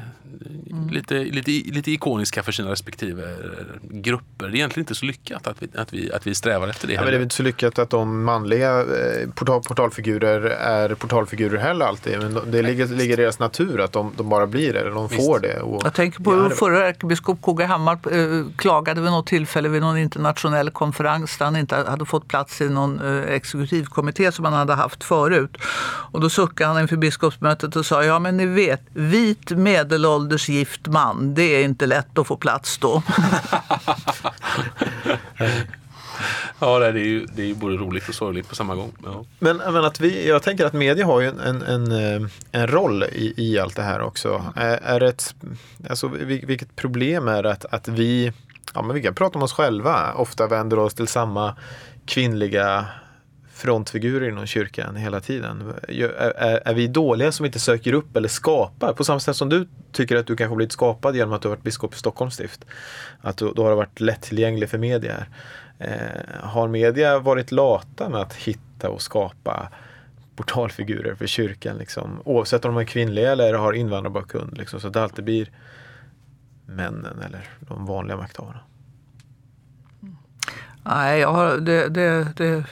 lite, 0.92 1.14
lite, 1.14 1.52
lite 1.52 1.92
ikoniska 1.92 2.44
för 2.44 2.52
sina 2.52 2.72
respektive 2.72 3.24
eh, 3.24 3.38
grupper. 3.82 4.48
Det 4.48 4.52
är 4.52 4.56
egentligen 4.56 4.84
inte 4.84 4.96
så 4.96 5.06
lyckat 5.06 5.48
att 5.48 5.58
vi, 5.64 5.68
att 5.78 5.94
vi, 5.94 6.12
att 6.12 6.28
vi 6.28 6.36
strävar 6.36 6.68
efter 6.68 6.88
det. 6.88 6.94
Ja, 6.94 7.00
men 7.02 7.06
det 7.06 7.12
är 7.12 7.18
väl 7.18 7.24
inte 7.24 7.36
så 7.36 7.44
lyckat 7.44 7.80
att 7.80 7.90
de 7.90 8.24
manliga 8.24 8.80
eh, 8.80 9.30
portal, 9.36 9.62
portalfigurer 9.64 10.42
är 10.50 10.96
portalfigurer 10.96 11.58
heller 11.60 11.86
alltid. 11.86 12.20
Men 12.20 12.34
de- 12.34 12.52
det 12.52 12.62
ligger, 12.62 12.88
ligger 12.88 13.14
i 13.20 13.22
deras 13.22 13.40
natur 13.40 13.82
att 13.82 13.92
de, 13.92 14.12
de 14.18 14.30
bara 14.30 14.48
blir 14.48 14.74
det, 14.74 14.80
eller 14.80 14.92
de 14.92 15.10
får 15.10 15.40
det. 15.40 15.60
Och, 15.62 15.82
Jag 15.86 15.94
tänker 15.94 16.24
på 16.24 16.32
hur 16.32 16.50
förra 16.50 16.88
ärkebiskop 16.88 17.42
KG 17.42 17.64
Hammar 17.64 17.94
eh, 18.12 18.46
klagade 18.58 19.02
vid 19.02 19.12
något 19.12 19.28
tillfälle 19.28 19.70
vid 19.70 19.82
någon 19.82 19.98
internationell 19.98 20.70
konferens 20.72 21.38
där 21.38 21.46
han 21.46 21.56
inte 21.56 21.76
hade 21.76 22.06
fått 22.06 22.28
plats 22.28 22.62
i 22.62 22.70
någon 22.70 23.02
eh, 23.02 23.34
exekutivkommitté 23.34 24.32
som 24.32 24.46
han 24.46 24.54
hade 24.54 24.74
haft 24.74 25.04
förut. 25.04 25.58
Och 26.12 26.22
då 26.22 26.30
suckade 26.30 26.68
han 26.74 26.82
inför 26.82 26.98
biskopsmötet 26.98 27.76
och 27.76 27.86
sa, 27.86 28.04
ja 28.04 28.20
men 28.20 28.38
ni 28.38 28.46
vet, 28.46 28.75
vit 28.94 29.52
medelålders 29.52 30.50
gift 30.50 30.88
man, 30.88 31.34
det 31.34 31.44
är 31.44 31.64
inte 31.64 31.86
lätt 31.86 32.18
att 32.18 32.28
få 32.28 32.38
plats 32.38 32.78
då. 32.78 33.04
Ja, 36.60 36.80
det 36.80 36.86
är 36.88 36.94
ju, 36.94 37.26
det 37.26 37.42
är 37.42 37.46
ju 37.46 37.56
både 37.56 37.78
roligt 37.78 38.10
och 38.10 38.16
sorgligt 38.16 38.50
på 38.50 38.56
samma 38.56 38.76
gång. 38.76 38.92
Ja. 39.06 39.26
Men, 39.40 39.58
men 39.58 39.86
att 39.86 40.00
vi, 40.00 40.28
jag 40.28 40.44
tänker 40.44 40.66
att 40.66 40.74
media 40.74 41.06
har 41.06 41.22
ju 41.22 41.28
en, 41.28 41.40
en, 41.40 41.62
en, 41.92 42.30
eh, 42.52 42.68
roll 42.68 43.04
i, 43.04 43.34
i 43.38 43.60
allt 43.60 43.76
det 43.76 43.82
här 43.82 44.02
också. 44.02 44.54
Är, 44.56 44.78
är 44.84 45.00
det 45.00 45.08
ett, 45.08 45.36
alltså, 45.90 46.08
vil- 46.08 46.46
vilket 46.46 46.76
problem 46.76 47.28
är 47.28 47.44
det 47.44 47.52
att, 47.52 47.66
att 47.66 47.88
vi, 47.88 48.34
ja 48.74 48.82
men 48.82 48.96
vi 48.96 49.02
kan 49.02 49.16
prata 49.16 49.40
om 49.40 49.44
oss 49.44 49.54
själva, 49.54 50.14
ofta 50.14 50.48
vänder 50.48 50.80
oss 50.80 50.94
till 50.94 51.08
samma 51.08 51.56
kvinnliga 52.06 52.86
frontfigurer 53.56 54.30
inom 54.30 54.46
kyrkan 54.46 54.96
hela 54.96 55.20
tiden. 55.20 55.74
Är, 55.88 56.10
är, 56.10 56.62
är 56.66 56.74
vi 56.74 56.88
dåliga 56.88 57.32
som 57.32 57.46
inte 57.46 57.60
söker 57.60 57.94
upp 57.94 58.16
eller 58.16 58.30
skapar? 58.30 58.94
På 58.94 59.04
samma 59.04 59.20
sätt 59.20 59.36
som 59.36 59.50
du 59.50 59.68
tycker 59.92 60.16
att 60.16 60.28
du 60.28 60.36
kanske 60.36 60.56
blivit 60.56 60.72
skapad 60.72 61.16
genom 61.16 61.34
att 61.34 61.42
du 61.42 61.48
har 61.48 61.56
varit 61.56 61.64
biskop 61.64 61.94
i 61.94 61.98
Stockholms 61.98 62.34
stift. 62.34 62.66
Att 63.22 63.38
du, 63.38 63.54
då 63.56 63.64
har 63.64 63.70
du 63.70 63.76
varit 63.76 64.00
lättillgänglig 64.00 64.70
för 64.70 64.78
media. 64.78 65.14
här. 65.14 65.30
Eh, 65.80 66.48
har 66.48 66.68
media 66.68 67.20
varit 67.20 67.52
lata 67.52 68.10
med 68.10 68.22
att 68.22 68.34
hitta 68.34 68.90
och 68.90 69.02
skapa 69.02 69.70
portalfigurer 70.36 71.16
för 71.16 71.28
kyrkan? 71.28 71.78
Liksom, 71.78 72.22
oavsett 72.26 72.66
om 72.66 72.74
de 72.74 72.82
är 72.82 72.86
kvinnliga 72.86 73.32
eller 73.32 73.54
har 73.54 73.74
invandrarbakgrund. 73.74 74.58
Liksom, 74.58 74.80
så 74.80 74.88
att 74.88 74.94
det 74.94 75.04
alltid 75.04 75.26
blir 75.26 75.50
männen 76.66 77.20
eller 77.26 77.50
de 77.60 77.86
vanliga 77.86 78.18
makthavarna. 78.18 78.60
Nej, 80.84 81.20
jag 81.20 81.32
har, 81.32 81.58
det, 81.58 81.90
det, 81.90 82.28
det, 82.36 82.66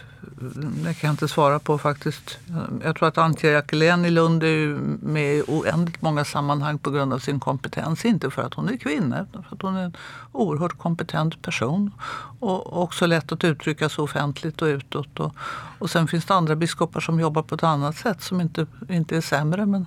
det 0.83 0.93
kan 0.93 1.07
jag 1.07 1.13
inte 1.13 1.27
svara 1.27 1.59
på 1.59 1.77
faktiskt. 1.77 2.39
Jag 2.83 2.95
tror 2.95 3.07
att 3.07 3.17
Antje 3.17 3.51
Jackelén 3.51 4.05
i 4.05 4.09
Lund 4.09 4.43
är 4.43 4.67
med 5.05 5.35
i 5.35 5.43
oändligt 5.47 6.01
många 6.01 6.25
sammanhang 6.25 6.77
på 6.77 6.91
grund 6.91 7.13
av 7.13 7.19
sin 7.19 7.39
kompetens. 7.39 8.05
Inte 8.05 8.31
för 8.31 8.41
att 8.41 8.53
hon 8.53 8.69
är 8.69 8.77
kvinna, 8.77 9.21
utan 9.21 9.43
för 9.43 9.55
att 9.55 9.61
hon 9.61 9.75
är 9.75 9.83
en 9.83 9.97
oerhört 10.31 10.77
kompetent 10.77 11.41
person. 11.41 11.91
Och 12.39 12.81
också 12.83 13.05
lätt 13.05 13.31
att 13.31 13.43
uttrycka 13.43 13.89
sig 13.89 14.01
offentligt 14.01 14.61
och 14.61 14.65
utåt. 14.65 15.19
Och, 15.19 15.35
och 15.79 15.89
sen 15.89 16.07
finns 16.07 16.25
det 16.25 16.33
andra 16.33 16.55
biskopar 16.55 16.99
som 16.99 17.19
jobbar 17.19 17.41
på 17.41 17.55
ett 17.55 17.63
annat 17.63 17.97
sätt 17.97 18.21
som 18.21 18.41
inte, 18.41 18.67
inte 18.89 19.17
är 19.17 19.21
sämre. 19.21 19.65
Men, 19.65 19.85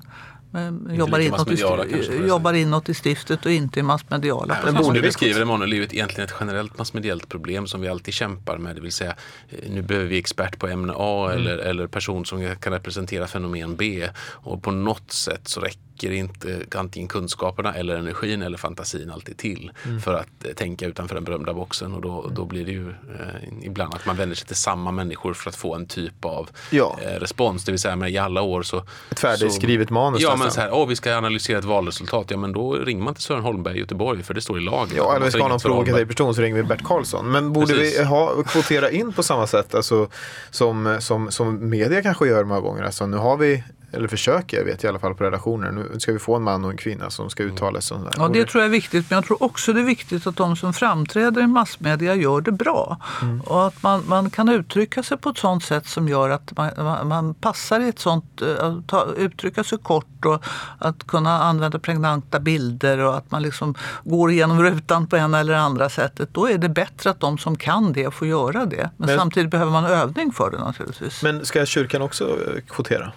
jobbar 0.90 1.18
inåt, 1.18 1.50
i, 1.50 2.26
jobbar 2.26 2.52
inåt 2.52 2.88
i 2.88 2.94
stiftet 2.94 3.46
och 3.46 3.52
inte 3.52 3.80
i 3.80 3.82
massmediala. 3.82 4.54
Nej, 4.54 4.72
men 4.72 4.82
borde 4.82 5.12
skriver 5.12 5.40
Emanuel 5.40 5.72
egentligen 5.72 6.28
ett 6.28 6.34
generellt 6.40 6.78
massmediellt 6.78 7.28
problem 7.28 7.66
som 7.66 7.80
vi 7.80 7.88
alltid 7.88 8.14
kämpar 8.14 8.58
med. 8.58 8.76
Det 8.76 8.80
vill 8.80 8.92
säga 8.92 9.14
eh, 9.48 9.70
nu 9.70 9.82
behöver 9.82 10.08
vi 10.08 10.18
expert 10.18 10.58
på 10.58 10.68
ämne 10.68 10.92
A 10.96 11.30
mm. 11.30 11.38
eller, 11.38 11.58
eller 11.58 11.86
person 11.86 12.24
som 12.24 12.56
kan 12.56 12.72
representera 12.72 13.26
fenomen 13.26 13.76
B. 13.76 14.08
Och 14.30 14.62
på 14.62 14.70
något 14.70 15.12
sätt 15.12 15.48
så 15.48 15.60
räcker 15.60 15.80
räcker 15.96 16.12
inte 16.12 16.78
antingen 16.78 17.08
kunskaperna 17.08 17.74
eller 17.74 17.96
energin 17.96 18.42
eller 18.42 18.58
fantasin 18.58 19.10
alltid 19.10 19.36
till 19.36 19.72
mm. 19.84 20.00
för 20.00 20.14
att 20.14 20.44
eh, 20.44 20.52
tänka 20.52 20.86
utanför 20.86 21.14
den 21.14 21.24
berömda 21.24 21.54
boxen. 21.54 21.94
Och 21.94 22.00
då, 22.00 22.30
då 22.34 22.44
blir 22.44 22.64
det 22.64 22.72
ju 22.72 22.88
eh, 22.88 23.66
ibland 23.66 23.94
att 23.94 24.06
man 24.06 24.16
vänder 24.16 24.36
sig 24.36 24.46
till 24.46 24.56
samma 24.56 24.90
människor 24.90 25.34
för 25.34 25.50
att 25.50 25.56
få 25.56 25.74
en 25.74 25.86
typ 25.86 26.24
av 26.24 26.50
ja. 26.70 26.98
eh, 27.02 27.20
respons. 27.20 27.64
Det 27.64 27.72
vill 27.72 27.78
säga 27.78 27.96
med 27.96 28.10
i 28.10 28.18
alla 28.18 28.42
år 28.42 28.62
så... 28.62 28.82
Ett 29.10 29.20
färdigskrivet 29.20 29.90
manus 29.90 30.22
Ja, 30.22 30.36
men 30.36 30.50
så 30.50 30.60
här, 30.60 30.72
åh, 30.72 30.88
vi 30.88 30.96
ska 30.96 31.16
analysera 31.16 31.58
ett 31.58 31.64
valresultat. 31.64 32.26
Ja, 32.30 32.36
men 32.36 32.52
då 32.52 32.74
ringer 32.74 33.04
man 33.04 33.14
till 33.14 33.22
Sören 33.22 33.42
Holmberg 33.42 33.76
i 33.76 33.80
Göteborg 33.80 34.22
för 34.22 34.34
det 34.34 34.40
står 34.40 34.58
i 34.58 34.60
lagen. 34.60 34.96
Ja, 34.96 35.16
eller 35.16 35.24
vi 35.24 35.30
ska 35.32 35.42
ha 35.42 35.48
någon 35.48 35.60
provokativ 35.60 36.06
person 36.06 36.34
så 36.34 36.42
ringer 36.42 36.56
vi 36.56 36.62
Bert 36.62 36.84
Karlsson. 36.84 37.30
Men 37.30 37.52
borde 37.52 37.74
Precis. 37.74 38.00
vi 38.00 38.04
ha, 38.04 38.42
kvotera 38.42 38.90
in 38.90 39.12
på 39.12 39.22
samma 39.22 39.46
sätt 39.46 39.74
alltså, 39.74 40.08
som, 40.50 40.96
som, 41.00 41.30
som 41.30 41.68
media 41.68 42.02
kanske 42.02 42.28
gör 42.28 42.44
många 42.44 42.60
gånger? 42.60 42.82
Alltså, 42.82 43.06
nu 43.06 43.16
har 43.16 43.36
vi 43.36 43.62
eller 43.96 44.08
försöker, 44.08 44.64
vet 44.64 44.82
jag 44.82 44.88
i 44.88 44.90
alla 44.90 44.98
fall 44.98 45.14
på 45.14 45.24
redaktioner. 45.24 45.70
Nu 45.72 46.00
ska 46.00 46.12
vi 46.12 46.18
få 46.18 46.36
en 46.36 46.42
man 46.42 46.64
och 46.64 46.70
en 46.70 46.76
kvinna 46.76 47.10
som 47.10 47.30
ska 47.30 47.42
uttala 47.42 47.80
sig. 47.80 47.96
Ja, 48.16 48.28
det 48.28 48.44
tror 48.44 48.62
jag 48.62 48.68
är 48.68 48.72
viktigt. 48.72 49.10
Men 49.10 49.16
jag 49.16 49.24
tror 49.24 49.42
också 49.42 49.72
det 49.72 49.80
är 49.80 49.84
viktigt 49.84 50.26
att 50.26 50.36
de 50.36 50.56
som 50.56 50.72
framträder 50.72 51.42
i 51.42 51.46
massmedia 51.46 52.14
gör 52.14 52.40
det 52.40 52.52
bra. 52.52 52.96
Mm. 53.22 53.40
Och 53.40 53.66
att 53.66 53.82
man, 53.82 54.02
man 54.06 54.30
kan 54.30 54.48
uttrycka 54.48 55.02
sig 55.02 55.18
på 55.18 55.28
ett 55.28 55.38
sånt 55.38 55.64
sätt 55.64 55.86
som 55.86 56.08
gör 56.08 56.30
att 56.30 56.56
man, 56.56 57.08
man 57.08 57.34
passar 57.34 57.80
i 57.80 57.88
ett 57.88 57.98
sånt, 57.98 58.42
eh, 58.42 58.64
att 58.64 58.88
ta, 58.88 59.06
uttrycka 59.16 59.64
sig 59.64 59.78
kort 59.78 60.24
och 60.24 60.44
att 60.78 61.06
kunna 61.06 61.42
använda 61.42 61.78
pregnanta 61.78 62.40
bilder 62.40 62.98
och 62.98 63.16
att 63.16 63.30
man 63.30 63.42
liksom 63.42 63.74
går 64.04 64.30
igenom 64.30 64.62
rutan 64.62 65.06
på 65.06 65.16
ena 65.16 65.40
eller 65.40 65.54
andra 65.54 65.88
sättet. 65.88 66.28
Då 66.32 66.48
är 66.48 66.58
det 66.58 66.68
bättre 66.68 67.10
att 67.10 67.20
de 67.20 67.38
som 67.38 67.56
kan 67.56 67.92
det 67.92 68.14
får 68.14 68.28
göra 68.28 68.66
det. 68.66 68.90
Men, 68.96 69.06
men 69.06 69.18
samtidigt 69.18 69.50
behöver 69.50 69.72
man 69.72 69.84
övning 69.84 70.32
för 70.32 70.50
det 70.50 70.58
naturligtvis. 70.58 71.22
Men 71.22 71.46
ska 71.46 71.66
kyrkan 71.66 72.02
också 72.02 72.24
eh, 72.24 72.60
kvotera? 72.68 73.12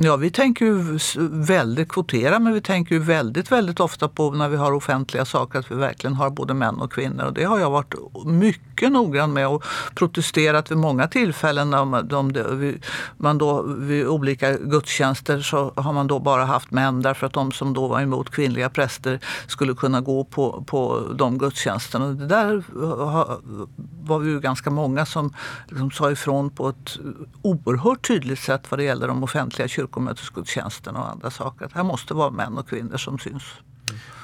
Ja, 0.00 0.16
vi 0.16 0.30
tänker 0.30 0.64
ju 0.64 0.98
väldigt 1.30 1.88
kvotera, 1.88 2.38
men 2.38 2.52
vi 2.52 2.60
tänker 2.60 2.94
ju 2.94 3.00
väldigt, 3.00 3.52
väldigt 3.52 3.80
ofta 3.80 4.08
på 4.08 4.30
när 4.30 4.48
vi 4.48 4.56
har 4.56 4.72
offentliga 4.72 5.24
saker 5.24 5.58
att 5.58 5.70
vi 5.70 5.74
verkligen 5.74 6.14
har 6.14 6.30
både 6.30 6.54
män 6.54 6.80
och 6.80 6.92
kvinnor. 6.92 7.24
Och 7.24 7.32
det 7.32 7.44
har 7.44 7.58
jag 7.58 7.70
varit 7.70 7.94
mycket 8.26 8.67
noggrann 8.86 9.32
med 9.32 9.48
och 9.48 9.64
protesterat 9.94 10.70
vid 10.70 10.78
många 10.78 11.08
tillfällen. 11.08 11.74
Om 11.74 12.02
de, 12.04 12.78
man 13.16 13.38
då, 13.38 13.62
vid 13.62 14.06
olika 14.06 14.52
gudstjänster 14.52 15.40
så 15.40 15.72
har 15.76 15.92
man 15.92 16.06
då 16.06 16.18
bara 16.18 16.44
haft 16.44 16.70
män 16.70 17.02
därför 17.02 17.26
att 17.26 17.32
de 17.32 17.52
som 17.52 17.74
då 17.74 17.88
var 17.88 18.00
emot 18.00 18.30
kvinnliga 18.30 18.70
präster 18.70 19.20
skulle 19.46 19.74
kunna 19.74 20.00
gå 20.00 20.24
på, 20.24 20.64
på 20.66 21.02
de 21.14 21.38
gudstjänsterna. 21.38 22.06
Det 22.06 22.26
där 22.26 22.62
var 24.02 24.18
vi 24.18 24.30
ju 24.30 24.40
ganska 24.40 24.70
många 24.70 25.06
som 25.06 25.34
liksom 25.68 25.90
sa 25.90 26.10
ifrån 26.10 26.50
på 26.50 26.68
ett 26.68 26.98
oerhört 27.42 28.06
tydligt 28.08 28.38
sätt 28.38 28.70
vad 28.70 28.80
det 28.80 28.84
gäller 28.84 29.08
de 29.08 29.24
offentliga 29.24 29.68
kyrkomötesgudstjänsterna 29.68 31.00
och 31.00 31.10
andra 31.10 31.30
saker. 31.30 31.64
Att 31.64 31.72
här 31.72 31.84
måste 31.84 32.14
vara 32.14 32.30
män 32.30 32.58
och 32.58 32.68
kvinnor 32.68 32.96
som 32.96 33.18
syns. 33.18 33.42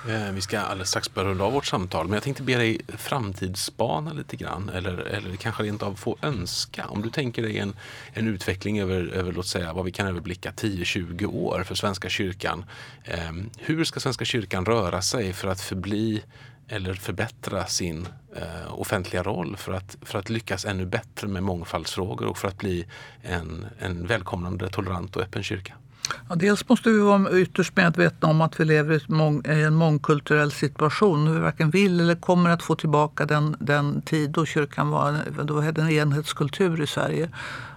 Eh, 0.08 0.32
vi 0.32 0.40
ska 0.40 0.60
alldeles 0.60 0.88
strax 0.88 1.14
börja 1.14 1.28
runda 1.28 1.44
av 1.44 1.52
vårt 1.52 1.66
samtal, 1.66 2.06
men 2.06 2.14
jag 2.14 2.22
tänkte 2.22 2.42
be 2.42 2.56
dig 2.56 2.80
framtidsspana 2.88 4.12
lite 4.12 4.36
grann 4.36 4.68
eller, 4.68 4.98
eller 4.98 5.36
kanske 5.36 5.62
rent 5.62 5.82
av 5.82 5.94
få 5.94 6.16
önska. 6.22 6.86
Om 6.86 7.02
du 7.02 7.10
tänker 7.10 7.42
dig 7.42 7.58
en, 7.58 7.76
en 8.12 8.28
utveckling 8.28 8.80
över, 8.80 9.06
över, 9.06 9.32
låt 9.32 9.46
säga, 9.46 9.72
vad 9.72 9.84
vi 9.84 9.92
kan 9.92 10.06
överblicka 10.06 10.50
10-20 10.50 11.26
år 11.26 11.62
för 11.62 11.74
Svenska 11.74 12.08
kyrkan. 12.08 12.64
Eh, 13.04 13.32
hur 13.58 13.84
ska 13.84 14.00
Svenska 14.00 14.24
kyrkan 14.24 14.64
röra 14.66 15.02
sig 15.02 15.32
för 15.32 15.48
att 15.48 15.60
förbli 15.60 16.22
eller 16.68 16.94
förbättra 16.94 17.66
sin 17.66 18.08
eh, 18.36 18.80
offentliga 18.80 19.22
roll 19.22 19.56
för 19.56 19.72
att, 19.72 19.96
för 20.02 20.18
att 20.18 20.30
lyckas 20.30 20.64
ännu 20.64 20.86
bättre 20.86 21.28
med 21.28 21.42
mångfaldsfrågor 21.42 22.26
och 22.26 22.38
för 22.38 22.48
att 22.48 22.58
bli 22.58 22.86
en, 23.22 23.66
en 23.78 24.06
välkomnande, 24.06 24.68
tolerant 24.68 25.16
och 25.16 25.22
öppen 25.22 25.42
kyrka? 25.42 25.74
Ja, 26.28 26.34
dels 26.34 26.68
måste 26.68 26.90
vi 26.90 26.98
vara 26.98 27.30
ytterst 27.30 27.76
medvetna 27.76 28.28
om 28.28 28.40
att 28.40 28.60
vi 28.60 28.64
lever 28.64 28.94
i 29.52 29.62
en 29.62 29.74
mångkulturell 29.74 30.50
situation. 30.52 31.32
Vi 31.32 31.38
varken 31.38 31.70
vill 31.70 32.00
eller 32.00 32.14
kommer 32.14 32.50
att 32.50 32.62
få 32.62 32.74
tillbaka 32.74 33.26
den, 33.26 33.56
den 33.60 34.02
tid 34.02 34.30
då 34.30 34.46
kyrkan 34.46 34.90
var, 34.90 35.18
då 35.44 35.60
hade 35.60 35.82
en 35.82 35.90
enhetskultur 35.90 36.82
i 36.82 36.86
Sverige. 36.86 37.28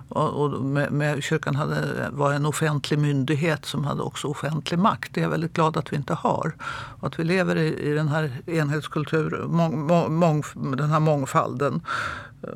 Och, 0.10 0.44
och 0.44 0.63
med, 0.63 0.92
med, 0.92 1.24
kyrkan 1.24 1.56
hade, 1.56 2.10
var 2.12 2.34
en 2.34 2.46
offentlig 2.46 3.00
myndighet 3.00 3.66
som 3.66 3.86
hade 3.86 4.02
också 4.02 4.28
offentlig 4.28 4.80
makt. 4.80 5.13
Det 5.13 5.20
är 5.20 5.24
jag 5.24 5.30
väldigt 5.30 5.54
glad 5.54 5.78
att 5.78 5.94
vi 5.94 5.96
inte 5.96 6.13
har. 6.13 6.54
Och 7.00 7.08
att 7.08 7.20
vi 7.20 7.24
lever 7.24 7.56
i, 7.56 7.90
i 7.90 7.94
den 7.94 8.08
här 8.08 8.32
enhetskulturen, 8.46 9.52
mång, 9.52 10.13
mång, 10.13 10.44
den 10.78 10.90
här 10.90 11.00
mångfalden 11.00 11.82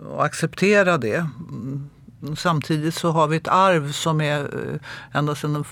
och 0.10 0.26
acceptera 0.26 0.98
det. 0.98 1.28
Samtidigt 2.38 2.96
så 2.96 3.12
har 3.12 3.28
vi 3.28 3.38
ett 3.38 3.48
arv 3.48 3.92
som 3.92 4.22
är 4.22 4.40
eh, 4.40 4.80
ända 5.20 5.36
sedan, 5.36 5.66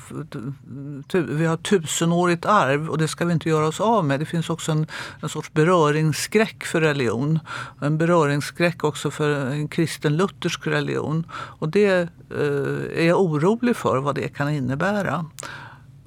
vi 1.14 1.46
har 1.46 1.58
tusenårigt 1.58 2.46
arv 2.46 2.90
och 2.90 2.98
det 2.98 3.08
ska 3.08 3.26
vi 3.26 3.34
inte 3.34 3.50
göra 3.50 3.68
oss 3.68 3.82
av 3.82 4.06
med. 4.06 4.20
Det 4.20 4.26
finns 4.26 4.50
också 4.50 4.72
en, 4.72 4.88
en 5.22 5.30
sorts 5.30 5.54
beröringsskräck 5.54 6.64
för 6.64 6.82
religion. 6.82 7.40
En 7.82 7.98
beröringsskräck 7.98 8.84
också 8.84 9.12
för 9.12 9.30
en 9.30 9.68
kristen 9.68 10.18
luthersk 10.18 10.68
religion. 10.68 11.26
Och 11.32 11.70
det 11.70 12.10
eh, 12.32 13.04
är 13.04 13.08
jag 13.08 13.22
orolig 13.22 13.76
för 13.76 13.98
vad 13.98 14.16
det 14.16 14.28
kan 14.28 14.50
innebära. 14.50 15.26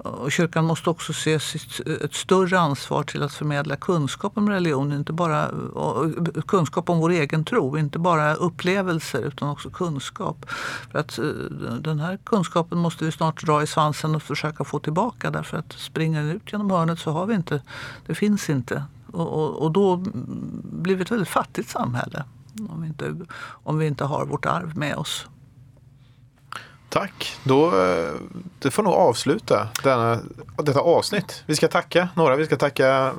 Och 0.03 0.31
kyrkan 0.31 0.65
måste 0.65 0.89
också 0.89 1.13
se 1.13 1.33
ett 2.03 2.13
större 2.13 2.59
ansvar 2.59 3.03
till 3.03 3.23
att 3.23 3.33
förmedla 3.33 3.75
kunskap 3.75 4.37
om 4.37 4.49
religion, 4.49 4.93
inte 4.93 5.13
bara 5.13 5.51
kunskap 6.47 6.89
om 6.89 6.99
vår 6.99 7.09
egen 7.09 7.45
tro, 7.45 7.77
inte 7.77 7.99
bara 7.99 8.35
upplevelser 8.35 9.21
utan 9.21 9.49
också 9.49 9.69
kunskap. 9.69 10.45
För 10.91 10.99
att 10.99 11.19
eh, 11.19 11.25
den 11.79 11.99
här 11.99 12.19
kunskapen 12.23 12.77
måste 12.77 13.05
vi 13.05 13.11
snart 13.11 13.45
dra 13.45 13.63
i 13.63 13.67
svansen 13.67 14.15
och 14.15 14.23
försöka 14.23 14.63
få 14.63 14.79
tillbaka 14.79 15.31
därför 15.31 15.57
att 15.57 15.73
springer 15.73 16.21
den 16.21 16.31
ut 16.31 16.51
genom 16.51 16.71
hörnet 16.71 16.99
så 16.99 17.11
har 17.11 17.25
vi 17.25 17.35
inte, 17.35 17.61
det 18.05 18.15
finns 18.15 18.49
inte. 18.49 18.83
Och, 19.11 19.27
och, 19.27 19.61
och 19.61 19.71
då 19.71 19.97
blir 20.63 20.95
vi 20.95 21.01
ett 21.01 21.11
väldigt 21.11 21.29
fattigt 21.29 21.69
samhälle 21.69 22.23
om 22.69 22.81
vi 22.81 22.87
inte, 22.87 23.15
om 23.45 23.77
vi 23.77 23.87
inte 23.87 24.03
har 24.03 24.25
vårt 24.25 24.45
arv 24.45 24.77
med 24.77 24.95
oss. 24.95 25.27
Tack. 26.93 27.37
Då, 27.43 27.67
eh, 27.67 28.13
det 28.59 28.71
får 28.71 28.83
nog 28.83 28.93
avsluta 28.93 29.67
denna, 29.83 30.19
detta 30.57 30.79
avsnitt. 30.79 31.43
Vi 31.45 31.55
ska 31.55 31.67
tacka 31.67 32.09
några. 32.15 32.35
Vi 32.35 32.45
ska 32.45 32.55
tacka 32.55 33.13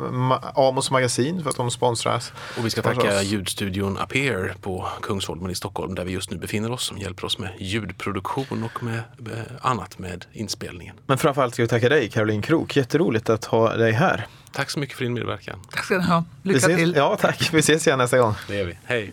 Amos 0.54 0.90
Magasin 0.90 1.42
för 1.42 1.50
att 1.50 1.56
de 1.56 1.70
sponsrar 1.70 2.22
Och 2.58 2.66
vi 2.66 2.70
ska 2.70 2.82
tacka 2.82 3.16
oss. 3.18 3.22
ljudstudion 3.22 3.98
Appear 3.98 4.54
på 4.60 4.88
Kungsholmen 5.02 5.50
i 5.50 5.54
Stockholm 5.54 5.94
där 5.94 6.04
vi 6.04 6.12
just 6.12 6.30
nu 6.30 6.36
befinner 6.36 6.72
oss 6.72 6.84
som 6.86 6.98
hjälper 6.98 7.24
oss 7.24 7.38
med 7.38 7.50
ljudproduktion 7.58 8.64
och 8.74 8.82
med, 8.82 9.02
med 9.18 9.44
annat 9.60 9.98
med 9.98 10.24
inspelningen. 10.32 10.96
Men 11.06 11.18
framförallt 11.18 11.54
ska 11.54 11.62
vi 11.62 11.68
tacka 11.68 11.88
dig 11.88 12.10
Caroline 12.10 12.42
Krook. 12.42 12.76
Jätteroligt 12.76 13.30
att 13.30 13.44
ha 13.44 13.76
dig 13.76 13.92
här. 13.92 14.26
Tack 14.52 14.70
så 14.70 14.78
mycket 14.78 14.96
för 14.96 15.04
din 15.04 15.14
medverkan. 15.14 15.60
Tack 15.70 15.84
ska 15.84 15.98
ni 15.98 16.04
ha. 16.04 16.24
Lycka 16.42 16.58
ses, 16.58 16.76
till. 16.76 16.94
Ja, 16.96 17.16
tack. 17.20 17.50
Vi 17.52 17.58
ses 17.58 17.86
igen 17.86 17.98
nästa 17.98 18.18
gång. 18.18 18.34
Det 18.48 18.56
gör 18.56 18.64
vi. 18.64 18.78
Hej. 18.84 19.12